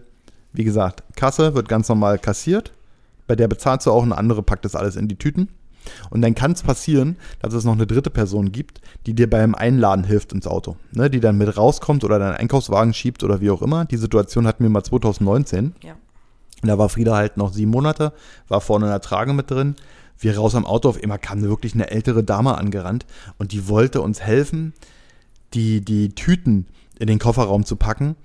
wie 0.53 0.63
gesagt, 0.63 1.03
Kasse 1.17 1.55
wird 1.55 1.67
ganz 1.67 1.89
normal 1.89 2.19
kassiert. 2.19 2.71
bei 3.27 3.35
der 3.35 3.49
bezahlst 3.49 3.85
du 3.85 3.91
auch, 3.91 4.01
eine 4.01 4.17
andere 4.17 4.41
packt 4.41 4.63
das 4.63 4.77
alles 4.77 4.95
in 4.95 5.09
die 5.09 5.17
Tüten. 5.17 5.49
Und 6.09 6.21
dann 6.21 6.35
kann 6.35 6.53
es 6.53 6.63
passieren, 6.63 7.17
dass 7.41 7.53
es 7.53 7.65
noch 7.65 7.73
eine 7.73 7.85
dritte 7.85 8.09
Person 8.09 8.53
gibt, 8.53 8.79
die 9.05 9.13
dir 9.13 9.29
beim 9.29 9.55
Einladen 9.55 10.05
hilft 10.05 10.31
ins 10.31 10.47
Auto. 10.47 10.77
Ne, 10.93 11.09
die 11.09 11.19
dann 11.19 11.37
mit 11.37 11.57
rauskommt 11.57 12.05
oder 12.05 12.17
deinen 12.17 12.35
Einkaufswagen 12.35 12.93
schiebt 12.93 13.25
oder 13.25 13.41
wie 13.41 13.49
auch 13.49 13.61
immer. 13.61 13.83
Die 13.83 13.97
Situation 13.97 14.47
hatten 14.47 14.63
wir 14.63 14.69
mal 14.69 14.83
2019. 14.83 15.75
Ja. 15.83 15.95
Da 16.61 16.77
war 16.77 16.87
Frieda 16.87 17.17
halt 17.17 17.35
noch 17.35 17.51
sieben 17.51 17.71
Monate, 17.71 18.13
war 18.47 18.61
vorne 18.61 18.85
in 18.85 18.91
der 18.91 19.01
Trage 19.01 19.33
mit 19.33 19.51
drin. 19.51 19.75
Wir 20.19 20.37
raus 20.37 20.53
am 20.53 20.65
Auto, 20.65 20.89
auf 20.89 21.01
einmal 21.01 21.19
kam 21.19 21.41
wirklich 21.41 21.73
eine 21.73 21.91
ältere 21.91 22.23
Dame 22.23 22.57
angerannt 22.57 23.05
und 23.37 23.53
die 23.53 23.67
wollte 23.67 24.01
uns 24.01 24.21
helfen, 24.21 24.73
die, 25.53 25.81
die 25.81 26.09
Tüten 26.09 26.67
in 26.99 27.07
den 27.07 27.19
Kofferraum 27.19 27.65
zu 27.65 27.77
packen, 27.77 28.15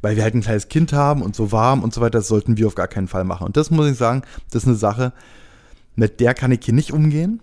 weil 0.00 0.16
wir 0.16 0.22
halt 0.22 0.34
ein 0.34 0.42
kleines 0.42 0.68
Kind 0.68 0.92
haben 0.92 1.22
und 1.22 1.34
so 1.34 1.52
warm 1.52 1.82
und 1.82 1.92
so 1.92 2.00
weiter. 2.00 2.18
Das 2.18 2.28
sollten 2.28 2.56
wir 2.56 2.68
auf 2.68 2.76
gar 2.76 2.88
keinen 2.88 3.08
Fall 3.08 3.24
machen. 3.24 3.46
Und 3.46 3.56
das 3.56 3.70
muss 3.70 3.90
ich 3.90 3.98
sagen, 3.98 4.22
das 4.50 4.62
ist 4.62 4.68
eine 4.68 4.76
Sache, 4.76 5.12
mit 5.96 6.20
der 6.20 6.34
kann 6.34 6.52
ich 6.52 6.60
hier 6.64 6.74
nicht 6.74 6.92
umgehen. 6.92 7.42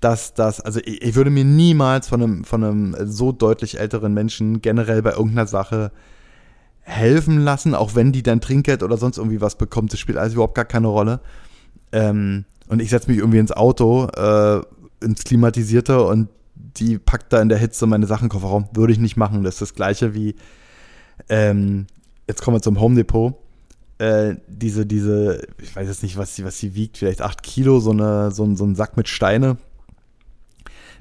Dass 0.00 0.32
das, 0.32 0.60
also 0.60 0.80
ich, 0.84 1.02
ich 1.02 1.14
würde 1.14 1.30
mir 1.30 1.44
niemals 1.44 2.08
von 2.08 2.22
einem, 2.22 2.44
von 2.44 2.64
einem 2.64 2.96
so 3.04 3.32
deutlich 3.32 3.80
älteren 3.80 4.14
Menschen 4.14 4.62
generell 4.62 5.02
bei 5.02 5.10
irgendeiner 5.10 5.46
Sache 5.46 5.92
helfen 6.80 7.40
lassen, 7.40 7.74
auch 7.74 7.94
wenn 7.94 8.12
die 8.12 8.22
dann 8.22 8.40
Trinkgeld 8.40 8.82
oder 8.82 8.96
sonst 8.96 9.18
irgendwie 9.18 9.40
was 9.40 9.58
bekommt. 9.58 9.92
Das 9.92 10.00
spielt 10.00 10.16
alles 10.16 10.34
überhaupt 10.34 10.54
gar 10.54 10.64
keine 10.64 10.86
Rolle. 10.86 11.20
Ähm, 11.92 12.44
und 12.68 12.80
ich 12.80 12.90
setze 12.90 13.10
mich 13.10 13.18
irgendwie 13.18 13.38
ins 13.38 13.52
Auto, 13.52 14.06
äh, 14.06 14.60
ins 15.04 15.24
Klimatisierte 15.24 16.02
und 16.02 16.28
die 16.54 16.98
packt 16.98 17.32
da 17.32 17.40
in 17.40 17.48
der 17.48 17.58
Hitze 17.58 17.86
meine 17.86 18.06
Sachen 18.06 18.24
in 18.24 18.28
Kofferraum. 18.30 18.68
Würde 18.72 18.92
ich 18.92 18.98
nicht 18.98 19.16
machen. 19.16 19.42
Das 19.42 19.54
ist 19.54 19.62
das 19.62 19.74
gleiche 19.74 20.14
wie, 20.14 20.34
ähm, 21.28 21.86
jetzt 22.26 22.42
kommen 22.42 22.56
wir 22.56 22.62
zum 22.62 22.80
Home 22.80 22.94
Depot. 22.94 23.34
Äh, 23.98 24.36
diese, 24.46 24.86
diese, 24.86 25.46
ich 25.60 25.74
weiß 25.74 25.88
jetzt 25.88 26.02
nicht, 26.02 26.16
was 26.16 26.36
sie, 26.36 26.44
was 26.44 26.58
sie 26.58 26.74
wiegt, 26.74 26.98
vielleicht 26.98 27.22
acht 27.22 27.42
Kilo, 27.42 27.80
so, 27.80 27.90
eine, 27.90 28.30
so, 28.30 28.44
ein, 28.44 28.54
so 28.54 28.64
ein 28.64 28.74
Sack 28.74 28.96
mit 28.96 29.08
Steine. 29.08 29.56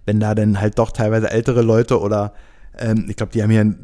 Wenn 0.06 0.20
da 0.20 0.34
dann 0.34 0.60
halt 0.60 0.80
doch 0.80 0.92
teilweise 0.92 1.30
ältere 1.30 1.62
Leute 1.62 2.00
oder 2.00 2.34
ähm, 2.78 3.06
ich 3.10 3.16
glaube, 3.16 3.34
die 3.34 3.44
haben 3.44 3.52
hier 3.52 3.76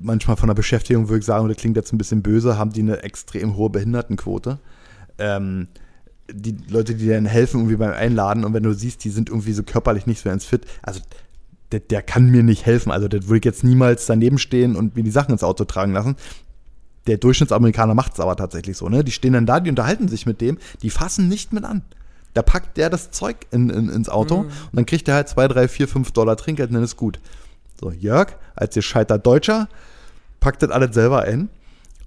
manchmal 0.00 0.36
von 0.36 0.46
der 0.46 0.54
Beschäftigung, 0.54 1.08
würde 1.08 1.18
ich 1.18 1.26
sagen, 1.26 1.48
das 1.48 1.56
klingt 1.56 1.76
jetzt 1.76 1.92
ein 1.92 1.98
bisschen 1.98 2.22
böse, 2.22 2.56
haben 2.56 2.72
die 2.72 2.80
eine 2.80 3.02
extrem 3.02 3.56
hohe 3.56 3.68
Behindertenquote. 3.68 4.58
Ähm, 5.18 5.68
die 6.30 6.56
Leute, 6.68 6.94
die 6.94 7.08
dann 7.08 7.26
helfen, 7.26 7.60
irgendwie 7.60 7.76
beim 7.76 7.92
Einladen 7.92 8.44
und 8.44 8.52
wenn 8.54 8.62
du 8.62 8.72
siehst, 8.74 9.04
die 9.04 9.10
sind 9.10 9.28
irgendwie 9.30 9.52
so 9.52 9.62
körperlich 9.62 10.06
nicht 10.06 10.22
so 10.22 10.28
ganz 10.28 10.44
fit, 10.44 10.66
also 10.82 11.00
der, 11.72 11.80
der 11.80 12.02
kann 12.02 12.30
mir 12.30 12.42
nicht 12.42 12.64
helfen. 12.66 12.90
Also 12.92 13.08
der 13.08 13.24
würde 13.24 13.38
ich 13.38 13.44
jetzt 13.44 13.64
niemals 13.64 14.06
daneben 14.06 14.38
stehen 14.38 14.76
und 14.76 14.96
mir 14.96 15.02
die 15.02 15.10
Sachen 15.10 15.32
ins 15.32 15.42
Auto 15.44 15.64
tragen 15.64 15.92
lassen. 15.92 16.16
Der 17.06 17.18
Durchschnittsamerikaner 17.18 17.94
macht 17.94 18.14
es 18.14 18.20
aber 18.20 18.36
tatsächlich 18.36 18.76
so, 18.76 18.88
ne? 18.88 19.04
Die 19.04 19.12
stehen 19.12 19.32
dann 19.32 19.46
da, 19.46 19.60
die 19.60 19.70
unterhalten 19.70 20.08
sich 20.08 20.26
mit 20.26 20.40
dem, 20.40 20.58
die 20.82 20.90
fassen 20.90 21.28
nicht 21.28 21.52
mit 21.52 21.64
an. 21.64 21.82
Da 22.34 22.42
packt 22.42 22.76
der 22.76 22.90
das 22.90 23.10
Zeug 23.10 23.36
in, 23.50 23.70
in, 23.70 23.88
ins 23.88 24.08
Auto 24.08 24.42
Mhm. 24.42 24.48
und 24.48 24.74
dann 24.74 24.86
kriegt 24.86 25.08
er 25.08 25.14
halt 25.14 25.28
zwei, 25.28 25.48
drei, 25.48 25.68
vier, 25.68 25.88
fünf 25.88 26.12
Dollar 26.12 26.36
Trinkgeld 26.36 26.70
und 26.70 26.74
dann 26.74 26.84
ist 26.84 26.96
gut. 26.96 27.20
So, 27.80 27.90
Jörg, 27.90 28.32
als 28.54 28.74
gescheiter 28.74 29.18
Deutscher, 29.18 29.68
packt 30.40 30.62
das 30.62 30.70
alles 30.70 30.94
selber 30.94 31.22
ein. 31.22 31.48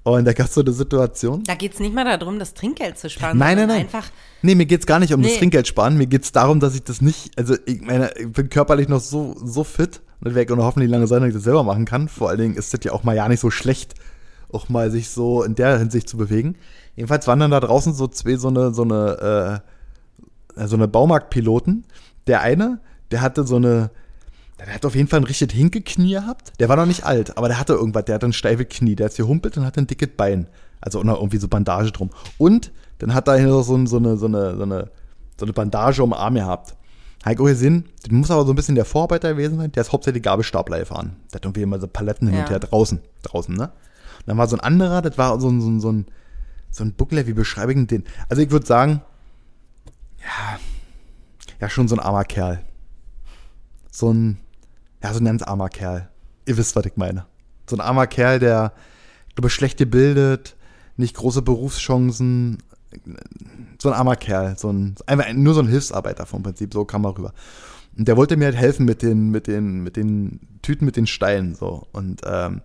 Und 0.03 0.25
da 0.25 0.33
gab 0.33 0.47
es 0.47 0.55
so 0.55 0.61
eine 0.61 0.71
Situation. 0.71 1.43
Da 1.43 1.53
geht 1.53 1.73
es 1.73 1.79
nicht 1.79 1.93
mal 1.93 2.05
darum, 2.17 2.39
das 2.39 2.53
Trinkgeld 2.55 2.97
zu 2.97 3.09
sparen. 3.09 3.37
Nein, 3.37 3.57
nein, 3.57 3.67
nein. 3.67 3.81
Einfach, 3.81 4.09
Nee, 4.41 4.55
mir 4.55 4.65
geht's 4.65 4.87
gar 4.87 4.99
nicht 4.99 5.13
um 5.13 5.21
das 5.21 5.33
Nee. 5.33 5.37
Trinkgeld 5.37 5.67
sparen. 5.67 5.97
Mir 5.97 6.07
geht's 6.07 6.31
darum, 6.31 6.59
dass 6.59 6.73
ich 6.73 6.83
das 6.83 7.01
nicht, 7.01 7.37
also 7.37 7.55
ich 7.65 7.81
meine, 7.81 8.11
ich 8.17 8.31
bin 8.31 8.49
körperlich 8.49 8.87
noch 8.87 8.99
so, 8.99 9.35
so 9.43 9.63
fit. 9.63 10.01
Und 10.19 10.27
das 10.27 10.35
werde 10.35 10.55
noch 10.55 10.63
hoffentlich 10.65 10.89
lange 10.89 11.05
sein, 11.05 11.21
dass 11.21 11.29
ich 11.29 11.35
das 11.35 11.43
selber 11.43 11.63
machen 11.63 11.85
kann. 11.85 12.07
Vor 12.07 12.29
allen 12.29 12.39
Dingen 12.39 12.55
ist 12.55 12.73
das 12.73 12.79
ja 12.83 12.93
auch 12.93 13.03
mal 13.03 13.15
ja 13.15 13.27
nicht 13.27 13.39
so 13.39 13.51
schlecht, 13.51 13.93
auch 14.51 14.69
mal 14.69 14.89
sich 14.89 15.09
so 15.09 15.43
in 15.43 15.53
der 15.53 15.77
Hinsicht 15.77 16.09
zu 16.09 16.17
bewegen. 16.17 16.55
Jedenfalls 16.95 17.27
waren 17.27 17.39
dann 17.39 17.51
da 17.51 17.59
draußen 17.59 17.93
so 17.93 18.07
zwei, 18.07 18.35
so 18.37 18.47
eine, 18.47 18.73
so 18.73 18.81
eine, 18.83 19.61
äh, 20.55 20.67
so 20.67 20.75
eine 20.75 20.87
Baumarktpiloten. 20.87 21.85
Der 22.27 22.41
eine, 22.41 22.79
der 23.11 23.21
hatte 23.21 23.45
so 23.45 23.57
eine, 23.57 23.91
der 24.65 24.75
hat 24.75 24.85
auf 24.85 24.95
jeden 24.95 25.07
Fall 25.07 25.19
ein 25.19 25.25
richtig 25.25 25.51
Hinkeknie 25.51 26.13
gehabt. 26.13 26.53
Der 26.59 26.69
war 26.69 26.75
noch 26.75 26.85
nicht 26.85 27.03
alt, 27.05 27.37
aber 27.37 27.47
der 27.47 27.59
hatte 27.59 27.73
irgendwas, 27.73 28.05
der 28.05 28.15
hatte 28.15 28.27
ein 28.27 28.33
steife 28.33 28.65
Knie. 28.65 28.95
Der 28.95 29.05
hat 29.05 29.11
sich 29.13 29.23
gehumpelt 29.23 29.57
und 29.57 29.65
hatte 29.65 29.81
ein 29.81 29.87
dickes 29.87 30.09
Bein. 30.15 30.47
Also 30.79 30.99
auch 30.99 31.03
noch 31.03 31.17
irgendwie 31.17 31.37
so 31.37 31.47
Bandage 31.47 31.91
drum. 31.91 32.09
Und 32.37 32.71
dann 32.99 33.13
hat 33.13 33.27
er 33.27 33.37
hier 33.37 33.47
noch 33.47 33.63
so, 33.63 33.85
so, 33.85 33.97
eine, 33.97 34.17
so, 34.17 34.25
eine, 34.27 34.55
so, 34.57 34.63
eine, 34.63 34.91
so 35.37 35.45
eine 35.45 35.53
Bandage 35.53 36.03
um 36.03 36.11
den 36.11 36.19
Arm 36.19 36.35
gehabt. 36.35 36.75
Habe 37.23 37.33
ich 37.35 37.39
auch 37.39 37.45
gesehen, 37.45 37.85
das 38.01 38.11
muss 38.11 38.31
aber 38.31 38.45
so 38.45 38.51
ein 38.53 38.55
bisschen 38.55 38.75
der 38.75 38.85
Vorarbeiter 38.85 39.29
gewesen 39.29 39.57
sein. 39.57 39.71
Der 39.71 39.81
ist 39.81 39.91
hauptsächlich 39.91 40.23
Gabelstapler 40.23 40.79
gefahren. 40.79 41.15
Der 41.31 41.35
hat 41.37 41.45
irgendwie 41.45 41.61
immer 41.61 41.79
so 41.79 41.87
Paletten 41.87 42.27
hin 42.27 42.37
und 42.37 42.43
Ja. 42.45 42.49
her 42.49 42.59
draußen. 42.59 42.99
Draußen, 43.23 43.55
ne? 43.55 43.65
Und 43.65 44.27
dann 44.27 44.37
war 44.37 44.47
so 44.47 44.55
ein 44.55 44.59
anderer, 44.59 45.01
das 45.01 45.17
war 45.17 45.39
so 45.39 45.49
ein, 45.49 45.61
so 45.61 45.69
ein, 45.69 45.79
so 45.79 45.91
ein, 45.91 46.05
so 46.71 46.83
ein 46.83 46.93
Buckler, 46.93 47.27
wie 47.27 47.33
beschreibe 47.33 47.73
ich 47.73 47.87
den? 47.87 48.05
Also 48.29 48.41
ich 48.41 48.49
würde 48.51 48.65
sagen, 48.65 49.01
ja, 50.19 50.59
ja, 51.59 51.69
schon 51.69 51.87
so 51.87 51.95
ein 51.95 51.99
armer 51.99 52.23
Kerl. 52.23 52.63
So 53.91 54.11
ein, 54.11 54.37
ja, 55.03 55.13
so 55.13 55.19
ein 55.19 55.25
ganz 55.25 55.43
armer 55.43 55.69
Kerl. 55.69 56.09
Ihr 56.45 56.57
wisst, 56.57 56.75
was 56.75 56.85
ich 56.85 56.97
meine. 56.97 57.25
So 57.69 57.75
ein 57.75 57.81
armer 57.81 58.07
Kerl, 58.07 58.39
der, 58.39 58.73
ich 59.29 59.35
glaube, 59.35 59.49
schlecht 59.49 59.77
gebildet, 59.77 60.55
nicht 60.97 61.15
große 61.15 61.41
Berufschancen. 61.41 62.57
So 63.81 63.89
ein 63.89 63.95
armer 63.95 64.15
Kerl. 64.15 64.57
So 64.57 64.71
ein, 64.71 64.95
einfach 65.05 65.25
ein- 65.25 65.41
nur 65.43 65.53
so 65.53 65.61
ein 65.61 65.67
Hilfsarbeiter 65.67 66.25
vom 66.25 66.43
Prinzip, 66.43 66.73
so 66.73 66.85
kam 66.85 67.05
er 67.05 67.17
rüber. 67.17 67.33
Und 67.97 68.07
der 68.07 68.17
wollte 68.17 68.37
mir 68.37 68.45
halt 68.45 68.55
helfen 68.55 68.85
mit 68.85 69.01
den, 69.01 69.29
mit 69.31 69.47
den, 69.47 69.81
mit 69.83 69.97
den 69.97 70.39
Tüten 70.61 70.85
mit 70.85 70.95
den 70.95 71.07
Steinen, 71.07 71.55
so. 71.55 71.87
Und, 71.91 72.21
ähm, 72.25 72.61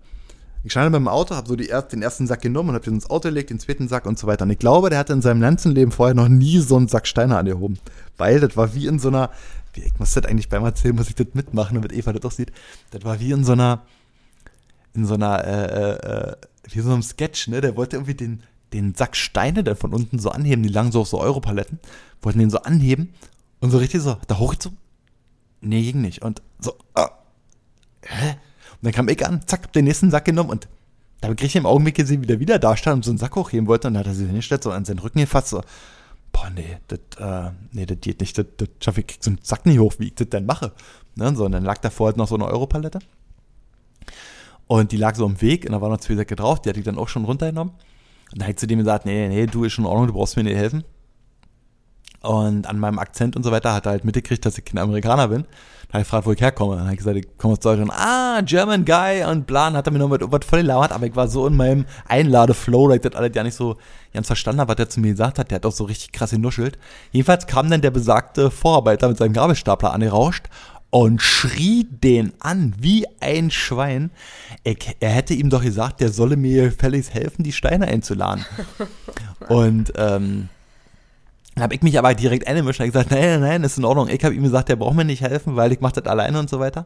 ich 0.64 0.72
stand 0.72 0.90
mit 0.90 0.98
dem 0.98 1.06
Auto, 1.06 1.36
habe 1.36 1.46
so 1.48 1.54
die 1.54 1.70
den 1.92 2.02
ersten 2.02 2.26
Sack 2.26 2.42
genommen 2.42 2.70
und 2.70 2.74
habe 2.74 2.84
den 2.84 2.94
ins 2.94 3.08
Auto 3.08 3.28
gelegt, 3.28 3.50
den 3.50 3.60
zweiten 3.60 3.86
Sack 3.86 4.04
und 4.04 4.18
so 4.18 4.26
weiter. 4.26 4.44
Und 4.44 4.50
ich 4.50 4.58
glaube, 4.58 4.90
der 4.90 4.98
hatte 4.98 5.12
in 5.12 5.22
seinem 5.22 5.40
ganzen 5.40 5.70
Leben 5.72 5.92
vorher 5.92 6.14
noch 6.14 6.28
nie 6.28 6.58
so 6.58 6.76
einen 6.76 6.88
Sack 6.88 7.06
Steine 7.06 7.38
angehoben. 7.38 7.78
Weil 8.16 8.40
das 8.40 8.56
war 8.56 8.74
wie 8.74 8.88
in 8.88 8.98
so 8.98 9.06
einer, 9.08 9.30
wie, 9.76 9.82
ich 9.82 9.98
muss 9.98 10.14
das 10.14 10.24
eigentlich 10.24 10.48
beim 10.48 10.64
Erzählen, 10.64 10.94
muss 10.94 11.08
ich 11.08 11.14
das 11.14 11.28
mitmachen, 11.34 11.74
damit 11.74 11.92
Eva 11.92 12.12
das 12.12 12.24
auch 12.24 12.32
sieht. 12.32 12.52
Das 12.90 13.04
war 13.04 13.20
wie 13.20 13.32
in 13.32 13.44
so 13.44 13.52
einer, 13.52 13.82
in 14.94 15.06
so 15.06 15.14
einer, 15.14 15.44
äh, 15.44 15.66
äh, 15.66 16.30
äh, 16.30 16.36
wie 16.70 16.80
so 16.80 16.92
einem 16.92 17.02
Sketch, 17.02 17.48
ne? 17.48 17.60
Der 17.60 17.76
wollte 17.76 17.96
irgendwie 17.96 18.14
den, 18.14 18.42
den 18.72 18.94
Sack 18.94 19.16
Steine 19.16 19.62
dann 19.62 19.76
von 19.76 19.92
unten 19.94 20.18
so 20.18 20.30
anheben, 20.30 20.62
die 20.62 20.68
lagen 20.68 20.92
so 20.92 21.02
auf 21.02 21.08
so 21.08 21.20
Europaletten, 21.20 21.78
wollten 22.22 22.38
den 22.38 22.50
so 22.50 22.58
anheben 22.58 23.14
und 23.60 23.70
so 23.70 23.78
richtig 23.78 24.02
so, 24.02 24.16
da 24.26 24.38
hoch 24.38 24.54
so, 24.58 24.70
nee, 25.60 25.82
ging 25.82 26.00
nicht. 26.00 26.22
Und 26.22 26.42
so, 26.58 26.74
ah, 26.94 27.10
hä? 28.02 28.30
Und 28.30 28.82
dann 28.82 28.92
kam 28.92 29.08
ich 29.08 29.24
an, 29.24 29.46
zack, 29.46 29.64
hab 29.64 29.72
den 29.72 29.84
nächsten 29.84 30.10
Sack 30.10 30.24
genommen 30.24 30.50
und 30.50 30.68
da 31.20 31.28
krieg 31.28 31.46
ich 31.46 31.56
im 31.56 31.66
Augenblick 31.66 31.94
gesehen, 31.94 32.22
wie 32.22 32.26
der 32.26 32.40
wieder 32.40 32.58
da 32.58 32.76
stand 32.76 32.96
und 32.96 33.04
so 33.04 33.10
einen 33.10 33.18
Sack 33.18 33.36
hochheben 33.36 33.66
wollte 33.66 33.88
und 33.88 33.94
dann 33.94 34.00
hat 34.00 34.06
er 34.06 34.14
sich 34.14 34.26
hingestellt, 34.26 34.62
so 34.62 34.70
an 34.70 34.84
seinen 34.84 34.98
Rücken 34.98 35.20
gefasst, 35.20 35.48
so, 35.48 35.62
boah, 36.32 36.50
nee, 36.50 36.78
das, 36.88 37.00
äh, 37.18 37.50
nee, 37.72 37.86
geht 37.86 38.20
nicht, 38.20 38.38
das, 38.38 38.46
schaffe 38.80 39.00
ich, 39.00 39.06
krieg 39.06 39.24
so 39.24 39.30
einen 39.30 39.40
Sack 39.42 39.66
nicht 39.66 39.78
hoch, 39.78 39.94
wie 39.98 40.08
ich 40.08 40.14
das 40.14 40.28
denn 40.28 40.46
mache. 40.46 40.72
Ne? 41.14 41.34
So, 41.34 41.44
und 41.46 41.52
dann 41.52 41.64
lag 41.64 41.78
davor 41.78 42.08
halt 42.08 42.16
noch 42.16 42.28
so 42.28 42.34
eine 42.34 42.46
Europalette. 42.46 42.98
Und 44.66 44.92
die 44.92 44.96
lag 44.96 45.14
so 45.14 45.24
im 45.26 45.40
Weg 45.40 45.64
und 45.64 45.72
da 45.72 45.80
waren 45.80 45.92
noch 45.92 46.00
zwei 46.00 46.16
Säcke 46.16 46.36
drauf, 46.36 46.60
die 46.60 46.68
hatte 46.68 46.78
ich 46.78 46.84
dann 46.84 46.98
auch 46.98 47.08
schon 47.08 47.24
runtergenommen. 47.24 47.74
Und 48.32 48.40
da 48.40 48.46
habe 48.46 48.56
zu 48.56 48.66
dem 48.66 48.80
gesagt, 48.80 49.06
nee, 49.06 49.28
nee, 49.28 49.46
du 49.46 49.64
ist 49.64 49.72
schon 49.72 49.84
in 49.84 49.90
Ordnung, 49.90 50.08
du 50.08 50.12
brauchst 50.14 50.36
mir 50.36 50.42
nicht 50.42 50.56
helfen. 50.56 50.84
Und 52.22 52.66
an 52.66 52.78
meinem 52.78 52.98
Akzent 52.98 53.36
und 53.36 53.42
so 53.42 53.50
weiter 53.50 53.72
hat 53.72 53.86
er 53.86 53.92
halt 53.92 54.04
mitgekriegt, 54.04 54.44
dass 54.44 54.58
ich 54.58 54.64
kein 54.64 54.78
Amerikaner 54.78 55.28
bin. 55.28 55.42
Da 55.88 55.94
habe 55.94 56.02
ich 56.02 56.08
gefragt, 56.08 56.26
wo 56.26 56.32
ich 56.32 56.40
herkomme. 56.40 56.76
Dann 56.76 56.84
habe 56.84 56.94
ich 56.94 56.98
gesagt, 56.98 57.16
ich 57.16 57.38
komme 57.38 57.52
aus 57.52 57.60
Deutschland. 57.60 57.92
Ah, 57.92 58.40
German 58.42 58.84
Guy 58.84 59.24
und 59.24 59.46
bla. 59.46 59.68
Und 59.68 59.76
hat 59.76 59.86
er 59.86 59.92
mir 59.92 60.00
noch 60.00 60.08
mit 60.08 60.20
was 60.24 60.44
voll 60.44 60.62
gelabert, 60.62 60.90
aber 60.90 61.06
ich 61.06 61.14
war 61.14 61.28
so 61.28 61.46
in 61.46 61.54
meinem 61.54 61.86
Einladeflow, 62.08 62.88
dass 62.88 62.96
ich 62.96 63.02
das 63.02 63.14
alles 63.14 63.30
ja 63.34 63.44
nicht 63.44 63.54
so 63.54 63.76
ganz 64.12 64.26
verstanden 64.26 64.60
habe, 64.60 64.72
was 64.72 64.78
er 64.78 64.88
zu 64.88 65.00
mir 65.00 65.12
gesagt 65.12 65.38
hat. 65.38 65.50
Der 65.50 65.56
hat 65.56 65.66
auch 65.66 65.72
so 65.72 65.84
richtig 65.84 66.10
krass 66.10 66.32
genuschelt. 66.32 66.78
Jedenfalls 67.12 67.46
kam 67.46 67.70
dann 67.70 67.82
der 67.82 67.92
besagte 67.92 68.50
Vorarbeiter 68.50 69.08
mit 69.08 69.18
seinem 69.18 69.32
Gabelstapler 69.32 69.92
angerauscht 69.92 70.46
und 70.90 71.20
schrie 71.20 71.84
den 71.84 72.32
an 72.40 72.74
wie 72.78 73.06
ein 73.20 73.50
Schwein. 73.50 74.10
Ich, 74.64 74.96
er 74.98 75.10
hätte 75.10 75.34
ihm 75.34 75.50
doch 75.50 75.62
gesagt, 75.62 76.00
der 76.00 76.10
solle 76.10 76.36
mir 76.36 76.70
gefälligst 76.70 77.14
helfen, 77.14 77.44
die 77.44 77.52
Steine 77.52 77.86
einzuladen. 77.86 78.44
und 79.48 79.92
ähm, 79.96 80.48
dann 81.56 81.62
habe 81.62 81.74
ich 81.74 81.80
mich 81.80 81.98
aber 81.98 82.14
direkt 82.14 82.46
eingemischt 82.46 82.80
und 82.80 82.86
gesagt, 82.86 83.10
nein, 83.10 83.22
nein, 83.22 83.40
nein, 83.40 83.64
ist 83.64 83.78
in 83.78 83.86
Ordnung. 83.86 84.08
Ich 84.08 84.22
habe 84.22 84.34
ihm 84.34 84.42
gesagt, 84.42 84.68
der 84.68 84.76
braucht 84.76 84.94
mir 84.94 85.06
nicht 85.06 85.22
helfen, 85.22 85.56
weil 85.56 85.72
ich 85.72 85.80
mache 85.80 86.00
das 86.02 86.04
alleine 86.04 86.38
und 86.38 86.50
so 86.50 86.60
weiter. 86.60 86.84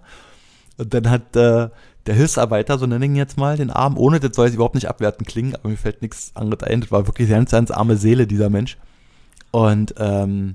Und 0.79 0.95
dann 0.95 1.11
hat 1.11 1.35
äh, 1.35 1.69
der 2.07 2.15
Hilfsarbeiter, 2.15 2.79
so 2.79 2.87
nenne 2.87 3.05
ich 3.05 3.11
ihn 3.11 3.17
jetzt 3.17 3.37
mal, 3.37 3.57
den 3.57 3.71
Arm, 3.71 3.99
ohne, 3.99 4.21
das 4.21 4.37
soll 4.37 4.47
jetzt 4.47 4.55
überhaupt 4.55 4.77
nicht 4.77 4.89
abwertend 4.89 5.27
klingen, 5.27 5.57
aber 5.57 5.71
mir 5.71 5.77
fällt 5.77 6.03
nichts 6.03 6.31
anderes 6.35 6.63
ein. 6.63 6.83
Das 6.83 6.93
war 6.93 7.05
wirklich 7.09 7.27
eine 7.27 7.39
ganz, 7.39 7.51
ganz 7.51 7.73
arme 7.73 7.97
Seele, 7.97 8.29
dieser 8.29 8.49
Mensch. 8.49 8.79
Und 9.51 9.93
ähm, 9.99 10.55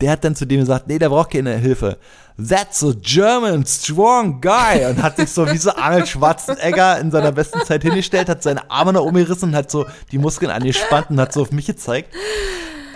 der 0.00 0.12
hat 0.12 0.22
dann 0.22 0.36
zu 0.36 0.46
dem 0.46 0.60
gesagt, 0.60 0.86
nee, 0.86 1.00
der 1.00 1.08
braucht 1.08 1.32
keine 1.32 1.56
Hilfe. 1.56 1.98
That's 2.38 2.84
a 2.84 2.92
German 3.02 3.66
strong 3.66 4.40
guy. 4.40 4.86
Und 4.88 5.02
hat 5.02 5.16
sich 5.16 5.30
so 5.30 5.50
wie 5.50 5.58
so 5.58 5.74
Arnold 5.74 6.06
Schwarzenegger 6.06 7.00
in 7.00 7.10
seiner 7.10 7.32
besten 7.32 7.60
Zeit 7.62 7.82
hingestellt, 7.82 8.28
hat 8.28 8.44
seine 8.44 8.70
Arme 8.70 8.92
nach 8.92 9.00
oben 9.00 9.16
gerissen 9.16 9.46
und 9.46 9.56
hat 9.56 9.68
so 9.68 9.84
die 10.12 10.18
Muskeln 10.18 10.52
angespannt 10.52 11.10
und 11.10 11.20
hat 11.20 11.32
so 11.32 11.42
auf 11.42 11.50
mich 11.50 11.66
gezeigt. 11.66 12.14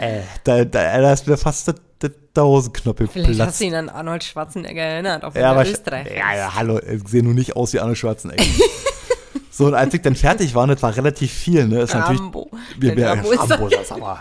Äh, 0.02 0.22
da, 0.42 0.64
da, 0.64 1.00
da 1.00 1.12
ist 1.12 1.28
mir 1.28 1.36
fast 1.36 1.68
der, 1.68 1.74
der, 2.02 2.10
der 2.34 2.44
Hosenknopf 2.44 3.00
vielleicht 3.12 3.40
hast 3.40 3.60
du 3.60 3.64
ihn 3.66 3.74
an 3.74 3.88
Arnold 3.88 4.24
Schwarzenegger 4.24 4.82
erinnert, 4.82 5.22
auf 5.22 5.36
Ja, 5.36 5.60
Österreich. 5.62 6.08
ja, 6.10 6.34
ja, 6.34 6.54
hallo, 6.56 6.80
ich 6.80 7.06
sehe 7.08 7.22
nur 7.22 7.34
nicht 7.34 7.54
aus 7.54 7.72
wie 7.72 7.78
Arnold 7.78 7.98
Schwarzenegger. 7.98 8.42
so, 9.52 9.66
und 9.66 9.74
als 9.74 9.94
ich 9.94 10.02
dann 10.02 10.16
fertig 10.16 10.56
war, 10.56 10.64
und 10.64 10.70
das 10.70 10.82
war 10.82 10.96
relativ 10.96 11.30
viel, 11.32 11.68
ne, 11.68 11.82
ist 11.82 11.94
natürlich 11.94 12.20
Rambo. 12.20 12.50
wir, 12.80 12.88
Der 12.94 12.96
wir, 12.96 13.10
Rambo 13.10 13.30
ist 13.30 13.48
Rambo, 13.48 13.68
das 13.68 13.92
aber 13.92 14.18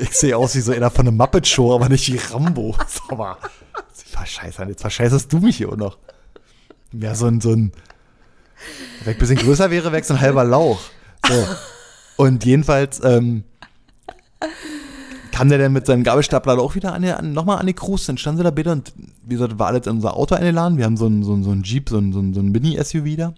ich 0.00 0.12
sehe 0.12 0.34
aus 0.34 0.54
wie 0.54 0.60
so 0.60 0.72
einer 0.72 0.90
von 0.90 1.06
einer 1.06 1.14
Muppet-Show, 1.16 1.74
aber 1.74 1.90
nicht 1.90 2.10
wie 2.10 2.18
Rambo. 2.32 2.74
Sag 2.88 3.18
mal, 3.18 3.36
scheiße, 4.24 4.62
jetzt 4.64 4.80
verscheißest 4.80 5.30
du 5.30 5.40
mich 5.40 5.58
hier 5.58 5.68
auch 5.68 5.76
noch. 5.76 5.98
Ja, 6.92 7.14
so 7.14 7.26
ein, 7.26 7.42
so 7.42 7.50
ein, 7.52 7.70
wenn 9.04 9.12
ich 9.12 9.16
ein 9.16 9.18
bisschen 9.18 9.36
größer 9.36 9.70
wäre, 9.70 9.92
wäre 9.92 10.02
so 10.02 10.14
ein 10.14 10.20
halber 10.22 10.44
Lauch. 10.44 10.80
So. 11.28 11.46
Und 12.16 12.46
jedenfalls, 12.46 13.04
ähm, 13.04 13.44
kam 15.36 15.50
der 15.50 15.58
dann 15.58 15.74
mit 15.74 15.84
seinem 15.84 16.02
Gabelstapler 16.02 16.58
auch 16.58 16.76
wieder 16.76 16.94
an, 16.94 17.04
an, 17.04 17.34
nochmal 17.34 17.58
an 17.58 17.66
die 17.66 17.74
Cruise, 17.74 18.06
dann 18.06 18.16
standen 18.16 18.38
sie 18.38 18.44
da 18.44 18.50
bitte 18.50 18.72
und 18.72 18.94
wie 19.22 19.34
gesagt, 19.34 19.58
war 19.58 19.66
alles 19.66 19.86
in 19.86 19.92
unser 19.92 20.16
Auto 20.16 20.34
eingeladen. 20.34 20.78
Wir 20.78 20.86
haben 20.86 20.96
so 20.96 21.04
einen 21.04 21.22
so 21.22 21.42
so 21.42 21.50
ein 21.50 21.62
Jeep, 21.62 21.90
so 21.90 21.98
ein, 21.98 22.14
so 22.14 22.20
ein, 22.20 22.32
so 22.32 22.40
ein 22.40 22.50
Mini-SUV 22.52 23.16
da. 23.18 23.34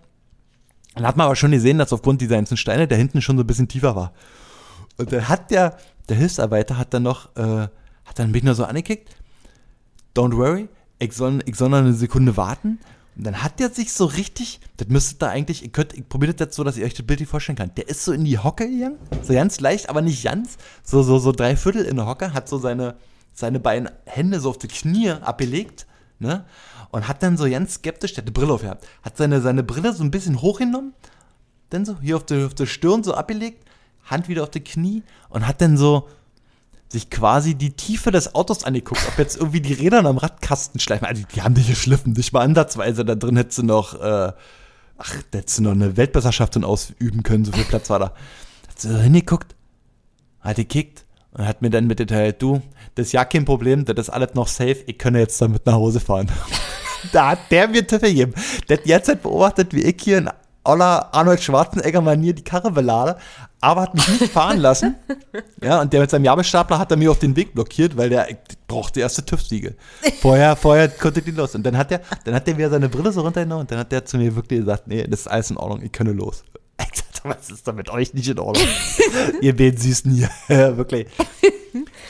Dann 0.94 1.04
hat 1.04 1.16
man 1.16 1.26
aber 1.26 1.34
schon 1.34 1.50
gesehen, 1.50 1.76
dass 1.78 1.92
aufgrund 1.92 2.20
dieser 2.20 2.36
ganzen 2.36 2.56
Steine 2.56 2.86
der 2.86 2.98
hinten 2.98 3.20
schon 3.20 3.36
so 3.36 3.42
ein 3.42 3.48
bisschen 3.48 3.66
tiefer 3.66 3.96
war. 3.96 4.12
Und 4.96 5.12
dann 5.12 5.28
hat 5.28 5.50
der, 5.50 5.76
der 6.08 6.16
Hilfsarbeiter 6.16 6.78
hat 6.78 6.94
dann 6.94 7.02
noch, 7.02 7.34
äh, 7.34 7.66
hat 8.04 8.16
dann 8.16 8.30
mich 8.30 8.44
nur 8.44 8.54
so 8.54 8.64
angekickt. 8.64 9.16
Don't 10.14 10.36
worry, 10.36 10.68
ich 11.00 11.14
soll, 11.14 11.40
ich 11.46 11.56
soll 11.56 11.68
noch 11.68 11.78
eine 11.78 11.94
Sekunde 11.94 12.36
warten. 12.36 12.78
Und 13.18 13.24
dann 13.24 13.42
hat 13.42 13.58
der 13.58 13.70
sich 13.70 13.92
so 13.92 14.04
richtig, 14.04 14.60
das 14.76 14.86
müsste 14.86 15.16
da 15.16 15.28
eigentlich, 15.28 15.64
ihr 15.64 15.70
könnt, 15.70 15.92
ich 15.92 16.08
probiere 16.08 16.32
das 16.32 16.46
jetzt 16.46 16.56
so, 16.56 16.62
dass 16.62 16.76
ihr 16.76 16.86
euch 16.86 16.94
das 16.94 17.04
Bild 17.04 17.18
nicht 17.18 17.28
vorstellen 17.28 17.58
könnt. 17.58 17.76
Der 17.76 17.88
ist 17.88 18.04
so 18.04 18.12
in 18.12 18.24
die 18.24 18.38
Hocke 18.38 18.70
gegangen, 18.70 18.96
so 19.22 19.32
ganz 19.32 19.58
leicht, 19.58 19.90
aber 19.90 20.02
nicht 20.02 20.22
ganz, 20.22 20.56
so, 20.84 21.02
so, 21.02 21.18
so 21.18 21.32
drei 21.32 21.56
Viertel 21.56 21.84
in 21.84 21.96
der 21.96 22.06
Hocke, 22.06 22.32
hat 22.32 22.48
so 22.48 22.58
seine, 22.58 22.94
seine 23.34 23.58
beiden 23.58 23.90
Hände 24.06 24.38
so 24.38 24.50
auf 24.50 24.58
die 24.58 24.68
Knie 24.68 25.10
abgelegt, 25.10 25.86
ne? 26.20 26.44
Und 26.92 27.08
hat 27.08 27.22
dann 27.24 27.36
so 27.36 27.50
ganz 27.50 27.74
skeptisch, 27.74 28.14
der 28.14 28.22
hat 28.22 28.28
eine 28.28 28.32
Brille 28.32 28.52
aufgehabt, 28.52 28.86
hat 29.02 29.16
seine, 29.16 29.40
seine 29.40 29.64
Brille 29.64 29.92
so 29.92 30.04
ein 30.04 30.12
bisschen 30.12 30.40
hochgenommen, 30.40 30.94
dann 31.70 31.84
so 31.84 31.98
hier 32.00 32.16
auf 32.16 32.24
der, 32.24 32.46
auf 32.46 32.54
der 32.54 32.66
Stirn 32.66 33.02
so 33.02 33.14
abgelegt, 33.14 33.64
Hand 34.04 34.28
wieder 34.28 34.44
auf 34.44 34.50
die 34.50 34.62
Knie 34.62 35.02
und 35.28 35.46
hat 35.46 35.60
dann 35.60 35.76
so, 35.76 36.08
sich 36.90 37.10
quasi 37.10 37.54
die 37.54 37.72
Tiefe 37.72 38.10
des 38.10 38.34
Autos 38.34 38.64
angeguckt, 38.64 39.02
ob 39.08 39.18
jetzt 39.18 39.36
irgendwie 39.36 39.60
die 39.60 39.74
Räder 39.74 40.04
am 40.04 40.18
Radkasten 40.18 40.80
schleifen. 40.80 41.06
Also 41.06 41.22
die 41.34 41.42
haben 41.42 41.54
dich 41.54 41.68
geschliffen, 41.68 42.14
nicht 42.14 42.32
mal 42.32 42.40
ansatzweise. 42.40 43.04
Da 43.04 43.14
drin 43.14 43.36
hättest 43.36 43.58
du 43.58 43.62
noch, 43.64 43.94
äh, 43.94 44.32
ach, 44.96 45.14
da 45.30 45.38
hättest 45.38 45.58
du 45.58 45.62
noch 45.64 45.72
eine 45.72 45.96
Weltmeisterschaft 45.96 46.56
ausüben 46.64 47.22
können, 47.22 47.44
so 47.44 47.52
viel 47.52 47.64
Platz 47.64 47.90
war 47.90 47.98
da. 47.98 48.06
Hat 48.68 48.80
sie 48.80 48.88
so 48.88 48.98
hingeguckt, 48.98 49.54
hat 50.40 50.56
gekickt 50.56 51.04
und 51.32 51.46
hat 51.46 51.60
mir 51.60 51.70
dann 51.70 51.86
mitgeteilt, 51.86 52.40
du, 52.40 52.62
das 52.94 53.08
ist 53.08 53.12
ja 53.12 53.24
kein 53.26 53.44
Problem, 53.44 53.84
das 53.84 53.98
ist 53.98 54.10
alles 54.10 54.34
noch 54.34 54.48
safe, 54.48 54.78
ich 54.86 54.96
kann 54.96 55.14
jetzt 55.14 55.40
damit 55.42 55.66
nach 55.66 55.74
Hause 55.74 56.00
fahren. 56.00 56.30
da 57.12 57.30
hat 57.30 57.50
der 57.50 57.68
mir 57.68 57.86
Tippe 57.86 58.08
gegeben. 58.08 58.32
Der 58.68 58.78
hat 58.78 58.86
jetzt 58.86 59.22
beobachtet, 59.22 59.74
wie 59.74 59.82
ich 59.82 60.02
hier 60.02 60.18
in 60.18 60.30
aller 60.68 61.12
Arnold 61.14 61.42
Schwarzenegger-Manier 61.42 62.34
die 62.34 62.44
Karre 62.44 62.70
belade, 62.70 63.16
aber 63.60 63.82
hat 63.82 63.94
mich 63.94 64.06
nicht 64.08 64.32
fahren 64.32 64.58
lassen. 64.58 64.96
Ja, 65.62 65.80
und 65.80 65.92
der 65.92 66.00
mit 66.00 66.10
seinem 66.10 66.24
Jabelstapler 66.24 66.78
hat 66.78 66.90
er 66.90 66.96
mir 66.96 67.10
auf 67.10 67.18
den 67.18 67.34
Weg 67.34 67.54
blockiert, 67.54 67.96
weil 67.96 68.10
der 68.10 68.28
brauchte 68.66 69.00
erste 69.00 69.24
TÜV-Siegel. 69.24 69.76
Vorher, 70.20 70.56
vorher 70.56 70.88
konnte 70.88 71.22
die 71.22 71.30
los. 71.30 71.54
Und 71.54 71.64
dann 71.64 71.76
hat 71.76 71.90
der, 71.90 72.02
dann 72.24 72.34
hat 72.34 72.46
der 72.46 72.58
wieder 72.58 72.70
seine 72.70 72.88
Brille 72.88 73.12
so 73.12 73.22
runtergenommen 73.22 73.62
und 73.62 73.70
dann 73.70 73.78
hat 73.78 73.90
der 73.90 74.04
zu 74.04 74.18
mir 74.18 74.36
wirklich 74.36 74.60
gesagt, 74.60 74.86
nee, 74.86 75.04
das 75.04 75.20
ist 75.20 75.28
alles 75.28 75.50
in 75.50 75.56
Ordnung, 75.56 75.82
ich 75.82 75.92
könne 75.92 76.12
los. 76.12 76.44
Ich 76.80 77.00
sagte, 77.00 77.20
was 77.24 77.50
ist 77.50 77.66
da 77.66 77.72
mit 77.72 77.90
euch 77.90 78.14
nicht 78.14 78.28
in 78.28 78.38
Ordnung? 78.38 78.68
Ihr 79.40 79.56
beiden 79.56 79.76
Süßen 79.76 80.12
hier, 80.12 80.30
wirklich. 80.76 81.08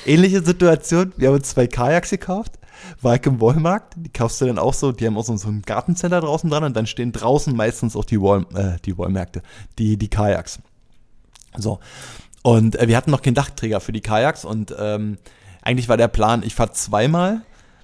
Ähnliche 0.04 0.44
Situation, 0.44 1.14
wir 1.16 1.28
haben 1.28 1.36
uns 1.36 1.48
zwei 1.48 1.66
Kajaks 1.66 2.11
gekauft 2.11 2.59
ich 3.02 3.26
im 3.26 3.40
Walmart, 3.40 3.94
die 3.96 4.10
kaufst 4.10 4.40
du 4.40 4.46
dann 4.46 4.58
auch 4.58 4.74
so, 4.74 4.92
die 4.92 5.06
haben 5.06 5.16
auch 5.16 5.24
so, 5.24 5.36
so 5.36 5.48
ein 5.48 5.62
Gartencenter 5.62 6.20
draußen 6.20 6.48
dran 6.50 6.64
und 6.64 6.76
dann 6.76 6.86
stehen 6.86 7.12
draußen 7.12 7.54
meistens 7.54 7.96
auch 7.96 8.04
die, 8.04 8.20
Wall, 8.20 8.46
äh, 8.54 8.78
die 8.84 8.96
Wallmärkte, 8.96 9.42
die, 9.78 9.96
die 9.96 10.08
Kajaks. 10.08 10.60
So. 11.56 11.80
Und 12.42 12.76
äh, 12.76 12.88
wir 12.88 12.96
hatten 12.96 13.10
noch 13.10 13.22
keinen 13.22 13.34
Dachträger 13.34 13.80
für 13.80 13.92
die 13.92 14.00
Kajaks 14.00 14.44
und 14.44 14.74
ähm, 14.78 15.18
eigentlich 15.62 15.88
war 15.88 15.96
der 15.96 16.08
Plan, 16.08 16.42
ich 16.42 16.54
fahre 16.54 16.72
zweimal, 16.72 17.42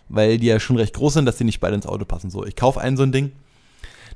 weil 0.09 0.39
die 0.39 0.47
ja 0.47 0.61
schon 0.61 0.77
recht 0.77 0.95
groß 0.95 1.15
sind, 1.15 1.27
dass 1.27 1.37
die 1.37 1.45
nicht 1.45 1.61
beide 1.61 1.75
ins 1.75 1.87
Auto 1.87 2.05
passen. 2.05 2.31
So, 2.31 2.45
ich 2.45 2.57
kaufe 2.57 2.81
einen 2.81 2.97
so 2.97 3.03
ein 3.03 3.13
Ding. 3.13 3.33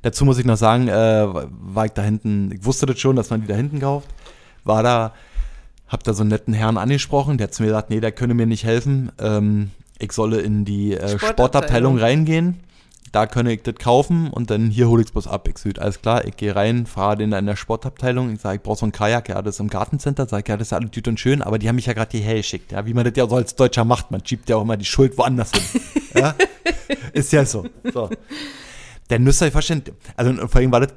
Dazu 0.02 0.24
muss 0.24 0.38
ich 0.38 0.44
noch 0.44 0.56
sagen, 0.56 0.88
äh, 0.88 1.26
war 1.26 1.86
ich 1.86 1.92
da 1.92 2.02
hinten, 2.02 2.52
ich 2.52 2.64
wusste 2.64 2.86
das 2.86 3.00
schon, 3.00 3.16
dass 3.16 3.30
man 3.30 3.40
die 3.40 3.48
da 3.48 3.54
hinten 3.54 3.80
kauft, 3.80 4.08
war 4.64 4.82
da, 4.82 5.12
hab 5.88 6.04
da 6.04 6.14
so 6.14 6.22
einen 6.22 6.30
netten 6.30 6.54
Herrn 6.54 6.78
angesprochen, 6.78 7.36
der 7.36 7.48
hat 7.48 7.54
zu 7.54 7.62
mir 7.62 7.68
gesagt, 7.68 7.90
nee, 7.90 8.00
der 8.00 8.12
könne 8.12 8.34
mir 8.34 8.46
nicht 8.46 8.64
helfen. 8.64 9.10
Ähm, 9.18 9.70
ich 9.98 10.12
solle 10.12 10.40
in 10.40 10.64
die 10.64 10.94
äh, 10.94 11.18
Sportabteilung. 11.18 11.98
Reingehen. 11.98 12.60
Da 13.10 13.26
könne 13.26 13.54
ich 13.54 13.62
das 13.62 13.76
kaufen 13.76 14.28
und 14.28 14.50
dann 14.50 14.68
hier 14.68 14.88
hole 14.88 15.00
ich 15.00 15.08
es 15.08 15.12
bloß 15.12 15.28
ab. 15.28 15.48
Ich 15.48 15.56
sage, 15.56 15.80
alles 15.80 16.02
klar, 16.02 16.26
ich 16.26 16.36
gehe 16.36 16.54
rein, 16.54 16.84
fahre 16.84 17.16
den 17.16 17.32
in 17.32 17.46
der 17.46 17.56
Sportabteilung. 17.56 18.34
Ich 18.34 18.40
sage, 18.42 18.56
ich 18.56 18.62
brauche 18.62 18.78
so 18.78 18.86
ein 18.86 18.92
Kajak, 18.92 19.30
ja, 19.30 19.40
das 19.40 19.56
ist 19.56 19.60
im 19.60 19.68
Gartencenter. 19.68 20.28
Sag 20.28 20.40
ich, 20.40 20.48
ja, 20.48 20.58
das 20.58 20.68
ist 20.68 20.72
alles 20.74 20.90
gut 20.90 21.08
und 21.08 21.18
schön, 21.18 21.40
aber 21.40 21.58
die 21.58 21.68
haben 21.68 21.76
mich 21.76 21.86
ja 21.86 21.94
gerade 21.94 22.16
hierher 22.16 22.36
geschickt. 22.36 22.72
Ja, 22.72 22.84
wie 22.84 22.92
man 22.92 23.04
das 23.04 23.14
ja 23.16 23.26
so 23.26 23.36
als 23.36 23.54
Deutscher 23.54 23.86
macht. 23.86 24.10
Man 24.10 24.24
schiebt 24.26 24.48
ja 24.50 24.56
auch 24.56 24.62
immer 24.62 24.76
die 24.76 24.84
Schuld 24.84 25.16
woanders 25.16 25.52
hin. 25.52 25.80
ja? 26.14 26.34
Ist 27.14 27.32
ja 27.32 27.46
so. 27.46 27.66
so. 27.92 28.10
Der 29.08 29.18
müsst 29.20 29.40
ihr 29.40 29.50
verstehen, 29.50 29.82
also 30.16 30.46
vor 30.46 30.60
allem 30.60 30.70
war 30.70 30.80
das, 30.80 30.92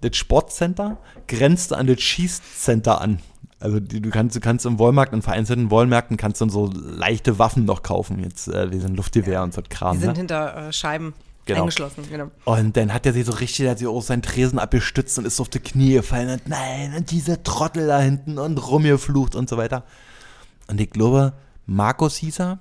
das 0.00 0.16
Sportcenter 0.16 0.96
grenzte 1.28 1.76
an 1.76 1.86
das 1.86 2.00
Schießcenter 2.00 3.02
an. 3.02 3.18
Also 3.64 3.80
die, 3.80 4.02
du 4.02 4.10
kannst, 4.10 4.36
du 4.36 4.40
kannst 4.40 4.66
im 4.66 4.78
Wollmarkt, 4.78 5.14
in 5.14 5.22
vereinzelten 5.22 5.70
Wollmärkten 5.70 6.18
kannst 6.18 6.42
du 6.42 6.48
so 6.50 6.70
leichte 6.74 7.38
Waffen 7.38 7.64
noch 7.64 7.82
kaufen. 7.82 8.22
Jetzt, 8.22 8.46
äh, 8.46 8.70
wie 8.70 8.78
sind 8.78 8.94
Luftgewehr 8.94 9.32
ja. 9.32 9.42
und 9.42 9.54
so 9.54 9.62
Kram. 9.66 9.96
Die 9.96 10.02
sind 10.02 10.12
ne? 10.12 10.18
hinter 10.18 10.68
äh, 10.68 10.72
Scheiben 10.72 11.14
genau. 11.46 11.60
eingeschlossen, 11.60 12.04
genau. 12.10 12.30
Und 12.44 12.76
dann 12.76 12.92
hat 12.92 13.06
er 13.06 13.14
sich 13.14 13.24
so 13.24 13.32
richtig, 13.32 13.66
hat 13.66 13.78
sich 13.78 13.88
auch 13.88 14.02
seinen 14.02 14.20
Tresen 14.20 14.58
abgestützt 14.58 15.18
und 15.18 15.26
ist 15.26 15.40
auf 15.40 15.48
die 15.48 15.60
Knie 15.60 15.94
gefallen 15.94 16.28
und 16.28 16.46
nein, 16.46 16.92
und 16.94 17.10
diese 17.10 17.42
Trottel 17.42 17.86
da 17.86 18.00
hinten 18.00 18.38
und 18.38 18.58
rumgeflucht 18.58 19.34
und 19.34 19.48
so 19.48 19.56
weiter. 19.56 19.84
Und 20.66 20.78
ich 20.78 20.90
glaube, 20.90 21.32
Markus 21.64 22.16
hieß 22.16 22.40
er. 22.40 22.58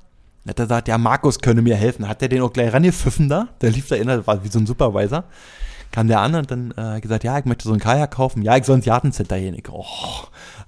Hat 0.47 0.59
er 0.59 0.65
gesagt, 0.65 0.87
ja, 0.87 0.97
Markus 0.97 1.39
könne 1.39 1.61
mir 1.61 1.75
helfen. 1.75 2.07
Hat 2.07 2.21
er 2.21 2.29
den 2.29 2.41
auch 2.41 2.53
gleich 2.53 2.71
rangepfiffen 2.71 3.27
da? 3.27 3.49
Der 3.59 3.71
lief 3.71 3.89
da 3.89 3.95
innerhalb, 3.95 4.25
war 4.25 4.41
wie 4.41 4.49
so 4.49 4.59
ein 4.59 4.65
Supervisor 4.65 5.25
kam 5.93 6.07
der 6.07 6.21
an 6.21 6.33
und 6.33 6.49
dann 6.49 6.73
äh, 6.75 6.99
gesagt, 6.99 7.23
ja, 7.23 7.37
ich 7.37 7.45
möchte 7.45 7.67
so 7.67 7.73
ein 7.73 7.79
Kajak 7.79 8.11
kaufen. 8.11 8.41
Ja, 8.41 8.57
ich 8.57 8.65
soll 8.65 8.77
ins 8.77 8.85
Gartencenter 8.85 9.39
gehen. 9.39 9.53
Ich, 9.53 9.69
oh, 9.69 9.85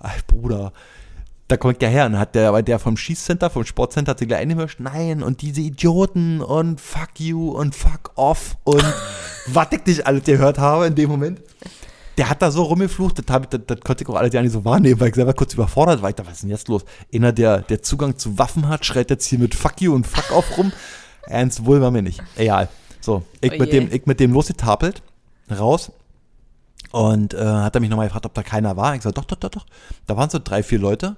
ey, 0.03 0.11
Bruder, 0.28 0.71
da 1.47 1.57
kommt 1.57 1.82
der 1.82 1.89
her 1.89 2.05
und 2.05 2.19
hat 2.19 2.36
der, 2.36 2.49
aber 2.49 2.61
der 2.61 2.78
vom 2.78 2.95
Schießcenter, 2.95 3.49
vom 3.49 3.65
Sportcenter 3.65 4.11
hat 4.11 4.19
sich 4.19 4.28
gleich 4.28 4.41
eingemischt. 4.41 4.80
Nein, 4.80 5.23
und 5.23 5.41
diese 5.41 5.61
Idioten 5.61 6.41
und 6.41 6.80
fuck 6.80 7.19
you 7.19 7.49
und 7.49 7.73
fuck 7.73 8.11
off 8.13 8.55
und 8.65 8.86
was 9.47 9.67
ich 9.71 9.86
nicht 9.86 10.07
alles 10.07 10.26
gehört 10.26 10.59
habe 10.59 10.86
in 10.86 10.93
dem 10.93 11.09
Moment. 11.09 11.41
Der 12.17 12.30
hat 12.30 12.43
da 12.43 12.51
so 12.51 12.61
rumgeflucht, 12.63 13.17
das, 13.17 13.26
das, 13.49 13.61
das 13.65 13.80
konnte 13.82 14.03
ich 14.03 14.09
auch 14.09 14.15
alles 14.15 14.32
ja 14.32 14.43
nicht 14.43 14.53
so 14.53 14.63
wahrnehmen, 14.63 14.99
weil 14.99 15.09
ich 15.09 15.15
selber 15.15 15.34
kurz 15.34 15.55
überfordert 15.55 16.03
war. 16.03 16.09
Ich 16.09 16.15
dachte, 16.15 16.30
was 16.30 16.36
ist 16.36 16.43
denn 16.43 16.51
jetzt 16.51 16.67
los? 16.67 16.86
Einer, 17.13 17.34
der, 17.34 17.61
der 17.61 17.82
Zugang 17.82 18.17
zu 18.17 18.38
Waffen 18.38 18.69
hat, 18.69 18.86
schreit 18.86 19.09
jetzt 19.09 19.26
hier 19.26 19.39
mit 19.39 19.55
fuck 19.55 19.82
you 19.82 19.93
und 19.93 20.05
fuck 20.05 20.32
off 20.32 20.57
rum. 20.57 20.71
Ernst 21.28 21.65
wohl 21.65 21.82
war 21.82 21.89
mir 21.89 22.03
nicht. 22.03 22.21
Egal. 22.38 22.69
So, 23.01 23.23
ich, 23.41 23.51
oh 23.53 23.57
mit, 23.57 23.73
dem, 23.73 23.91
ich 23.91 24.05
mit 24.05 24.19
dem 24.19 24.32
losgetapelt 24.32 25.01
raus 25.52 25.91
und 26.91 27.34
äh, 27.34 27.46
hat 27.46 27.76
er 27.76 27.82
mich 27.82 27.89
nochmal 27.89 28.08
gefragt, 28.08 28.26
ob 28.26 28.34
da 28.34 28.43
keiner 28.43 28.78
war. 28.78 28.93
Ich 28.93 29.00
gesagt, 29.00 29.18
doch, 29.18 29.26
doch, 29.26 29.38
doch, 29.38 29.50
doch. 29.50 29.66
Da 30.08 30.16
waren 30.18 30.30
so 30.30 30.39
drei, 30.43 30.64
vier 30.64 30.80
Leute. 30.80 31.18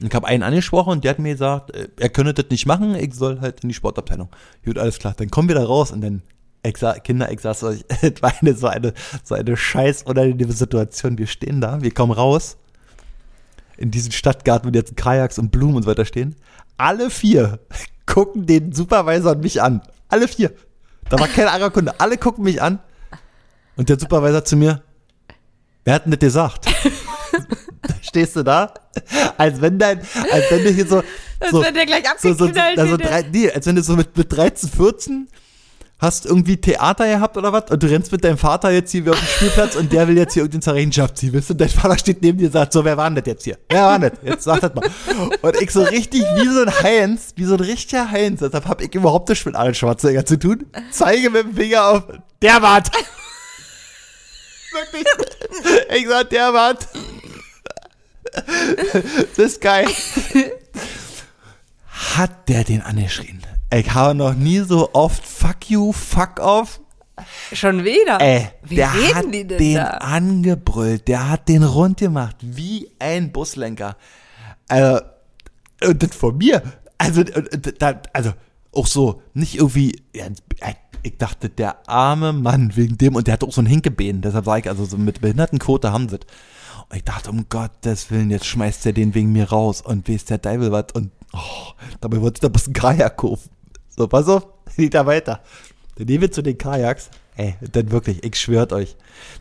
Und 0.00 0.06
ich 0.06 0.14
habe 0.14 0.26
einen 0.26 0.42
angesprochen 0.42 0.92
und 0.92 1.04
der 1.04 1.10
hat 1.10 1.18
mir 1.18 1.32
gesagt, 1.32 1.74
äh, 1.74 1.88
er 1.98 2.08
könne 2.08 2.34
das 2.34 2.46
nicht 2.50 2.66
machen, 2.66 2.94
ich 2.94 3.14
soll 3.14 3.40
halt 3.40 3.60
in 3.62 3.68
die 3.68 3.74
Sportabteilung. 3.74 4.28
Gut, 4.64 4.78
alles 4.78 4.98
klar. 4.98 5.14
Dann 5.16 5.30
kommen 5.30 5.48
wir 5.48 5.54
da 5.54 5.64
raus 5.64 5.90
und 5.90 6.00
dann, 6.00 6.22
ich 6.62 6.76
sag, 6.76 7.04
Kinder, 7.04 7.30
ich 7.32 7.40
sag's 7.40 7.62
euch, 7.62 7.84
es 8.02 8.22
war 8.22 8.32
eine, 8.40 8.54
so 8.54 8.68
eine, 8.68 8.94
so 9.24 9.34
eine 9.34 9.56
scheiß 9.56 10.04
unangenehme 10.04 10.52
Situation. 10.52 11.18
Wir 11.18 11.26
stehen 11.26 11.60
da, 11.60 11.82
wir 11.82 11.92
kommen 11.92 12.12
raus 12.12 12.56
in 13.76 13.90
diesem 13.90 14.12
Stadtgarten, 14.12 14.70
wo 14.70 14.74
jetzt 14.74 14.96
Kajaks 14.96 15.38
und 15.38 15.50
Blumen 15.50 15.76
und 15.76 15.82
so 15.82 15.90
weiter 15.90 16.04
stehen. 16.04 16.36
Alle 16.76 17.10
vier 17.10 17.58
gucken 18.06 18.46
den 18.46 18.72
Supervisor 18.72 19.32
und 19.32 19.42
mich 19.42 19.60
an. 19.62 19.82
Alle 20.08 20.28
vier. 20.28 20.52
Da 21.10 21.18
war 21.18 21.28
kein 21.28 21.48
anderer 21.48 21.70
Kunde. 21.70 21.98
Alle 21.98 22.18
gucken 22.18 22.44
mich 22.44 22.62
an. 22.62 22.80
Und 23.78 23.88
der 23.88 23.98
Supervisor 23.98 24.44
zu 24.44 24.56
mir, 24.56 24.82
wer 25.84 25.94
hat 25.94 26.04
denn 26.04 26.10
das 26.10 26.18
gesagt? 26.18 26.66
Stehst 28.02 28.34
du 28.34 28.42
da? 28.42 28.74
Als 29.36 29.60
wenn 29.60 29.78
dein, 29.78 30.00
als 30.32 30.50
wenn 30.50 30.64
du 30.64 30.70
hier 30.70 30.86
so, 30.86 30.96
als 31.38 31.50
so, 31.52 31.62
wenn 31.62 31.74
der 31.74 31.86
gleich 31.86 32.02
so, 32.18 32.34
so, 32.34 32.48
so, 32.52 32.60
also 32.76 32.96
drei, 32.96 33.22
nee, 33.32 33.48
als 33.50 33.66
wenn 33.66 33.76
du 33.76 33.82
so 33.82 33.94
mit, 33.94 34.16
mit 34.16 34.32
13, 34.32 34.68
14 34.68 35.28
hast 36.00 36.26
irgendwie 36.26 36.56
Theater 36.56 37.06
gehabt 37.06 37.36
oder 37.36 37.52
was 37.52 37.70
und 37.70 37.80
du 37.80 37.86
rennst 37.88 38.10
mit 38.10 38.24
deinem 38.24 38.38
Vater 38.38 38.70
jetzt 38.70 38.90
hier 38.90 39.08
auf 39.10 39.18
den 39.18 39.28
Spielplatz 39.28 39.76
und 39.76 39.92
der 39.92 40.08
will 40.08 40.16
jetzt 40.16 40.34
hier 40.34 40.42
irgendeine 40.42 40.62
zur 40.62 40.74
Rechenschaft 40.74 41.16
ziehen, 41.16 41.34
weißt 41.34 41.50
du? 41.50 41.54
Und 41.54 41.60
dein 41.60 41.68
Vater 41.68 41.98
steht 41.98 42.20
neben 42.22 42.38
dir 42.38 42.46
und 42.46 42.52
sagt, 42.52 42.72
so, 42.72 42.84
wer 42.84 42.96
war 42.96 43.08
denn 43.08 43.16
das 43.16 43.26
jetzt 43.26 43.44
hier? 43.44 43.58
Wer 43.68 43.82
war 43.82 43.98
denn 44.00 44.10
das? 44.10 44.20
Jetzt 44.24 44.44
sag 44.44 44.60
das 44.60 44.74
mal. 44.74 44.90
Und 45.40 45.62
ich 45.62 45.70
so 45.70 45.82
richtig 45.82 46.22
wie 46.22 46.48
so 46.48 46.62
ein 46.62 46.82
Heinz, 46.82 47.32
wie 47.36 47.44
so 47.44 47.54
ein 47.54 47.60
richtiger 47.60 48.10
Heinz, 48.10 48.40
deshalb 48.40 48.66
habe 48.66 48.84
ich 48.84 48.94
überhaupt 48.94 49.28
nichts 49.28 49.44
mit 49.44 49.54
Arnold 49.54 49.76
Schwarzenegger 49.76 50.26
zu 50.26 50.38
tun, 50.38 50.66
zeige 50.90 51.30
mit 51.30 51.44
dem 51.44 51.54
Finger 51.54 51.84
auf, 51.84 52.02
der 52.42 52.60
war's. 52.60 52.90
Wirklich. 54.80 55.06
Ich 55.96 56.08
sag, 56.08 56.30
der 56.30 56.52
Mann. 56.52 56.76
Das 59.36 59.60
geil. 59.60 59.86
Hat 62.16 62.48
der 62.48 62.64
den 62.64 62.82
angeschrien? 62.82 63.42
Ich 63.72 63.92
habe 63.92 64.14
noch 64.14 64.34
nie 64.34 64.60
so 64.60 64.90
oft 64.92 65.24
Fuck 65.26 65.68
you, 65.70 65.92
fuck 65.92 66.38
off. 66.40 66.80
Schon 67.52 67.84
wieder? 67.84 68.20
Ey, 68.20 68.48
Wie 68.62 68.76
der 68.76 68.92
hat 69.14 69.24
den 69.32 69.74
da? 69.74 69.84
angebrüllt. 69.98 71.08
Der 71.08 71.28
hat 71.28 71.48
den 71.48 71.64
rund 71.64 71.98
gemacht. 71.98 72.36
Wie 72.40 72.88
ein 72.98 73.32
Buslenker. 73.32 73.96
Also, 74.68 75.00
Und 75.82 76.02
das 76.02 76.14
von 76.14 76.36
mir. 76.36 76.62
Also, 76.96 77.24
da, 77.24 78.00
also 78.12 78.32
auch 78.78 78.86
so, 78.86 79.22
nicht 79.34 79.56
irgendwie, 79.56 80.00
ja, 80.14 80.26
ich 81.02 81.18
dachte, 81.18 81.48
der 81.48 81.88
arme 81.88 82.32
Mann 82.32 82.76
wegen 82.76 82.96
dem, 82.96 83.16
und 83.16 83.26
der 83.26 83.34
hat 83.34 83.44
auch 83.44 83.52
so 83.52 83.60
ein 83.60 83.66
Hinkebehen, 83.66 84.22
deshalb 84.22 84.44
sage 84.44 84.60
ich, 84.60 84.68
also 84.68 84.84
so 84.84 84.96
mit 84.96 85.20
Behindertenquote 85.20 85.92
haben 85.92 86.08
sie 86.08 86.16
es. 86.16 86.26
Und 86.88 86.96
ich 86.96 87.04
dachte, 87.04 87.30
um 87.30 87.48
Gottes 87.48 88.10
Willen, 88.10 88.30
jetzt 88.30 88.46
schmeißt 88.46 88.86
er 88.86 88.92
den 88.92 89.14
wegen 89.14 89.32
mir 89.32 89.50
raus 89.50 89.82
und 89.82 90.08
wie 90.08 90.14
ist 90.14 90.30
der 90.30 90.40
Teufel 90.40 90.72
was 90.72 90.86
und 90.94 91.10
oh, 91.34 91.72
dabei 92.00 92.20
wollte 92.20 92.38
ich 92.38 92.40
da 92.40 92.48
bloß 92.48 92.68
ein 92.68 92.72
Kajak 92.72 93.16
kaufen. 93.16 93.50
So, 93.88 94.06
pass 94.06 94.28
auf, 94.28 94.46
geht 94.76 94.94
da 94.94 95.04
weiter. 95.04 95.40
Dann 95.96 96.06
nehmen 96.06 96.22
wir 96.22 96.32
zu 96.32 96.42
den 96.42 96.56
Kajaks. 96.56 97.10
Ey, 97.36 97.54
dann 97.60 97.92
wirklich, 97.92 98.24
ich 98.24 98.34
schwört 98.34 98.72
euch. 98.72 98.96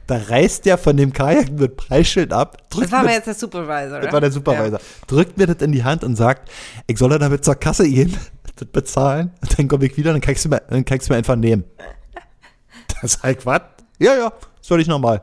Da 0.06 0.18
reißt 0.18 0.66
der 0.66 0.78
von 0.78 0.98
dem 0.98 1.14
Kajak 1.14 1.52
mit 1.52 1.78
Preisschild 1.78 2.32
ab. 2.32 2.58
Das 2.70 2.92
war 2.92 3.00
aber 3.00 3.12
jetzt 3.12 3.26
der 3.26 3.34
Supervisor, 3.34 4.00
Das 4.00 4.14
war 4.14 4.22
der 4.22 4.32
Supervisor. 4.32 4.80
Ja. 4.80 4.86
Drückt 5.08 5.38
mir 5.38 5.48
das 5.48 5.64
in 5.64 5.72
die 5.72 5.84
Hand 5.84 6.04
und 6.04 6.16
sagt, 6.16 6.52
ich 6.86 7.00
soll 7.00 7.18
damit 7.18 7.44
zur 7.44 7.56
Kasse 7.56 7.90
gehen, 7.90 8.16
das 8.58 8.68
bezahlen, 8.70 9.32
dann 9.56 9.68
komme 9.68 9.86
ich 9.86 9.98
wieder, 9.98 10.12
dann 10.12 10.22
kannst 10.22 10.46
du 10.46 10.50
mir, 10.50 10.62
dann 10.70 10.86
kannst 10.86 11.08
du 11.08 11.14
mir 11.14 11.18
einfach 11.18 11.36
nehmen. 11.36 11.64
Das 13.02 13.16
ist 13.16 13.24
halt 13.24 13.46
was? 13.46 13.62
Ja, 14.00 14.16
ja, 14.16 14.34
soll 14.62 14.82
ich 14.82 14.88
nochmal 14.88 15.22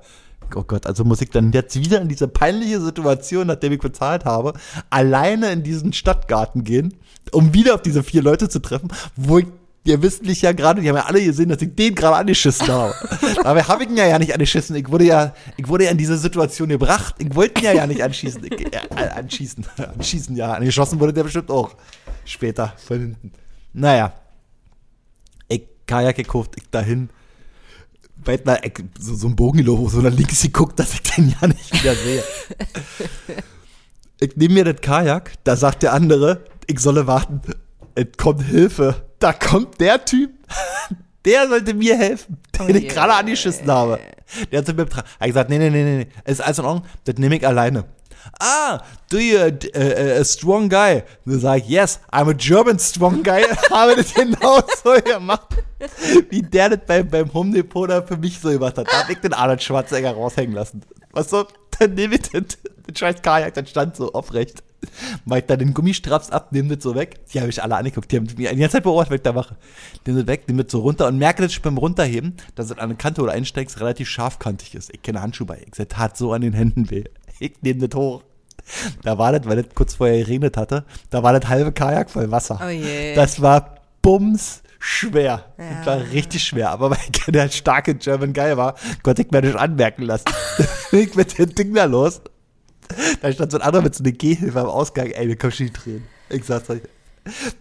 oh 0.55 0.63
Gott, 0.63 0.87
also 0.87 1.05
muss 1.05 1.21
ich 1.21 1.31
dann 1.31 1.53
jetzt 1.53 1.77
wieder 1.77 2.01
in 2.01 2.09
diese 2.09 2.29
peinliche 2.29 2.81
Situation, 2.81 3.47
nachdem 3.47 3.73
ich 3.73 3.81
bezahlt 3.81 4.25
habe, 4.25 4.55
alleine 4.91 5.53
in 5.53 5.63
diesen 5.63 5.93
Stadtgarten 5.93 6.65
gehen, 6.65 6.95
um 7.33 7.55
wieder 7.55 7.75
auf 7.75 7.83
diese 7.83 8.03
vier 8.03 8.23
Leute 8.23 8.49
zu 8.49 8.61
treffen, 8.61 8.89
wo 9.17 9.39
ich 9.39 9.47
ihr 9.85 10.03
wisst 10.03 10.23
nicht 10.25 10.43
ja 10.43 10.53
gerade, 10.53 10.81
die 10.81 10.89
haben 10.89 10.97
ja 10.97 11.05
alle 11.05 11.23
gesehen, 11.23 11.51
dass 11.51 11.61
ich 11.63 11.75
den 11.75 11.95
gerade 11.95 12.17
angeschissen 12.17 12.69
habe. 12.69 12.95
Aber 13.45 13.67
habe 13.69 13.85
ich 13.85 13.91
ihn 13.91 13.97
ja, 13.97 14.07
ja 14.07 14.19
nicht 14.19 14.33
angeschissen. 14.33 14.75
Ich 14.77 14.91
wurde 14.91 15.05
ja, 15.05 15.35
ich 15.57 15.69
wurde 15.69 15.85
ja 15.85 15.91
in 15.91 15.99
diese 15.99 16.17
Situation 16.17 16.71
gebracht. 16.71 17.15
Ich 17.19 17.35
wollte 17.35 17.61
ihn 17.61 17.67
ja, 17.67 17.73
ja 17.73 17.87
nicht 17.87 18.03
anschießen. 18.03 18.45
Ich, 18.45 18.75
äh, 18.75 18.79
anschießen. 19.15 19.67
Anschießen, 19.77 20.37
ja. 20.37 20.53
Angeschossen 20.53 20.99
wurde 21.01 21.13
der 21.13 21.25
bestimmt 21.25 21.51
auch. 21.51 21.77
Später, 22.25 22.73
von 22.85 22.99
hinten. 22.99 23.33
Naja. 23.73 24.13
Ich 25.49 25.63
Kajak 25.87 26.17
gekauft, 26.17 26.53
ich 26.57 26.71
dahin 26.71 27.11
weit 28.25 28.47
nach, 28.47 28.59
so, 28.99 29.15
so 29.15 29.27
ein 29.29 29.37
Bogen 29.37 29.59
gelaufen, 29.59 29.89
so 29.89 30.01
nach 30.01 30.13
links 30.13 30.43
geguckt, 30.43 30.79
dass 30.79 30.95
ich 30.95 31.03
den 31.03 31.35
ja 31.41 31.47
nicht 31.47 31.73
wieder 31.75 31.95
sehe. 31.95 32.25
ich 34.21 34.37
nehme 34.37 34.55
mir 34.55 34.65
das 34.65 34.81
Kajak, 34.81 35.33
da 35.45 35.57
sagt 35.57 35.83
der 35.83 35.93
andere, 35.93 36.45
ich 36.67 36.79
solle 36.79 37.07
warten, 37.07 37.43
es 37.95 38.07
kommt 38.17 38.43
Hilfe. 38.43 39.05
Da 39.25 39.33
kommt 39.33 39.81
der 39.81 40.05
Typ, 40.05 40.33
der 41.25 41.49
sollte 41.49 41.73
mir 41.73 41.97
helfen, 41.97 42.37
den 42.59 42.67
oh 42.67 42.79
ich 42.79 42.89
gerade 42.89 43.15
angeschissen 43.15 43.67
habe. 43.71 43.99
Der 44.53 44.59
hat 44.59 44.67
zu 44.67 44.75
mir. 44.75 44.83
Er 44.83 44.97
hat 44.99 45.27
gesagt, 45.27 45.49
nee, 45.49 45.57
nee, 45.57 45.71
nee, 45.71 45.83
nee, 45.83 46.07
ist 46.27 46.43
alles 46.43 46.59
in 46.59 46.67
Ordnung, 46.67 46.85
das 47.05 47.15
nehme 47.17 47.37
ich 47.37 47.47
alleine. 47.47 47.87
Ah, 48.39 48.83
do 49.09 49.17
you 49.17 49.39
a, 49.39 49.49
a, 49.75 50.21
a 50.21 50.25
strong 50.27 50.69
guy? 50.69 51.03
Und 51.25 51.33
dann 51.33 51.41
sage 51.41 51.63
ich, 51.63 51.71
yes, 51.71 52.01
I'm 52.13 52.29
a 52.29 52.35
German 52.35 52.79
strong 52.79 53.23
guy. 53.23 53.45
habe 53.71 53.97
das 53.97 54.13
genau 54.13 54.61
so 54.83 54.93
gemacht, 55.03 55.57
wie 56.29 56.43
der 56.43 56.69
das 56.69 56.81
beim, 56.87 57.09
beim 57.09 57.33
Home 57.33 57.55
Depot 57.55 57.89
da 57.89 58.03
für 58.03 58.19
mich 58.19 58.39
so 58.39 58.51
gemacht 58.51 58.77
hat. 58.77 58.89
Da 58.89 59.05
habe 59.05 59.13
ich 59.15 59.21
den 59.21 59.33
Arnold 59.33 59.63
Schwarzenegger 59.63 60.13
raushängen 60.13 60.55
lassen. 60.55 60.83
Was 61.13 61.31
so, 61.31 61.47
dann 61.79 61.95
nehme 61.95 62.17
ich 62.17 62.29
den, 62.29 62.45
den 62.87 62.95
scheiß 62.95 63.23
Kajak, 63.23 63.55
dann 63.55 63.67
stand 63.67 63.97
so 63.97 64.13
aufrecht. 64.13 64.63
Mach 65.25 65.37
ich 65.37 65.45
da 65.47 65.57
den 65.57 65.75
Gummistraps 65.75 66.31
ab, 66.31 66.53
nehme 66.53 66.77
das 66.77 66.83
so 66.85 66.95
weg. 66.95 67.21
Die 67.33 67.41
habe 67.41 67.51
ich 67.51 67.63
alle 67.63 67.77
angeguckt. 67.77 68.11
Die 68.11 68.17
haben 68.17 68.25
mich 68.25 68.35
die 68.35 68.45
ganze 68.45 68.71
Zeit 68.71 68.83
beobachtet, 68.83 69.11
was 69.11 69.17
ich 69.17 69.23
da 69.23 69.33
mache. 69.33 69.57
Nehme 70.07 70.21
das 70.21 70.27
weg, 70.27 70.45
nehme 70.49 70.65
das 70.65 70.73
so 70.73 70.81
runter 70.81 71.09
und 71.09 71.19
merke 71.19 71.43
das 71.43 71.59
beim 71.59 71.79
Runterheben, 71.79 72.37
dass 72.55 72.67
es 72.67 72.73
an 72.73 72.79
eine 72.79 72.97
Kante 72.97 73.23
oder 73.23 73.33
einsteigst 73.33 73.81
relativ 73.81 74.09
scharfkantig 74.09 74.75
ist. 74.75 74.93
Ich 74.93 75.03
kenne 75.03 75.23
Handschuhe 75.23 75.47
bei. 75.47 75.65
Ich 75.65 75.89
tat 75.89 76.17
so 76.17 76.33
an 76.33 76.43
den 76.43 76.53
Händen 76.53 76.91
weh. 76.91 77.05
Ich 77.39 77.63
nehme 77.63 77.89
das 77.89 77.99
hoch. 77.99 78.23
Da 79.03 79.19
war 79.19 79.33
das, 79.33 79.47
weil 79.49 79.63
das 79.63 79.75
kurz 79.75 79.95
vorher 79.95 80.19
geregnet 80.19 80.57
hatte, 80.57 80.85
da 81.11 81.23
war 81.23 81.39
das 81.39 81.49
halbe 81.49 81.73
Kajak 81.73 82.11
voll 82.11 82.31
Wasser. 82.31 82.61
Oh 82.65 82.69
je. 82.69 83.15
Das 83.15 83.43
war 83.43 83.77
bums 84.01 84.63
schwer. 84.79 85.45
Ja. 85.59 85.65
Das 85.79 85.87
war 85.87 86.13
richtig 86.13 86.45
schwer. 86.45 86.71
Aber 86.71 86.91
weil 86.91 86.99
ich 87.05 87.25
der 87.27 87.49
starke 87.49 87.95
German 87.95 88.33
Guy 88.33 88.57
war, 88.57 88.75
konnte 89.03 89.23
ich 89.23 89.31
mir 89.31 89.43
nicht 89.43 89.57
anmerken 89.57 90.03
lassen. 90.03 90.27
ich 90.93 91.15
mit 91.15 91.39
dem 91.39 91.55
Ding 91.55 91.75
da 91.75 91.85
los. 91.85 92.21
Da 93.23 93.33
stand 93.33 93.53
so 93.53 93.59
ein 93.59 93.63
anderer 93.63 93.83
mit 93.83 93.95
so 93.95 94.05
einer 94.05 94.13
Gehhilfe 94.13 94.61
am 94.61 94.67
Ausgang. 94.67 95.07
Ey, 95.11 95.37
schon 95.41 95.67
die 95.67 95.73
Tränen. 95.73 96.07
Ich 96.29 96.45
sag's 96.45 96.69
euch. 96.71 96.83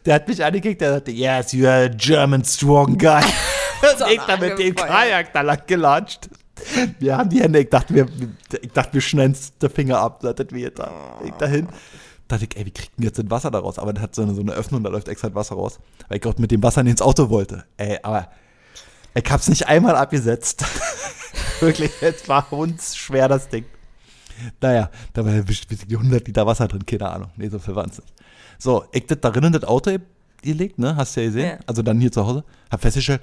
Der 0.06 0.16
hat 0.16 0.28
mich 0.28 0.44
angekickt, 0.44 0.82
der 0.82 0.94
sagte, 0.96 1.12
yes, 1.12 1.54
you're 1.54 1.86
a 1.86 1.88
German 1.88 2.44
strong 2.44 2.98
guy. 2.98 3.24
Und 3.82 4.12
ich 4.12 4.20
da 4.20 4.38
mit 4.38 4.60
dem 4.60 4.76
Kajak 4.76 5.34
da 5.34 5.42
lang 5.42 5.62
gelatscht. 5.68 6.30
Wir 7.00 7.18
haben 7.18 7.30
die 7.30 7.42
Hände, 7.42 7.60
ich 7.60 7.70
dachte, 7.70 7.94
wir, 7.94 8.08
ich 8.62 8.72
dachte, 8.72 8.94
wir 8.94 9.02
schneiden 9.02 9.36
den 9.62 9.70
Finger 9.70 10.00
ab, 10.00 10.22
das 10.22 10.36
wir 10.52 10.72
da. 10.72 11.20
Ich 11.26 11.32
dahin. 11.32 11.68
dachte 12.28 12.46
ich, 12.50 12.58
ey, 12.58 12.66
wie 12.66 12.72
kriegt 12.72 12.98
denn 12.98 13.06
jetzt 13.06 13.18
das 13.18 13.30
Wasser 13.30 13.52
da 13.52 13.60
raus? 13.60 13.80
Aber 13.80 13.92
der 13.94 14.04
hat 14.04 14.16
so 14.16 14.22
eine, 14.22 14.34
so 14.34 14.42
eine 14.42 14.54
Öffnung, 14.54 14.84
da 14.84 14.90
läuft 14.90 15.08
extra 15.08 15.34
Wasser 15.36 15.56
raus. 15.56 15.80
Weil 16.08 16.18
ich 16.18 16.24
gerade 16.24 16.42
mit 16.42 16.52
dem 16.52 16.64
Wasser 16.64 16.82
ins 16.82 17.02
Auto 17.02 17.30
wollte. 17.30 17.66
Ey, 17.78 18.00
aber 18.04 18.30
ich 19.16 19.30
hab's 19.30 19.48
nicht 19.48 19.68
einmal 19.68 19.96
abgesetzt. 19.96 20.64
Wirklich, 21.60 21.92
es 22.02 22.28
war 22.30 22.52
uns 22.52 22.96
schwer, 22.96 23.28
das 23.28 23.50
Ding. 23.50 23.66
Naja, 24.62 24.90
da 25.14 25.26
war 25.26 25.34
ja 25.34 25.42
bestimmt 25.42 25.92
100 25.92 26.28
Liter 26.28 26.46
Wasser 26.46 26.68
drin, 26.68 26.86
keine 26.86 27.10
Ahnung. 27.10 27.30
Nee, 27.38 27.50
so 27.50 27.60
viel 27.60 27.74
nicht. 27.76 28.02
So, 28.58 28.86
ich 28.92 29.06
das 29.06 29.20
darin 29.22 29.46
in 29.46 29.54
das 29.54 29.64
Auto 29.64 29.98
gelegt, 30.42 30.80
ne? 30.80 30.96
Hast 30.96 31.16
du 31.16 31.22
ja 31.22 31.28
gesehen? 31.28 31.46
Ja. 31.46 31.60
Also 31.66 31.82
dann 31.82 32.00
hier 32.00 32.12
zu 32.12 32.26
Hause. 32.26 32.44
Hab 32.70 32.82
festgestellt, 32.82 33.22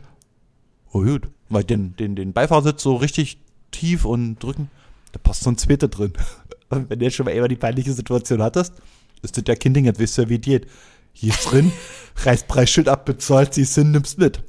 oh 0.92 1.02
gut, 1.02 1.28
weil 1.48 1.64
den, 1.64 1.96
den, 1.96 2.16
den 2.16 2.32
Beifahrersitz 2.32 2.82
so 2.82 2.96
richtig 2.96 3.38
tief 3.70 4.04
und 4.04 4.38
drücken, 4.38 4.70
da 5.12 5.18
passt 5.18 5.42
so 5.42 5.50
ein 5.50 5.58
zweiter 5.58 5.88
drin. 5.88 6.12
Und 6.68 6.88
wenn 6.88 7.00
du 7.00 7.04
jetzt 7.04 7.16
schon 7.16 7.26
mal 7.26 7.32
immer 7.32 7.48
die 7.48 7.56
peinliche 7.56 7.92
Situation 7.92 8.40
hattest, 8.40 8.74
ist 9.22 9.36
das 9.36 9.42
ja 9.48 9.56
kein 9.56 9.74
Ding, 9.74 9.86
jetzt 9.86 10.00
weißt 10.00 10.18
du 10.18 10.22
ja, 10.22 10.28
wie 10.28 10.38
geht. 10.38 10.68
Hier 11.12 11.30
ist 11.30 11.50
drin, 11.50 11.72
reißt 12.16 12.46
Preisschild 12.46 12.88
ab, 12.88 13.06
bezahlt 13.06 13.54
sie 13.54 13.64
hin, 13.64 13.90
nimmst 13.90 14.18
mit. 14.18 14.42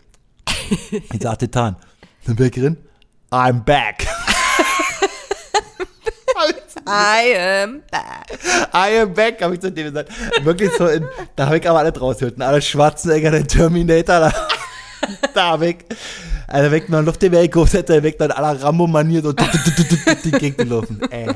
Ich 0.91 1.21
sagte 1.21 1.47
getan. 1.47 1.75
Dann 2.25 2.35
bin 2.35 2.45
ich 2.45 2.51
drin, 2.51 2.77
I'm 3.31 3.63
back. 3.63 4.07
I 6.87 7.35
am 7.37 7.81
back. 7.91 8.39
I 8.73 8.99
am 9.01 9.13
back, 9.13 9.41
habe 9.41 9.53
ich 9.53 9.61
zu 9.61 9.71
dem 9.71 9.87
gesagt. 9.87 10.11
Wirklich 10.43 10.71
so 10.77 10.87
in, 10.87 11.05
da 11.35 11.45
habe 11.45 11.57
ich 11.57 11.69
aber 11.69 11.79
alle 11.79 11.91
draus 11.91 12.17
gehört. 12.17 12.41
Alle 12.41 12.61
Schwarzenegger, 12.61 13.31
der 13.31 13.47
Terminator, 13.47 14.19
da, 14.19 14.33
da 15.33 15.43
habe 15.51 15.69
ich, 15.69 15.77
also 16.47 16.71
weg 16.71 16.89
noch 16.89 17.01
Luft, 17.01 17.21
den 17.21 17.33
er 17.33 17.43
gekauft 17.43 17.73
hätte, 17.73 18.01
weg 18.03 18.17
dann 18.17 18.31
aller 18.31 18.61
Rambo-Manier 18.61 19.21
so 19.21 19.33
die 19.33 20.31
Gegend 20.31 20.57
gelaufen. 20.57 21.01
Ey. 21.09 21.29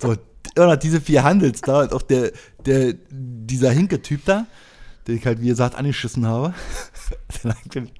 So, 0.00 0.14
oder 0.56 0.76
diese 0.76 1.00
vier 1.00 1.22
Handels 1.22 1.60
da 1.60 1.80
und 1.80 1.92
auch 1.92 2.02
der, 2.02 2.32
der, 2.64 2.94
dieser 3.10 3.70
Hinke-Typ 3.70 4.24
da, 4.24 4.46
den 5.06 5.16
ich 5.16 5.26
halt, 5.26 5.40
wie 5.40 5.48
gesagt, 5.48 5.74
angeschissen 5.74 6.26
habe. 6.26 6.54
ich 7.64 7.70
bin 7.72 7.90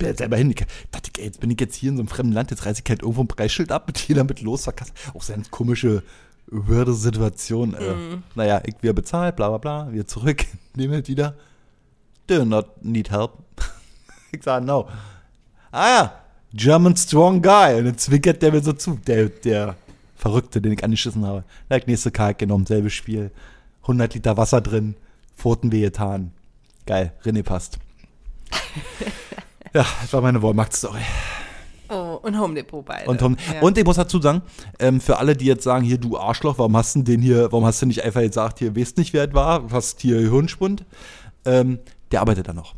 jetzt 0.00 0.18
selber 0.18 0.36
hin. 0.36 0.50
Ich 0.50 0.64
dachte, 0.90 1.10
ey, 1.18 1.24
jetzt 1.24 1.40
bin 1.40 1.50
ich 1.50 1.60
jetzt 1.60 1.74
hier 1.76 1.90
in 1.90 1.96
so 1.96 2.02
einem 2.02 2.08
fremden 2.08 2.32
Land, 2.32 2.50
jetzt 2.50 2.64
reiße 2.64 2.82
ich 2.84 2.88
halt 2.88 3.02
irgendwo 3.02 3.22
ein 3.22 3.28
Preisschild 3.28 3.72
ab 3.72 3.86
mit 3.86 3.98
jeder 3.98 4.24
mit 4.24 4.40
los. 4.40 4.68
Auch 4.68 5.22
so 5.22 5.32
eine 5.32 5.44
komische, 5.50 6.02
würde 6.50 6.94
Situation. 6.94 7.74
Äh. 7.74 7.94
Mm. 7.94 8.22
Naja, 8.34 8.62
ich 8.64 8.76
wieder 8.80 8.92
bezahlt, 8.92 9.36
bla 9.36 9.48
bla 9.48 9.58
bla, 9.58 9.92
wieder 9.92 10.06
zurück, 10.06 10.44
nehme 10.74 11.00
es 11.00 11.08
wieder. 11.08 11.34
Do 12.26 12.44
not 12.44 12.84
need 12.84 13.10
help. 13.10 13.32
ich 14.32 14.42
sage, 14.42 14.64
no. 14.64 14.88
Ah 15.70 15.88
ja, 15.88 16.12
German 16.52 16.96
Strong 16.96 17.42
Guy. 17.42 17.78
Und 17.78 17.84
dann 17.84 17.98
zwinkert 17.98 18.42
der 18.42 18.52
mir 18.52 18.62
so 18.62 18.72
zu, 18.72 18.98
der, 19.06 19.28
der 19.28 19.76
Verrückte, 20.16 20.60
den 20.60 20.72
ich 20.72 20.84
angeschissen 20.84 21.26
habe. 21.26 21.44
Der 21.70 21.82
nächste 21.86 22.10
Kalk 22.10 22.38
genommen, 22.38 22.66
selbes 22.66 22.92
Spiel. 22.92 23.30
100 23.82 24.14
Liter 24.14 24.36
Wasser 24.36 24.60
drin, 24.60 24.94
Pfoten 25.36 25.72
wehgetan. 25.72 26.32
Geil, 26.88 27.12
René 27.22 27.42
passt. 27.42 27.78
ja, 29.74 29.84
das 30.00 30.10
war 30.10 30.22
meine 30.22 30.42
Walmart-Story. 30.42 31.02
Oh, 31.90 32.18
und 32.22 32.40
Home 32.40 32.54
Depot 32.54 32.82
beide. 32.82 33.10
Und, 33.10 33.20
Home, 33.20 33.36
ja. 33.52 33.60
und 33.60 33.76
ich 33.76 33.84
muss 33.84 33.96
dazu 33.96 34.18
sagen, 34.22 34.40
ähm, 34.78 34.98
für 34.98 35.18
alle, 35.18 35.36
die 35.36 35.44
jetzt 35.44 35.64
sagen, 35.64 35.84
hier, 35.84 35.98
du 35.98 36.16
Arschloch, 36.16 36.56
warum 36.56 36.74
hast 36.78 36.96
du 36.96 37.02
den 37.02 37.20
hier, 37.20 37.52
warum 37.52 37.66
hast 37.66 37.82
du 37.82 37.86
nicht 37.86 38.02
einfach 38.04 38.22
gesagt, 38.22 38.60
hier, 38.60 38.74
weißt 38.74 38.96
nicht, 38.96 39.12
wer 39.12 39.28
es 39.28 39.34
war, 39.34 39.64
hast 39.70 40.00
hier 40.00 40.18
Hirnspund, 40.18 40.86
ähm, 41.44 41.78
der 42.10 42.22
arbeitet 42.22 42.48
da 42.48 42.54
noch. 42.54 42.74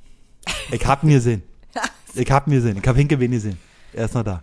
Ich 0.73 0.85
hab 0.85 1.05
ihn 1.05 1.11
gesehen. 1.11 1.45
ich 2.15 2.33
hab 2.33 2.49
ihn 2.49 2.55
gesehen. 2.55 2.79
Ich 2.83 2.89
hab 2.89 2.97
Hinke 2.97 3.21
wen 3.21 3.31
gesehen. 3.31 3.61
Er 3.93 4.07
ist 4.07 4.15
noch 4.17 4.25
da. 4.25 4.43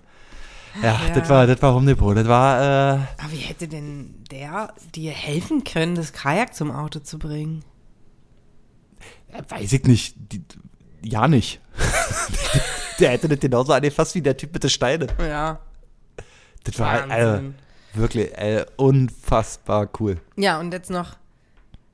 Ja, 0.81 0.97
ja, 1.07 1.13
das 1.13 1.29
war, 1.29 1.45
das 1.45 1.61
war 1.61 1.73
Home 1.73 1.87
Depot. 1.87 2.15
Das 2.15 2.27
war, 2.29 2.61
äh, 2.61 2.99
Aber 3.17 3.31
wie 3.31 3.37
hätte 3.37 3.67
denn 3.67 4.23
der 4.31 4.73
dir 4.95 5.11
helfen 5.11 5.65
können, 5.65 5.95
das 5.95 6.13
Kajak 6.13 6.55
zum 6.55 6.71
Auto 6.71 6.99
zu 6.99 7.19
bringen? 7.19 7.65
Weiß 9.49 9.73
ich 9.73 9.83
nicht. 9.83 10.15
Die, 10.17 10.43
ja, 11.03 11.27
nicht. 11.27 11.61
der 12.99 13.11
hätte 13.11 13.27
das 13.27 13.39
genauso 13.39 13.73
angefasst 13.73 14.15
wie 14.15 14.21
der 14.21 14.35
Typ 14.35 14.53
mit 14.53 14.63
den 14.63 14.69
Steinen. 14.69 15.11
Ja. 15.19 15.59
Das 16.63 16.79
war 16.79 17.09
äh, 17.09 17.41
wirklich 17.93 18.37
äh, 18.37 18.65
unfassbar 18.75 19.89
cool. 19.99 20.17
Ja, 20.35 20.59
und 20.59 20.73
jetzt 20.73 20.89
noch. 20.89 21.15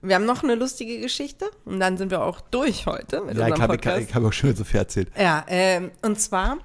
Wir 0.01 0.16
haben 0.16 0.26
noch 0.26 0.43
eine 0.43 0.56
lustige 0.56 0.99
Geschichte 0.99 1.49
und 1.64 1.80
dann 1.80 1.97
sind 1.97 2.12
wir 2.12 2.24
auch 2.24 2.41
durch 2.41 2.88
heute 2.88 3.22
mit 3.22 3.38
ja, 3.38 3.45
unserem 3.45 3.62
ich 3.62 3.68
Podcast. 3.68 4.01
Ich, 4.01 4.10
ich 4.10 4.16
habe 4.16 4.28
auch 4.28 4.34
schon 4.34 4.54
so 4.54 4.66
viel 4.66 4.80
erzählt. 4.80 5.10
Ja, 5.18 5.45
ähm, 5.47 5.91
und 6.01 6.20
zwar 6.20 6.58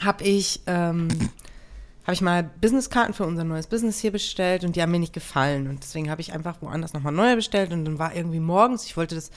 habe 0.00 0.24
ich 0.24 0.62
ähm, 0.66 1.08
habe 2.02 2.14
ich 2.14 2.20
mal 2.20 2.50
Businesskarten 2.60 3.14
für 3.14 3.24
unser 3.24 3.44
neues 3.44 3.66
Business 3.66 3.98
hier 3.98 4.10
bestellt 4.10 4.64
und 4.64 4.76
die 4.76 4.82
haben 4.82 4.90
mir 4.90 4.98
nicht 4.98 5.12
gefallen. 5.12 5.68
Und 5.68 5.82
deswegen 5.82 6.10
habe 6.10 6.20
ich 6.20 6.32
einfach 6.32 6.56
woanders 6.60 6.92
nochmal 6.92 7.12
neue 7.12 7.36
bestellt 7.36 7.72
und 7.72 7.84
dann 7.84 7.98
war 7.98 8.14
irgendwie 8.14 8.40
morgens, 8.40 8.86
ich 8.86 8.96
wollte 8.96 9.14
das 9.14 9.30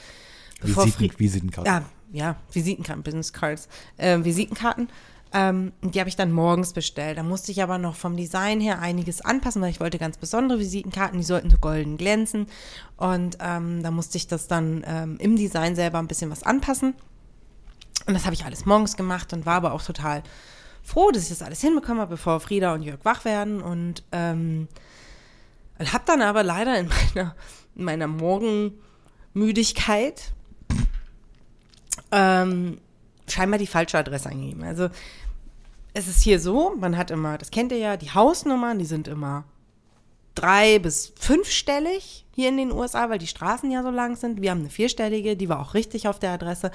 bevor 0.60 0.86
Visiten, 0.86 1.18
Visitenkarten. 1.18 1.72
ja, 1.72 1.84
ja, 2.12 2.36
Visitenkarten, 2.52 3.02
Business 3.02 3.32
Cards, 3.32 3.68
äh, 3.96 4.18
Visitenkarten. 4.22 4.88
Ähm, 5.32 5.72
und 5.82 5.96
die 5.96 5.98
habe 5.98 6.08
ich 6.08 6.14
dann 6.14 6.30
morgens 6.30 6.72
bestellt. 6.72 7.18
Da 7.18 7.24
musste 7.24 7.50
ich 7.50 7.60
aber 7.60 7.76
noch 7.76 7.96
vom 7.96 8.16
Design 8.16 8.60
her 8.60 8.80
einiges 8.80 9.20
anpassen, 9.20 9.60
weil 9.60 9.70
ich 9.70 9.80
wollte 9.80 9.98
ganz 9.98 10.16
besondere 10.16 10.60
Visitenkarten, 10.60 11.18
die 11.18 11.24
sollten 11.24 11.50
so 11.50 11.58
golden 11.58 11.96
glänzen. 11.96 12.46
Und 12.96 13.38
ähm, 13.40 13.82
da 13.82 13.90
musste 13.90 14.16
ich 14.16 14.28
das 14.28 14.46
dann 14.46 14.84
ähm, 14.86 15.16
im 15.18 15.34
Design 15.34 15.74
selber 15.74 15.98
ein 15.98 16.06
bisschen 16.06 16.30
was 16.30 16.44
anpassen. 16.44 16.94
Und 18.06 18.14
das 18.14 18.26
habe 18.26 18.34
ich 18.34 18.44
alles 18.44 18.64
morgens 18.64 18.96
gemacht 18.96 19.32
und 19.32 19.44
war 19.44 19.54
aber 19.54 19.72
auch 19.72 19.82
total 19.82 20.22
froh, 20.84 21.10
dass 21.10 21.24
ich 21.24 21.30
das 21.30 21.42
alles 21.42 21.60
hinbekommen 21.60 22.00
habe, 22.00 22.10
bevor 22.10 22.38
Frieda 22.40 22.74
und 22.74 22.82
Jörg 22.82 23.04
wach 23.04 23.24
werden. 23.24 23.60
Und 23.60 24.04
ähm, 24.12 24.68
habe 25.80 26.04
dann 26.06 26.22
aber 26.22 26.44
leider 26.44 26.78
in 26.78 26.88
meiner, 27.14 27.34
in 27.74 27.84
meiner 27.84 28.06
Morgenmüdigkeit 28.06 30.32
ähm, 32.12 32.78
scheinbar 33.28 33.58
die 33.58 33.66
falsche 33.66 33.98
Adresse 33.98 34.28
eingegeben. 34.28 34.62
Also 34.62 34.90
es 35.94 36.06
ist 36.08 36.22
hier 36.22 36.40
so, 36.40 36.74
man 36.76 36.96
hat 36.96 37.10
immer, 37.10 37.38
das 37.38 37.50
kennt 37.50 37.72
ihr 37.72 37.78
ja, 37.78 37.96
die 37.96 38.10
Hausnummern, 38.10 38.78
die 38.78 38.84
sind 38.84 39.08
immer 39.08 39.44
drei 40.34 40.78
bis 40.78 41.12
fünfstellig 41.18 42.26
hier 42.34 42.48
in 42.48 42.56
den 42.56 42.72
USA, 42.72 43.10
weil 43.10 43.18
die 43.18 43.26
Straßen 43.26 43.70
ja 43.70 43.82
so 43.82 43.90
lang 43.90 44.16
sind. 44.16 44.42
Wir 44.42 44.50
haben 44.50 44.60
eine 44.60 44.70
vierstellige, 44.70 45.36
die 45.36 45.48
war 45.48 45.60
auch 45.60 45.74
richtig 45.74 46.08
auf 46.08 46.18
der 46.18 46.32
Adresse. 46.32 46.70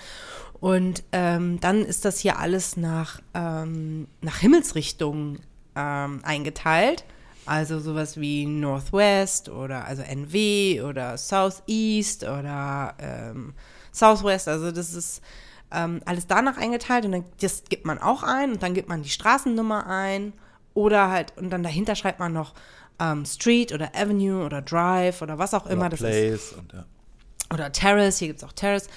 Und 0.60 1.04
ähm, 1.12 1.60
dann 1.60 1.84
ist 1.84 2.06
das 2.06 2.20
hier 2.20 2.40
alles 2.40 2.78
nach, 2.78 3.22
ähm, 3.34 4.08
nach 4.22 4.38
Himmelsrichtungen 4.38 5.40
ähm, 5.76 6.22
eingeteilt. 6.24 7.04
Also 7.46 7.80
sowas 7.80 8.20
wie 8.20 8.46
Northwest 8.46 9.50
oder 9.50 9.86
also 9.86 10.04
NW 10.04 10.82
oder 10.84 11.18
Southeast 11.18 12.24
oder 12.24 12.94
ähm, 13.00 13.54
Southwest. 13.92 14.48
Also 14.48 14.72
das 14.72 14.94
ist 14.94 15.22
ähm, 15.72 16.02
alles 16.06 16.28
danach 16.28 16.58
eingeteilt 16.58 17.06
und 17.06 17.12
dann 17.12 17.26
das 17.42 17.64
gibt 17.68 17.86
man 17.86 17.98
auch 17.98 18.24
ein 18.24 18.54
und 18.54 18.64
dann 18.64 18.74
gibt 18.74 18.88
man 18.90 19.02
die 19.02 19.10
Straßennummer 19.10 19.88
ein 19.88 20.34
oder 20.74 21.10
halt 21.10 21.38
und 21.38 21.50
dann 21.50 21.64
dahinter 21.64 21.96
schreibt 21.96 22.20
man 22.20 22.34
noch 22.34 22.54
ähm, 23.00 23.26
Street 23.26 23.74
oder 23.74 23.92
Avenue 23.96 24.44
oder 24.46 24.62
Drive 24.62 25.22
oder 25.22 25.38
was 25.38 25.54
auch 25.54 25.66
immer 25.66 25.88
Oder 25.88 25.90
das 25.98 26.02
ist. 26.02 26.08
Place 26.10 26.54
und, 26.54 26.74
ja. 26.74 26.86
Oder 27.54 27.72
Terrace, 27.72 28.20
hier 28.20 28.28
gibt 28.30 28.42
es 28.42 28.48
auch 28.48 28.54
Terrace. 28.54 28.88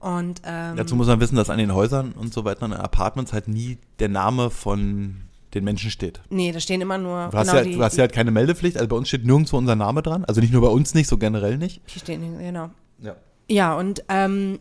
Und 0.00 0.40
ähm, 0.44 0.76
Dazu 0.76 0.94
muss 0.94 1.08
man 1.08 1.20
wissen, 1.20 1.36
dass 1.36 1.50
an 1.50 1.58
den 1.58 1.74
Häusern 1.74 2.12
und 2.12 2.32
so 2.32 2.44
weiter, 2.44 2.62
an 2.62 2.70
den 2.70 2.80
Apartments 2.80 3.32
halt 3.32 3.48
nie 3.48 3.78
der 3.98 4.08
Name 4.08 4.50
von 4.50 5.22
den 5.54 5.64
Menschen 5.64 5.90
steht. 5.90 6.20
nee, 6.28 6.52
da 6.52 6.60
stehen 6.60 6.80
immer 6.80 6.98
nur 6.98 7.28
Du 7.30 7.38
hast, 7.38 7.48
genau 7.48 7.58
ja, 7.58 7.64
die, 7.64 7.72
du 7.74 7.82
hast 7.82 7.96
ja 7.96 8.02
halt 8.02 8.12
keine 8.12 8.30
Meldepflicht, 8.30 8.76
also 8.76 8.86
bei 8.86 8.96
uns 8.96 9.08
steht 9.08 9.24
nirgendwo 9.24 9.56
unser 9.56 9.76
Name 9.76 10.02
dran. 10.02 10.24
Also 10.26 10.40
nicht 10.40 10.52
nur 10.52 10.62
bei 10.62 10.68
uns 10.68 10.94
nicht, 10.94 11.08
so 11.08 11.16
generell 11.16 11.56
nicht. 11.58 11.80
die 11.94 11.98
stehen, 11.98 12.38
genau. 12.38 12.70
Ja. 13.00 13.16
Ja, 13.50 13.74
und 13.74 14.04
ähm, 14.08 14.60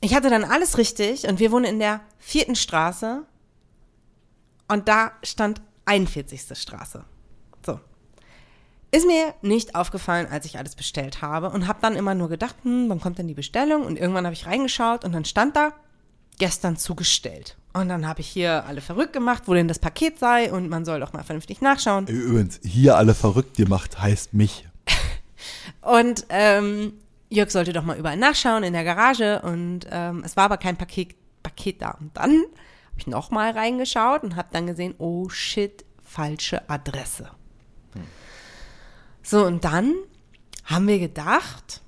ich 0.00 0.14
hatte 0.14 0.28
dann 0.28 0.44
alles 0.44 0.78
richtig 0.78 1.28
und 1.28 1.38
wir 1.38 1.52
wohnen 1.52 1.64
in 1.64 1.78
der 1.78 2.00
vierten 2.18 2.56
Straße 2.56 3.22
und 4.68 4.88
da 4.88 5.12
stand 5.22 5.62
41. 5.84 6.58
Straße. 6.58 7.04
Ist 8.96 9.06
mir 9.06 9.34
nicht 9.42 9.74
aufgefallen, 9.74 10.26
als 10.30 10.46
ich 10.46 10.56
alles 10.56 10.74
bestellt 10.74 11.20
habe 11.20 11.50
und 11.50 11.68
habe 11.68 11.80
dann 11.82 11.96
immer 11.96 12.14
nur 12.14 12.30
gedacht, 12.30 12.56
hm, 12.62 12.88
wann 12.88 12.98
kommt 12.98 13.18
denn 13.18 13.28
die 13.28 13.34
Bestellung? 13.34 13.84
Und 13.84 13.98
irgendwann 13.98 14.24
habe 14.24 14.32
ich 14.32 14.46
reingeschaut 14.46 15.04
und 15.04 15.12
dann 15.12 15.26
stand 15.26 15.54
da, 15.54 15.74
gestern 16.38 16.78
zugestellt. 16.78 17.58
Und 17.74 17.90
dann 17.90 18.08
habe 18.08 18.22
ich 18.22 18.26
hier 18.26 18.64
alle 18.64 18.80
verrückt 18.80 19.12
gemacht, 19.12 19.42
wo 19.44 19.52
denn 19.52 19.68
das 19.68 19.80
Paket 19.80 20.18
sei 20.18 20.50
und 20.50 20.70
man 20.70 20.86
soll 20.86 20.98
doch 21.00 21.12
mal 21.12 21.24
vernünftig 21.24 21.60
nachschauen. 21.60 22.06
Übrigens, 22.06 22.58
hier 22.64 22.96
alle 22.96 23.12
verrückt 23.12 23.58
gemacht 23.58 24.00
heißt 24.00 24.32
mich. 24.32 24.66
Und 25.82 26.24
ähm, 26.30 26.94
Jörg 27.28 27.50
sollte 27.50 27.74
doch 27.74 27.84
mal 27.84 27.98
überall 27.98 28.16
nachschauen 28.16 28.64
in 28.64 28.72
der 28.72 28.84
Garage 28.84 29.42
und 29.42 29.80
ähm, 29.90 30.22
es 30.24 30.36
war 30.38 30.44
aber 30.44 30.56
kein 30.56 30.78
Paket, 30.78 31.14
Paket 31.42 31.82
da. 31.82 31.90
Und 32.00 32.16
dann 32.16 32.30
habe 32.30 32.96
ich 32.96 33.06
nochmal 33.06 33.50
reingeschaut 33.50 34.22
und 34.22 34.36
habe 34.36 34.48
dann 34.52 34.66
gesehen, 34.66 34.94
oh 34.96 35.28
shit, 35.28 35.84
falsche 36.02 36.70
Adresse. 36.70 37.28
So, 39.26 39.44
und 39.44 39.64
dann 39.64 39.92
haben 40.66 40.86
wir 40.86 41.00
gedacht, 41.00 41.82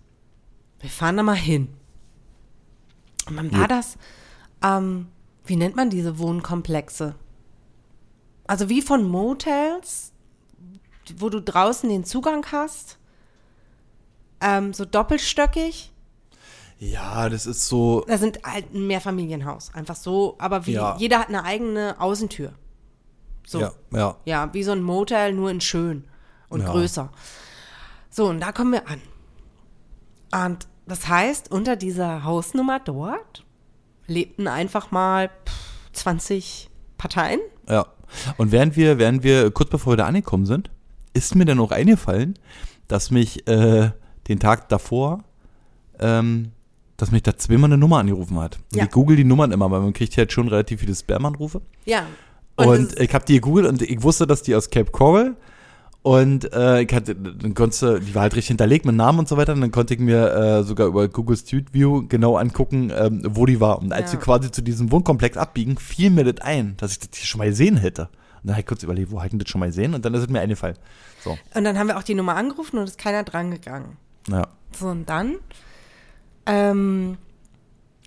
wir 0.81 0.91
fahren 0.91 1.17
da 1.19 1.23
mal 1.23 1.37
hin. 1.37 1.69
Und 3.29 3.37
dann 3.37 3.53
war 3.53 3.61
Ja. 3.61 3.67
das, 3.69 3.97
ähm, 4.63 5.07
wie 5.45 5.55
nennt 5.55 5.77
man 5.77 5.89
diese 5.89 6.19
Wohnkomplexe? 6.19 7.15
Also 8.49 8.69
wie 8.69 8.83
von 8.83 9.05
Motels, 9.09 10.13
wo 11.17 11.29
du 11.29 11.41
draußen 11.41 11.89
den 11.89 12.03
Zugang 12.05 12.45
hast, 12.51 12.99
ähm, 14.41 14.73
so 14.73 14.85
doppelstöckig. 14.85 15.93
Ja, 16.81 17.29
das 17.29 17.47
ist 17.47 17.69
so. 17.69 18.05
Da 18.09 18.19
sind 18.19 18.41
halt 18.45 18.75
ein 18.75 18.87
Mehrfamilienhaus, 18.89 19.73
einfach 19.75 19.97
so, 19.97 20.35
aber 20.39 20.67
wie 20.67 20.73
Ja. 20.73 20.97
jeder 20.99 21.21
hat 21.21 21.29
eine 21.29 21.45
eigene 21.45 22.01
Außentür. 22.01 22.53
So. 23.47 23.61
Ja, 23.61 23.73
ja. 23.93 24.17
Ja, 24.25 24.55
wie 24.55 24.65
so 24.65 24.73
ein 24.73 24.83
Motel, 24.83 25.33
nur 25.35 25.51
in 25.53 25.61
schön 25.61 26.05
und 26.49 26.61
Ja. 26.63 26.71
größer. 26.73 27.11
So, 28.11 28.27
und 28.29 28.41
da 28.41 28.53
kommen 28.53 28.73
wir 28.73 28.83
an. 28.89 29.01
Und 30.47 30.67
das 30.87 31.09
heißt, 31.09 31.51
unter 31.51 31.77
dieser 31.77 32.25
Hausnummer 32.25 32.81
dort 32.81 33.45
lebten 34.07 34.49
einfach 34.49 34.91
mal 34.91 35.29
pff, 35.47 35.93
20 35.93 36.71
Parteien. 36.97 37.41
Ja. 37.69 37.87
Und 38.39 38.53
während 38.53 38.77
wir, 38.77 38.99
während 38.99 39.23
wir 39.23 39.51
kurz 39.51 39.71
bevor 39.71 39.93
wir 39.93 39.97
da 39.99 40.07
angekommen 40.07 40.47
sind, 40.47 40.71
ist 41.13 41.35
mir 41.35 41.45
dann 41.45 41.61
auch 41.61 41.71
eingefallen, 41.73 42.35
dass 42.87 43.11
mich 43.11 43.47
äh, 43.47 43.91
den 44.29 44.41
Tag 44.41 44.69
davor, 44.71 45.25
ähm, 45.99 46.53
dass 46.97 47.11
mich 47.13 47.23
da 47.23 47.37
zweimal 47.37 47.67
eine 47.69 47.79
Nummer 47.79 47.99
angerufen 47.99 48.39
hat. 48.41 48.59
Und 48.73 48.79
Ja. 48.79 48.85
Ich 48.85 48.91
google 48.91 49.17
die 49.17 49.25
Nummern 49.25 49.53
immer, 49.53 49.71
weil 49.71 49.81
man 49.81 49.93
kriegt 49.93 50.17
ja 50.17 50.23
jetzt 50.23 50.33
schon 50.33 50.49
relativ 50.49 50.81
viele 50.81 50.95
Spam-Anrufe. 50.95 51.61
Ja. 51.85 52.05
Und, 52.57 52.93
das- 52.93 52.99
ich 53.01 53.13
habe 53.15 53.25
die 53.27 53.35
gegoogelt 53.35 53.67
und 53.67 53.83
ich 53.83 54.03
wusste, 54.03 54.27
dass 54.27 54.43
die 54.43 54.55
aus 54.55 54.71
Cape 54.71 54.91
Coral 54.91 55.37
und 56.03 56.53
äh, 56.53 56.83
ich 56.83 56.93
hatte, 56.95 57.15
dann 57.15 57.55
konntest 57.55 57.83
du, 57.83 57.99
die 58.01 58.15
war 58.15 58.23
halt 58.23 58.35
richtig 58.35 58.49
hinterlegt 58.49 58.87
mit 58.87 58.95
Namen 58.95 59.19
und 59.19 59.29
so 59.29 59.37
weiter 59.37 59.53
und 59.53 59.61
dann 59.61 59.71
konnte 59.73 59.95
ich 59.95 60.01
mir 60.01 60.33
äh, 60.33 60.63
sogar 60.63 60.87
über 60.87 61.09
Google 61.09 61.37
Street 61.37 61.75
View 61.75 62.07
genau 62.09 62.37
angucken, 62.37 62.91
ähm, 62.97 63.23
wo 63.25 63.45
die 63.47 63.61
war. 63.61 63.79
Und 63.81 63.93
als 63.93 64.13
Ja. 64.13 64.19
wir 64.19 64.25
quasi 64.25 64.51
zu 64.51 64.63
diesem 64.63 64.91
Wohnkomplex 64.93 65.37
abbiegen, 65.37 65.77
fiel 65.77 66.11
mir 66.11 66.25
das 66.25 66.41
ein, 66.45 66.77
dass 66.79 66.93
ich 66.93 67.01
das 67.01 67.11
hier 67.15 67.27
schon 67.27 67.39
mal 67.41 67.49
gesehen 67.49 67.77
hätte. 67.77 68.03
Und 68.03 68.45
dann 68.45 68.53
habe 68.53 68.61
ich 68.61 68.67
kurz 68.67 68.83
überlegt, 68.85 69.11
wo 69.11 69.17
habe 69.17 69.27
ich 69.27 69.31
denn 69.31 69.41
das 69.41 69.49
schon 69.51 69.59
mal 69.59 69.67
gesehen? 69.67 69.95
Und 69.95 70.05
dann 70.05 70.15
ist 70.15 70.23
es 70.23 70.29
mir 70.29 70.41
eingefallen. 70.41 70.77
So, 71.25 71.37
und 71.55 71.65
dann 71.65 71.77
haben 71.77 71.89
wir 71.89 71.99
auch 71.99 72.05
die 72.05 72.15
Nummer 72.15 72.37
angerufen 72.37 72.79
und 72.79 72.85
ist 72.85 72.97
keiner 72.99 73.25
dran 73.25 73.51
gegangen. 73.51 73.97
ja. 74.29 74.47
So, 74.79 74.87
und 74.89 75.09
dann 75.09 75.37
ähm, 76.47 77.17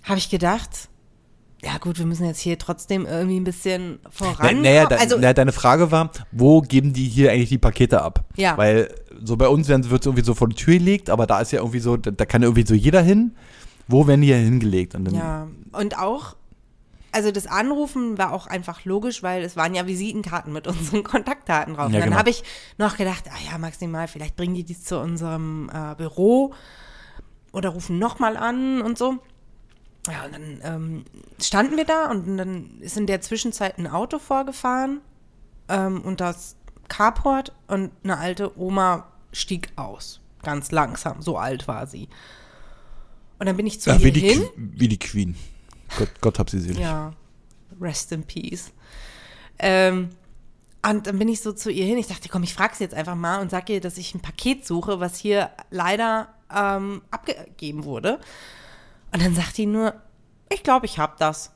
habe 0.04 0.18
ich 0.18 0.30
gedacht, 0.30 0.88
ja 1.64 1.78
gut, 1.78 1.98
wir 1.98 2.06
müssen 2.06 2.26
jetzt 2.26 2.40
hier 2.40 2.58
trotzdem 2.58 3.06
irgendwie 3.06 3.38
ein 3.38 3.44
bisschen 3.44 4.00
voran. 4.10 4.56
Na, 4.56 4.62
naja, 4.62 4.86
de, 4.86 4.98
also, 4.98 5.16
naja, 5.16 5.32
deine 5.32 5.52
Frage 5.52 5.92
war, 5.92 6.10
wo 6.32 6.60
geben 6.60 6.92
die 6.92 7.08
hier 7.08 7.30
eigentlich 7.30 7.50
die 7.50 7.58
Pakete 7.58 8.02
ab? 8.02 8.24
Ja. 8.36 8.56
Weil 8.56 8.92
so 9.22 9.36
bei 9.36 9.46
uns 9.46 9.68
werden, 9.68 9.88
wird 9.88 10.02
es 10.02 10.06
irgendwie 10.06 10.24
so 10.24 10.34
vor 10.34 10.48
die 10.48 10.56
Tür 10.56 10.74
gelegt, 10.74 11.08
aber 11.08 11.26
da 11.26 11.40
ist 11.40 11.52
ja 11.52 11.60
irgendwie 11.60 11.78
so, 11.78 11.96
da, 11.96 12.10
da 12.10 12.24
kann 12.26 12.42
irgendwie 12.42 12.66
so 12.66 12.74
jeder 12.74 13.00
hin. 13.00 13.36
Wo 13.86 14.06
werden 14.06 14.22
die 14.22 14.28
hier 14.28 14.36
hingelegt? 14.36 14.94
Und 14.94 15.12
ja, 15.12 15.46
und 15.72 15.98
auch, 15.98 16.34
also 17.12 17.30
das 17.30 17.46
Anrufen 17.46 18.18
war 18.18 18.32
auch 18.32 18.48
einfach 18.48 18.84
logisch, 18.84 19.22
weil 19.22 19.42
es 19.42 19.56
waren 19.56 19.74
ja 19.74 19.86
Visitenkarten 19.86 20.52
mit 20.52 20.66
unseren 20.66 21.02
Kontaktdaten 21.04 21.74
drauf. 21.74 21.84
Ja, 21.84 21.86
und 21.86 21.92
dann 21.94 22.04
genau. 22.04 22.16
habe 22.16 22.30
ich 22.30 22.42
noch 22.78 22.96
gedacht, 22.96 23.24
ah 23.28 23.50
ja, 23.50 23.58
maximal, 23.58 24.08
vielleicht 24.08 24.34
bringen 24.34 24.54
die 24.54 24.64
dies 24.64 24.82
zu 24.82 24.98
unserem 24.98 25.70
äh, 25.72 25.94
Büro 25.94 26.54
oder 27.52 27.68
rufen 27.68 28.00
nochmal 28.00 28.36
an 28.36 28.82
und 28.82 28.98
so. 28.98 29.18
Ja, 30.08 30.24
und 30.24 30.32
dann 30.32 30.60
ähm, 30.62 31.04
standen 31.40 31.76
wir 31.76 31.84
da 31.84 32.10
und 32.10 32.36
dann 32.36 32.80
ist 32.80 32.96
in 32.96 33.06
der 33.06 33.20
Zwischenzeit 33.20 33.78
ein 33.78 33.86
Auto 33.86 34.18
vorgefahren 34.18 35.00
ähm, 35.68 36.00
und 36.02 36.20
das 36.20 36.56
Carport 36.88 37.52
und 37.68 37.90
eine 38.02 38.18
alte 38.18 38.58
Oma 38.58 39.06
stieg 39.32 39.70
aus. 39.76 40.20
Ganz 40.42 40.72
langsam, 40.72 41.22
so 41.22 41.38
alt 41.38 41.68
war 41.68 41.86
sie. 41.86 42.08
Und 43.38 43.46
dann 43.46 43.56
bin 43.56 43.66
ich 43.66 43.80
zu 43.80 43.90
Ja, 43.90 43.96
ihr 43.96 44.04
wie, 44.04 44.12
die, 44.12 44.20
hin. 44.20 44.48
Wie 44.56 44.88
die 44.88 44.98
Queen. 44.98 45.36
Gott, 45.96 46.10
Gott 46.20 46.38
hab 46.38 46.50
sie 46.50 46.58
selig. 46.58 46.80
Ja, 46.80 47.12
rest 47.80 48.12
in 48.12 48.24
peace. 48.24 48.72
Ähm, 49.58 50.10
und 50.84 51.06
dann 51.06 51.18
bin 51.18 51.28
ich 51.28 51.40
so 51.40 51.52
zu 51.52 51.70
ihr 51.70 51.84
hin. 51.84 51.98
Ich 51.98 52.08
dachte, 52.08 52.28
komm, 52.28 52.42
ich 52.42 52.54
frage 52.54 52.74
sie 52.74 52.84
jetzt 52.84 52.94
einfach 52.94 53.14
mal 53.14 53.40
und 53.40 53.50
sage 53.50 53.74
ihr, 53.74 53.80
dass 53.80 53.98
ich 53.98 54.14
ein 54.14 54.20
Paket 54.20 54.66
suche, 54.66 54.98
was 54.98 55.16
hier 55.16 55.50
leider 55.70 56.28
ähm, 56.52 57.02
abgegeben 57.10 57.84
wurde. 57.84 58.18
Und 59.12 59.22
dann 59.22 59.34
sagt 59.34 59.58
die 59.58 59.66
nur, 59.66 59.94
ich 60.52 60.62
glaube, 60.62 60.86
ich 60.86 60.98
habe 60.98 61.14
das. 61.18 61.52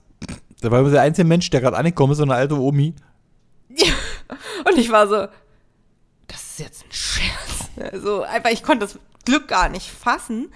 Da 0.61 0.71
war 0.71 0.83
der 0.85 1.03
einzige 1.03 1.27
Mensch, 1.27 1.51
der 1.51 1.61
gerade 1.61 1.77
angekommen 1.77 2.13
ist, 2.13 2.19
so 2.19 2.25
eine 2.25 2.35
alte 2.35 2.59
Omi. 2.59 2.95
Und 4.65 4.79
ich 4.79 4.91
war 4.91 5.07
so, 5.07 5.27
das 6.29 6.43
ist 6.43 6.59
jetzt 6.61 6.85
ein 6.85 6.93
Scherz. 6.93 7.93
Also 7.93 8.23
einfach, 8.23 8.51
ich 8.51 8.63
konnte 8.63 8.87
das 8.87 8.99
Glück 9.25 9.49
gar 9.49 9.69
nicht 9.69 9.91
fassen. 9.91 10.49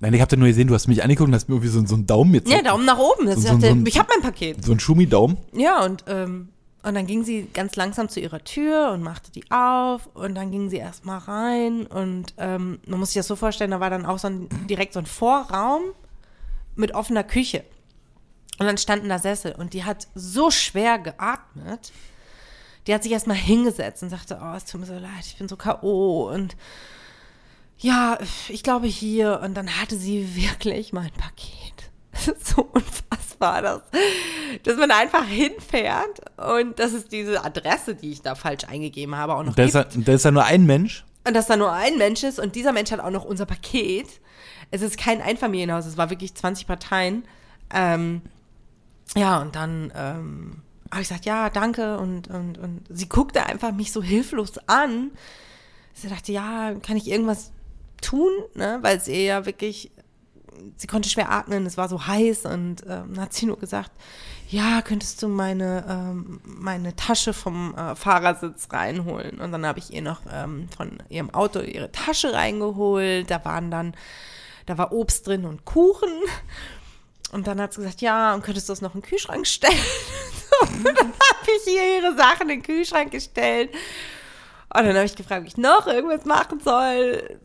Nein, 0.00 0.12
ich 0.12 0.20
hab 0.20 0.28
da 0.28 0.36
nur 0.36 0.48
gesehen, 0.48 0.68
du 0.68 0.74
hast 0.74 0.86
mich 0.86 1.02
angeguckt 1.02 1.28
und 1.28 1.34
hast 1.34 1.48
mir 1.48 1.54
irgendwie 1.54 1.70
so, 1.70 1.84
so 1.86 1.94
einen 1.94 2.06
Daumen 2.06 2.34
jetzt. 2.34 2.50
Ja, 2.50 2.60
Daumen 2.62 2.84
nach 2.84 2.98
oben. 2.98 3.26
Ich 3.28 3.34
So- 3.36 3.40
so- 3.40 3.48
dachte, 3.54 3.68
ein- 3.68 3.86
ich 3.86 3.98
habe 3.98 4.08
mein 4.14 4.22
Paket. 4.22 4.62
So 4.64 4.72
einen 4.72 4.80
Schumi-Daumen. 4.80 5.38
Ja, 5.52 5.82
und 5.84 6.04
ähm, 6.08 6.48
Und 6.84 6.94
dann 6.94 7.06
ging 7.06 7.24
sie 7.24 7.48
ganz 7.54 7.76
langsam 7.76 8.10
zu 8.10 8.20
ihrer 8.20 8.44
Tür 8.44 8.90
und 8.92 9.02
machte 9.02 9.32
die 9.32 9.50
auf 9.50 10.06
und 10.12 10.34
dann 10.34 10.50
ging 10.50 10.68
sie 10.68 10.76
erstmal 10.76 11.18
rein 11.18 11.86
und 11.86 12.34
ähm, 12.36 12.78
man 12.86 13.00
muss 13.00 13.10
sich 13.10 13.20
das 13.20 13.26
so 13.26 13.36
vorstellen, 13.36 13.70
da 13.70 13.80
war 13.80 13.88
dann 13.88 14.04
auch 14.04 14.18
so 14.18 14.28
ein, 14.28 14.48
direkt 14.68 14.92
so 14.92 14.98
ein 14.98 15.06
Vorraum 15.06 15.80
mit 16.76 16.94
offener 16.94 17.24
Küche. 17.24 17.64
Und 18.58 18.66
dann 18.66 18.76
standen 18.76 19.08
da 19.08 19.18
Sessel 19.18 19.52
und 19.52 19.72
die 19.72 19.84
hat 19.84 20.08
so 20.14 20.50
schwer 20.50 20.98
geatmet. 20.98 21.90
Die 22.86 22.92
hat 22.92 23.02
sich 23.02 23.12
erstmal 23.12 23.36
hingesetzt 23.36 24.02
und 24.02 24.10
sagte, 24.10 24.38
oh, 24.42 24.54
es 24.54 24.66
tut 24.66 24.82
mir 24.82 24.86
so 24.86 24.94
leid, 24.94 25.24
ich 25.24 25.38
bin 25.38 25.48
so 25.48 25.56
K.O. 25.56 26.28
und 26.30 26.54
ja, 27.78 28.18
ich 28.48 28.62
glaube 28.62 28.86
hier. 28.86 29.40
Und 29.40 29.54
dann 29.54 29.80
hatte 29.80 29.96
sie 29.96 30.36
wirklich 30.36 30.92
mein 30.92 31.12
Paket. 31.12 31.90
Das 32.26 32.28
ist 32.28 32.46
so 32.46 32.62
unfassbar, 32.62 33.60
dass, 33.62 33.82
dass 34.62 34.76
man 34.76 34.90
einfach 34.90 35.26
hinfährt 35.26 36.20
und 36.36 36.78
das 36.78 36.92
ist 36.92 37.10
diese 37.10 37.44
Adresse, 37.44 37.94
die 37.94 38.12
ich 38.12 38.22
da 38.22 38.34
falsch 38.34 38.64
eingegeben 38.64 39.16
habe, 39.16 39.34
auch 39.34 39.42
noch 39.42 39.54
Da 39.54 39.64
ist, 39.64 39.74
ja, 39.74 39.84
da 39.84 40.12
ist 40.12 40.24
ja 40.24 40.30
nur 40.30 40.44
ein 40.44 40.64
Mensch. 40.64 41.04
und 41.26 41.34
dass 41.34 41.46
da 41.46 41.56
nur 41.56 41.72
ein 41.72 41.98
Mensch 41.98 42.22
ist 42.22 42.38
und 42.38 42.54
dieser 42.54 42.72
Mensch 42.72 42.92
hat 42.92 43.00
auch 43.00 43.10
noch 43.10 43.24
unser 43.24 43.46
Paket. 43.46 44.06
Es 44.70 44.80
ist 44.80 44.96
kein 44.96 45.20
Einfamilienhaus, 45.20 45.86
es 45.86 45.96
war 45.96 46.10
wirklich 46.10 46.34
20 46.34 46.66
Parteien. 46.66 47.24
Ähm, 47.72 48.22
ja, 49.16 49.40
und 49.40 49.54
dann 49.56 49.92
ähm, 49.94 50.62
habe 50.90 51.02
ich 51.02 51.08
gesagt, 51.08 51.26
ja, 51.26 51.50
danke. 51.50 51.98
Und, 51.98 52.28
und, 52.28 52.58
und 52.58 52.84
sie 52.88 53.08
guckte 53.08 53.44
einfach 53.44 53.72
mich 53.72 53.92
so 53.92 54.02
hilflos 54.02 54.58
an. 54.66 55.10
Sie 55.92 56.08
dachte, 56.08 56.32
ja, 56.32 56.74
kann 56.82 56.96
ich 56.96 57.08
irgendwas 57.08 57.52
tun? 58.00 58.30
Ne? 58.54 58.78
Weil 58.82 58.96
es 58.96 59.08
ihr 59.08 59.22
ja 59.22 59.46
wirklich, 59.46 59.90
sie 60.76 60.86
konnte 60.86 61.08
schwer 61.08 61.30
atmen, 61.30 61.66
es 61.66 61.76
war 61.76 61.88
so 61.88 62.06
heiß 62.06 62.46
und 62.46 62.76
ähm, 62.88 63.20
hat 63.20 63.32
sie 63.32 63.46
nur 63.46 63.58
gesagt, 63.58 63.90
ja, 64.48 64.82
könntest 64.82 65.22
du 65.22 65.28
meine, 65.28 65.84
ähm, 65.88 66.40
meine 66.44 66.94
Tasche 66.96 67.32
vom 67.32 67.74
äh, 67.74 67.94
Fahrersitz 67.94 68.68
reinholen? 68.70 69.40
Und 69.40 69.52
dann 69.52 69.66
habe 69.66 69.78
ich 69.78 69.92
ihr 69.92 70.02
noch 70.02 70.20
ähm, 70.32 70.68
von 70.76 71.02
ihrem 71.08 71.32
Auto 71.34 71.60
ihre 71.60 71.90
Tasche 71.90 72.32
reingeholt. 72.32 73.30
Da 73.30 73.44
waren 73.44 73.70
dann, 73.70 73.94
da 74.66 74.78
war 74.78 74.92
Obst 74.92 75.26
drin 75.26 75.44
und 75.44 75.64
Kuchen. 75.64 76.12
Und 77.32 77.46
dann 77.46 77.60
hat 77.60 77.72
sie 77.72 77.80
gesagt, 77.80 78.00
ja, 78.00 78.34
und 78.34 78.44
könntest 78.44 78.68
du 78.68 78.72
das 78.72 78.80
noch 78.80 78.94
in 78.94 79.00
den 79.00 79.08
Kühlschrank 79.08 79.46
stellen? 79.46 79.74
und 80.60 80.84
dann 80.84 80.96
habe 80.96 81.50
ich 81.56 81.74
ihr 81.74 81.98
ihre 81.98 82.16
Sachen 82.16 82.42
in 82.42 82.60
den 82.60 82.62
Kühlschrank 82.62 83.10
gestellt. 83.10 83.70
Und 83.72 84.84
dann 84.84 84.94
habe 84.94 85.06
ich 85.06 85.16
gefragt, 85.16 85.42
ob 85.42 85.48
ich 85.48 85.56
noch 85.56 85.86
irgendwas 85.86 86.24
machen 86.24 86.60
soll. 86.60 87.40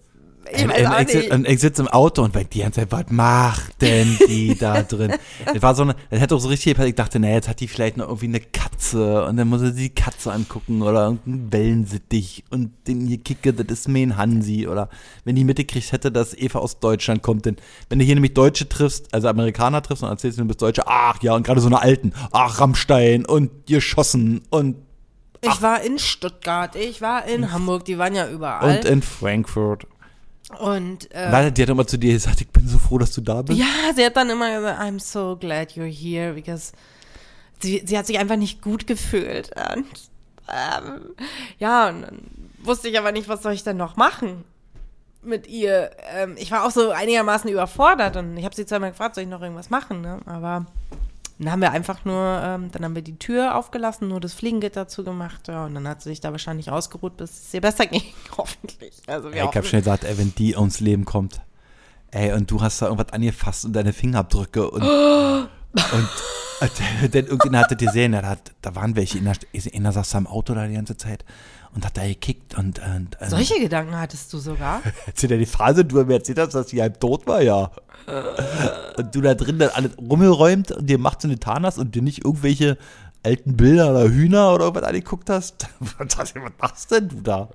Ich 0.52 0.64
Und, 0.64 0.70
weiß 0.70 0.88
auch 0.88 1.36
und, 1.36 1.48
ich, 1.48 1.60
sitze 1.60 1.82
im 1.82 1.88
Auto 1.90 2.24
und 2.24 2.34
denk 2.34 2.50
die 2.52 2.60
ganze 2.60 2.80
Zeit, 2.80 2.92
was 2.92 3.06
macht 3.10 3.82
denn 3.82 4.18
die 4.28 4.56
da 4.60 4.82
drin? 4.82 5.14
Das 5.46 5.62
war 5.62 5.76
so 5.76 5.84
eine, 5.84 5.96
das 6.10 6.20
hätte 6.20 6.36
auch 6.36 6.40
so 6.40 6.48
richtig, 6.48 6.78
ich 6.80 6.96
dachte, 6.96 7.20
naja, 7.20 7.36
jetzt 7.36 7.48
hat 7.48 7.60
die 7.60 7.68
vielleicht 7.68 7.98
noch 7.98 8.08
irgendwie 8.08 8.28
eine 8.28 8.40
Katze 8.40 9.26
und 9.26 9.38
dann 9.38 9.48
muss 9.48 9.62
er 9.62 9.72
die 9.72 9.90
Katze 9.90 10.32
angucken 10.32 10.82
oder 10.82 11.04
irgendeinen 11.06 11.52
Wellensittich 11.54 12.46
und 12.50 12.72
den 12.88 13.06
hier 13.06 13.20
kicke, 13.20 13.54
das 13.54 13.68
ist 13.68 13.88
mein 13.90 14.18
Hansi 14.18 14.68
oder 14.68 14.90
wenn 15.24 15.36
die 15.36 15.44
mitgekriegt 15.44 15.92
hätte, 15.92 16.12
dass 16.12 16.34
Eva 16.34 16.60
aus 16.60 16.80
Deutschland 16.80 17.22
kommt, 17.22 17.46
denn 17.46 17.58
wenn 17.90 18.00
du 18.00 18.06
hier 18.06 18.16
nämlich 18.16 18.34
Deutsche 18.34 18.68
triffst, 18.68 19.14
also 19.14 19.28
Amerikaner 19.28 19.82
triffst 19.84 20.04
und 20.04 20.10
erzählst, 20.10 20.40
du 20.40 20.46
bist 20.46 20.62
Deutsche, 20.62 20.88
ach 20.88 21.22
ja, 21.22 21.36
und 21.36 21.44
gerade 21.44 21.62
so 21.62 21.68
eine 21.68 21.82
Alten, 21.82 22.14
ach 22.32 22.60
Rammstein 22.60 23.26
und 23.26 23.68
geschossen 23.68 24.42
und, 24.50 24.78
Ich 25.42 25.62
war 25.62 25.82
in 25.84 26.00
Stuttgart, 26.00 26.76
ich 26.76 27.02
war 27.02 27.26
in 27.26 27.52
Hamburg, 27.52 27.86
die 27.86 27.98
waren 27.98 28.16
ja 28.16 28.28
überall. 28.30 28.78
und 28.78 28.86
in 28.86 29.02
Frankfurt. 29.02 29.86
Und, 30.58 31.14
äh, 31.14 31.30
Leider, 31.30 31.52
die 31.52 31.62
hat 31.62 31.70
immer 31.70 31.86
zu 31.86 31.98
dir 31.98 32.14
gesagt, 32.14 32.42
ich 32.42 32.50
bin 32.50 32.68
so 32.68 32.80
froh, 32.80 32.98
dass 32.98 33.14
du 33.14 33.22
da 33.22 33.42
bist. 33.44 33.60
ja, 33.60 33.66
sie 33.96 34.04
hat 34.04 34.18
dann 34.18 34.30
immer 34.30 34.54
gesagt, 34.56 34.82
I'm 34.82 35.00
so 35.00 35.38
glad 35.40 35.72
you're 35.74 35.86
here, 35.86 36.34
because 36.34 36.72
sie, 37.60 37.84
sie 37.86 37.98
hat 37.98 38.08
sich 38.08 38.18
einfach 38.18 38.36
nicht 38.36 38.62
gut 38.62 38.88
gefühlt. 38.88 39.52
Und, 39.76 39.86
ähm, 40.50 41.02
ja, 41.60 41.90
und 41.90 42.02
dann 42.02 42.20
wusste 42.64 42.88
ich 42.90 42.98
aber 42.98 43.12
nicht, 43.12 43.30
was 43.30 43.44
soll 43.44 43.54
ich 43.54 43.64
denn 43.64 43.78
noch 43.78 43.96
machen 43.96 44.44
mit 45.22 45.48
ihr. 45.48 45.92
Ähm, 46.14 46.36
ich 46.38 46.52
war 46.52 46.66
auch 46.66 46.72
so 46.72 46.92
einigermaßen 46.92 47.50
überfordert 47.50 48.16
und 48.18 48.36
ich 48.38 48.46
habe 48.46 48.56
sie 48.56 48.66
zweimal 48.66 48.92
gefragt, 48.92 49.16
soll 49.16 49.26
ich 49.26 49.30
noch 49.30 49.42
irgendwas 49.42 49.70
machen, 49.70 50.02
ne? 50.02 50.20
Aber 50.26 50.66
dann 51.40 51.52
haben 51.52 51.62
wir 51.62 51.72
einfach 51.72 52.04
nur, 52.06 52.42
ähm, 52.44 52.70
dann 52.72 52.84
haben 52.84 52.96
wir 52.96 53.02
die 53.02 53.18
Tür 53.18 53.56
aufgelassen, 53.56 54.08
nur 54.10 54.20
das 54.20 54.34
Fliegengitter 54.34 54.88
zugemacht, 54.88 55.48
ja, 55.48 55.66
und 55.66 55.74
dann 55.76 55.88
hat 55.88 56.02
sie 56.02 56.10
sich 56.10 56.20
da 56.22 56.32
wahrscheinlich 56.32 56.70
ausgeruht, 56.70 57.18
bis 57.18 57.32
es 57.48 57.54
ihr 57.54 57.62
besser 57.62 57.86
ging, 57.88 58.04
hoffentlich. 58.38 58.94
Also 59.08 59.30
Ey, 59.30 59.38
ich 59.38 59.44
hoffen- 59.44 59.56
hab 59.58 59.66
schon 59.66 59.80
gesagt, 59.80 60.04
ey, 60.04 60.18
wenn 60.18 60.34
die 60.36 60.56
ums 60.56 60.80
Leben 60.80 61.06
kommt, 61.06 61.42
ey, 62.12 62.34
und 62.34 62.52
du 62.52 62.62
hast 62.62 62.82
da 62.82 62.88
irgendwas 62.88 63.14
angefasst 63.14 63.66
und 63.66 63.74
deine 63.74 63.94
Fingerabdrücke 63.94 64.70
und, 64.70 64.84
und 64.84 65.50
äh, 66.62 67.10
denn 67.10 67.26
irgendjemand 67.28 67.64
hatte 67.66 67.76
dir 67.78 67.92
sehen, 67.92 68.12
da, 68.12 68.36
da 68.62 68.76
waren 68.76 68.96
welche, 68.96 69.18
in 69.18 69.26
der, 69.26 69.36
in 69.54 69.84
der 69.84 69.92
saß 69.94 70.10
da 70.10 70.18
im 70.18 70.28
Auto 70.28 70.54
da 70.54 70.68
die 70.68 70.74
ganze 70.74 70.98
Zeit 70.98 71.24
und 71.76 71.86
hat 71.86 71.98
da 71.98 72.06
gekickt 72.08 72.58
und, 72.58 72.80
und 72.80 73.22
äh, 73.22 73.30
Solche 73.30 73.60
Gedanken 73.60 73.98
hattest 73.98 74.32
du 74.34 74.38
sogar? 74.40 74.82
erzählt 75.06 75.32
er 75.32 75.38
die 75.38 75.46
Phase, 75.46 75.86
du 75.86 76.04
mir 76.04 76.14
erzählt 76.16 76.40
hast, 76.40 76.54
dass 76.54 76.70
sie 76.70 76.82
halb 76.82 77.00
tot 77.00 77.28
war, 77.28 77.42
ja. 77.42 77.72
Und 78.98 79.14
du 79.14 79.22
da 79.22 79.36
drin 79.36 79.60
dann 79.60 79.70
alles 79.70 79.92
rumgeräumt 79.98 80.72
und 80.72 80.90
dir 80.90 80.98
macht 80.98 81.22
so 81.22 81.28
eine 81.28 81.40
Tarnas 81.40 81.78
und 81.78 81.94
dir 81.96 82.02
nicht 82.02 82.26
irgendwelche 82.26 82.78
alten 83.24 83.56
Bilder 83.58 83.92
oder 83.92 84.10
Hühner 84.10 84.54
oder 84.54 84.66
irgendwas 84.66 84.84
angeguckt 84.90 85.30
hast. 85.30 85.68
Was 85.80 86.34
machst 86.60 86.92
denn 86.92 87.10
du 87.10 87.22
da? 87.22 87.50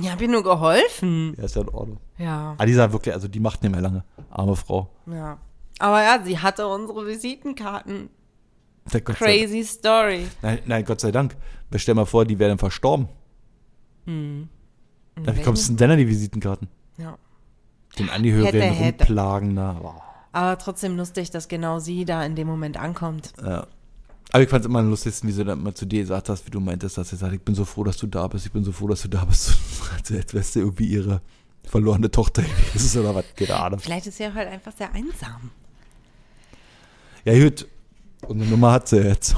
Ich 0.00 0.10
habe 0.10 0.22
ihr 0.24 0.30
nur 0.30 0.42
geholfen. 0.42 1.34
Ja, 1.36 1.44
ist 1.44 1.54
ja 1.54 1.62
in 1.62 1.68
Ordnung. 1.68 1.98
Ja, 2.18 2.54
Ah, 2.58 2.66
die 2.66 2.72
sagt 2.74 2.92
wirklich, 2.92 3.14
also 3.14 3.28
die 3.28 3.40
macht 3.40 3.62
nicht 3.62 3.72
mehr 3.72 3.80
lange. 3.80 4.04
Arme 4.30 4.56
Frau. 4.56 4.90
ja. 5.06 5.38
Aber 5.80 6.00
ja, 6.02 6.20
sie 6.24 6.38
hatte 6.38 6.68
unsere 6.68 7.04
Visitenkarten. 7.04 8.08
Crazy 9.04 9.64
Story. 9.64 10.28
Nein, 10.40 10.60
nein, 10.66 10.84
Gott 10.84 11.00
sei 11.00 11.10
Dank. 11.10 11.36
Aber 11.68 11.78
Stell 11.80 11.94
mal 11.96 12.04
vor, 12.06 12.24
die 12.24 12.38
wären 12.38 12.58
verstorben. 12.58 13.08
Hm. 14.06 14.48
Dann 15.22 15.36
bekommst 15.36 15.68
du 15.68 15.74
denn 15.74 15.90
dann 15.90 15.98
die 15.98 16.08
Visitenkarten. 16.08 16.68
Ja. 16.98 17.16
Den 17.98 18.10
Angehörigen 18.10 18.60
Hätte, 18.60 18.74
hätte. 18.74 19.04
rumplagen 19.04 19.56
da. 19.56 19.78
Wow. 19.80 20.02
Aber 20.32 20.58
trotzdem 20.58 20.96
lustig, 20.96 21.30
dass 21.30 21.46
genau 21.46 21.78
sie 21.78 22.04
da 22.04 22.24
in 22.24 22.34
dem 22.34 22.48
Moment 22.48 22.76
ankommt. 22.76 23.32
Ja. 23.40 23.66
Aber 24.32 24.42
ich 24.42 24.48
fand 24.48 24.64
es 24.64 24.68
immer 24.68 24.80
am 24.80 24.90
lustigsten, 24.90 25.28
wie 25.28 25.32
sie 25.32 25.44
dann 25.44 25.62
mal 25.62 25.74
zu 25.74 25.86
dir 25.86 26.00
gesagt 26.00 26.28
hast, 26.28 26.44
wie 26.46 26.50
du 26.50 26.58
meintest, 26.58 26.98
dass 26.98 27.10
sie 27.10 27.16
sagt, 27.16 27.34
ich 27.34 27.40
bin 27.40 27.54
so 27.54 27.64
froh, 27.64 27.84
dass 27.84 27.98
du 27.98 28.08
da 28.08 28.26
bist, 28.26 28.44
ich 28.44 28.50
bin 28.50 28.64
so 28.64 28.72
froh, 28.72 28.88
dass 28.88 29.02
du 29.02 29.08
da 29.08 29.24
bist. 29.24 29.56
Also 29.92 30.16
als 30.16 30.34
wärst 30.34 30.56
du 30.56 30.60
irgendwie 30.60 30.86
ihre 30.86 31.20
verlorene 31.62 32.10
Tochter 32.10 32.42
gewesen 32.72 33.02
oder 33.02 33.14
was, 33.14 33.24
keine 33.36 33.54
Ahnung. 33.54 33.78
Vielleicht 33.78 34.08
ist 34.08 34.16
sie 34.16 34.26
auch 34.26 34.34
halt 34.34 34.48
einfach 34.48 34.72
sehr 34.76 34.92
einsam. 34.92 35.50
Ja 37.24 37.38
gut, 37.42 37.68
unsere 38.26 38.50
Nummer 38.50 38.72
hat 38.72 38.88
sie 38.88 38.98
jetzt. 38.98 39.36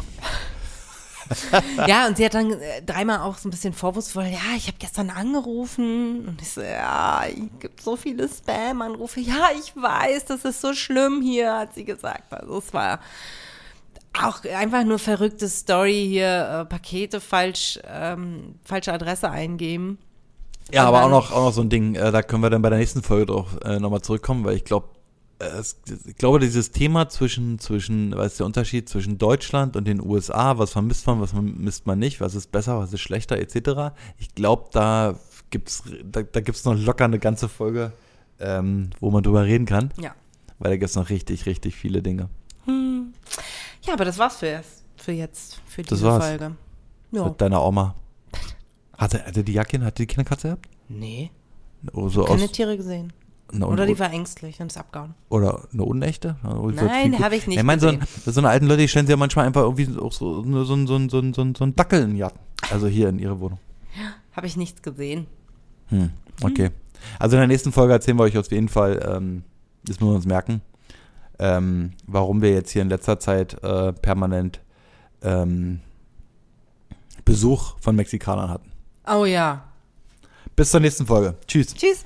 Ja, 1.86 2.06
und 2.06 2.16
sie 2.16 2.24
hat 2.24 2.34
dann 2.34 2.52
äh, 2.52 2.82
dreimal 2.82 3.20
auch 3.20 3.38
so 3.38 3.48
ein 3.48 3.50
bisschen 3.50 3.72
vorwurfsvoll, 3.72 4.24
ja, 4.24 4.56
ich 4.56 4.66
habe 4.66 4.76
gestern 4.78 5.10
angerufen 5.10 6.26
und 6.28 6.42
ich 6.42 6.50
so, 6.50 6.62
ja, 6.62 7.22
es 7.26 7.60
gibt 7.60 7.80
so 7.80 7.96
viele 7.96 8.28
Spam-Anrufe. 8.28 9.20
Ja, 9.20 9.48
ich 9.58 9.74
weiß, 9.76 10.26
das 10.26 10.44
ist 10.44 10.60
so 10.60 10.74
schlimm 10.74 11.22
hier, 11.22 11.56
hat 11.56 11.74
sie 11.74 11.84
gesagt. 11.84 12.32
Also 12.32 12.58
es 12.58 12.72
war 12.74 13.00
auch 14.22 14.44
einfach 14.44 14.84
nur 14.84 14.98
verrückte 14.98 15.48
Story 15.48 16.06
hier, 16.08 16.62
äh, 16.62 16.64
Pakete 16.64 17.20
falsch, 17.20 17.78
ähm, 17.86 18.56
falsche 18.64 18.92
Adresse 18.92 19.30
eingeben. 19.30 19.98
Ja, 20.72 20.84
aber 20.84 21.04
auch 21.04 21.10
noch, 21.10 21.30
auch 21.30 21.44
noch 21.44 21.52
so 21.52 21.60
ein 21.60 21.68
Ding, 21.68 21.94
äh, 21.94 22.10
da 22.10 22.22
können 22.22 22.42
wir 22.42 22.50
dann 22.50 22.62
bei 22.62 22.70
der 22.70 22.78
nächsten 22.78 23.02
Folge 23.02 23.26
drauf 23.26 23.58
äh, 23.64 23.78
nochmal 23.78 24.02
zurückkommen, 24.02 24.44
weil 24.44 24.56
ich 24.56 24.64
glaube, 24.64 24.88
ich 26.08 26.16
glaube, 26.16 26.38
dieses 26.40 26.70
Thema 26.70 27.08
zwischen, 27.10 27.58
zwischen, 27.58 28.16
was 28.16 28.32
ist 28.32 28.38
der 28.40 28.46
Unterschied 28.46 28.88
zwischen 28.88 29.18
Deutschland 29.18 29.76
und 29.76 29.84
den 29.86 30.00
USA, 30.00 30.56
was 30.58 30.72
vermisst 30.72 31.06
man, 31.06 31.20
was 31.20 31.32
vermisst 31.32 31.86
man 31.86 31.98
nicht, 31.98 32.20
was 32.22 32.34
ist 32.34 32.50
besser, 32.52 32.78
was 32.78 32.92
ist 32.92 33.00
schlechter, 33.00 33.36
etc. 33.38 33.94
Ich 34.18 34.34
glaube, 34.34 34.68
da 34.72 35.18
gibt's, 35.50 35.82
da, 36.04 36.22
da 36.22 36.40
gibt's 36.40 36.64
noch 36.64 36.74
locker 36.74 37.04
eine 37.04 37.18
ganze 37.18 37.48
Folge, 37.50 37.92
ähm, 38.40 38.90
wo 39.00 39.10
man 39.10 39.22
drüber 39.22 39.44
reden 39.44 39.66
kann, 39.66 39.90
Ja. 40.00 40.14
weil 40.58 40.70
da 40.70 40.76
gibt's 40.78 40.94
noch 40.96 41.10
richtig, 41.10 41.44
richtig 41.44 41.74
viele 41.76 42.02
Dinge. 42.02 42.30
Ja, 43.82 43.92
aber 43.92 44.04
das 44.06 44.18
war's 44.18 44.36
für, 44.36 44.46
jetzt- 44.48 44.84
für 44.96 45.12
jetzt, 45.12 45.60
für 45.66 45.82
Das 45.82 45.98
diese 45.98 46.08
war's. 46.10 46.26
Folge. 46.26 46.56
Ja. 47.12 47.24
Mit 47.28 47.40
deiner 47.40 47.62
Oma. 47.62 47.94
Hatte, 48.96 49.24
hatte 49.24 49.44
die 49.44 49.52
Jacke, 49.52 49.78
hatte 49.84 50.02
die 50.02 50.06
keine 50.06 50.24
Katze 50.24 50.48
gehabt? 50.48 50.68
Nee, 50.88 51.30
Oh, 51.92 52.08
so 52.08 52.24
keine 52.24 52.48
Tiere 52.48 52.76
gesehen. 52.76 53.12
Oder 53.52 53.86
die 53.86 53.98
war 53.98 54.12
ängstlich 54.12 54.60
und 54.60 54.72
ist 54.72 54.76
abgehauen. 54.76 55.14
Oder 55.28 55.68
eine 55.72 55.84
unechte? 55.84 56.36
Nein, 56.42 57.18
habe 57.20 57.36
ich 57.36 57.46
nicht 57.46 57.58
Ich 57.58 57.62
meine, 57.62 57.80
so, 57.80 57.92
so 58.24 58.40
eine 58.40 58.48
alten 58.48 58.66
Leute, 58.66 58.82
die 58.82 58.88
stellen 58.88 59.06
sie 59.06 59.12
ja 59.12 59.16
manchmal 59.16 59.46
einfach 59.46 59.62
irgendwie 59.62 59.88
auch 59.98 60.12
so, 60.12 60.42
so, 60.42 60.64
so, 60.64 60.86
so, 60.86 61.08
so, 61.08 61.20
so, 61.32 61.54
so, 61.54 61.64
einen 61.64 61.76
Dackel 61.76 62.02
in 62.02 62.18
Garten. 62.18 62.40
Also 62.70 62.88
hier 62.88 63.08
in 63.08 63.18
ihre 63.18 63.38
Wohnung. 63.38 63.58
Habe 64.32 64.46
ich 64.46 64.56
nichts 64.56 64.82
gesehen. 64.82 65.26
Hm, 65.88 66.10
okay. 66.42 66.70
Also 67.18 67.36
in 67.36 67.40
der 67.40 67.46
nächsten 67.46 67.72
Folge 67.72 67.92
erzählen 67.92 68.18
wir 68.18 68.24
euch 68.24 68.36
auf 68.36 68.50
jeden 68.50 68.68
Fall, 68.68 69.00
ähm, 69.08 69.44
das 69.84 70.00
müssen 70.00 70.10
wir 70.10 70.16
uns 70.16 70.26
merken, 70.26 70.60
ähm, 71.38 71.92
warum 72.06 72.42
wir 72.42 72.50
jetzt 72.50 72.70
hier 72.70 72.82
in 72.82 72.88
letzter 72.88 73.20
Zeit 73.20 73.62
äh, 73.62 73.92
permanent 73.92 74.60
ähm, 75.22 75.80
Besuch 77.24 77.76
von 77.80 77.94
Mexikanern 77.94 78.50
hatten. 78.50 78.72
Oh 79.06 79.24
ja. 79.24 79.64
Bis 80.56 80.70
zur 80.70 80.80
nächsten 80.80 81.06
Folge. 81.06 81.36
Tschüss. 81.46 81.74
Tschüss. 81.74 82.04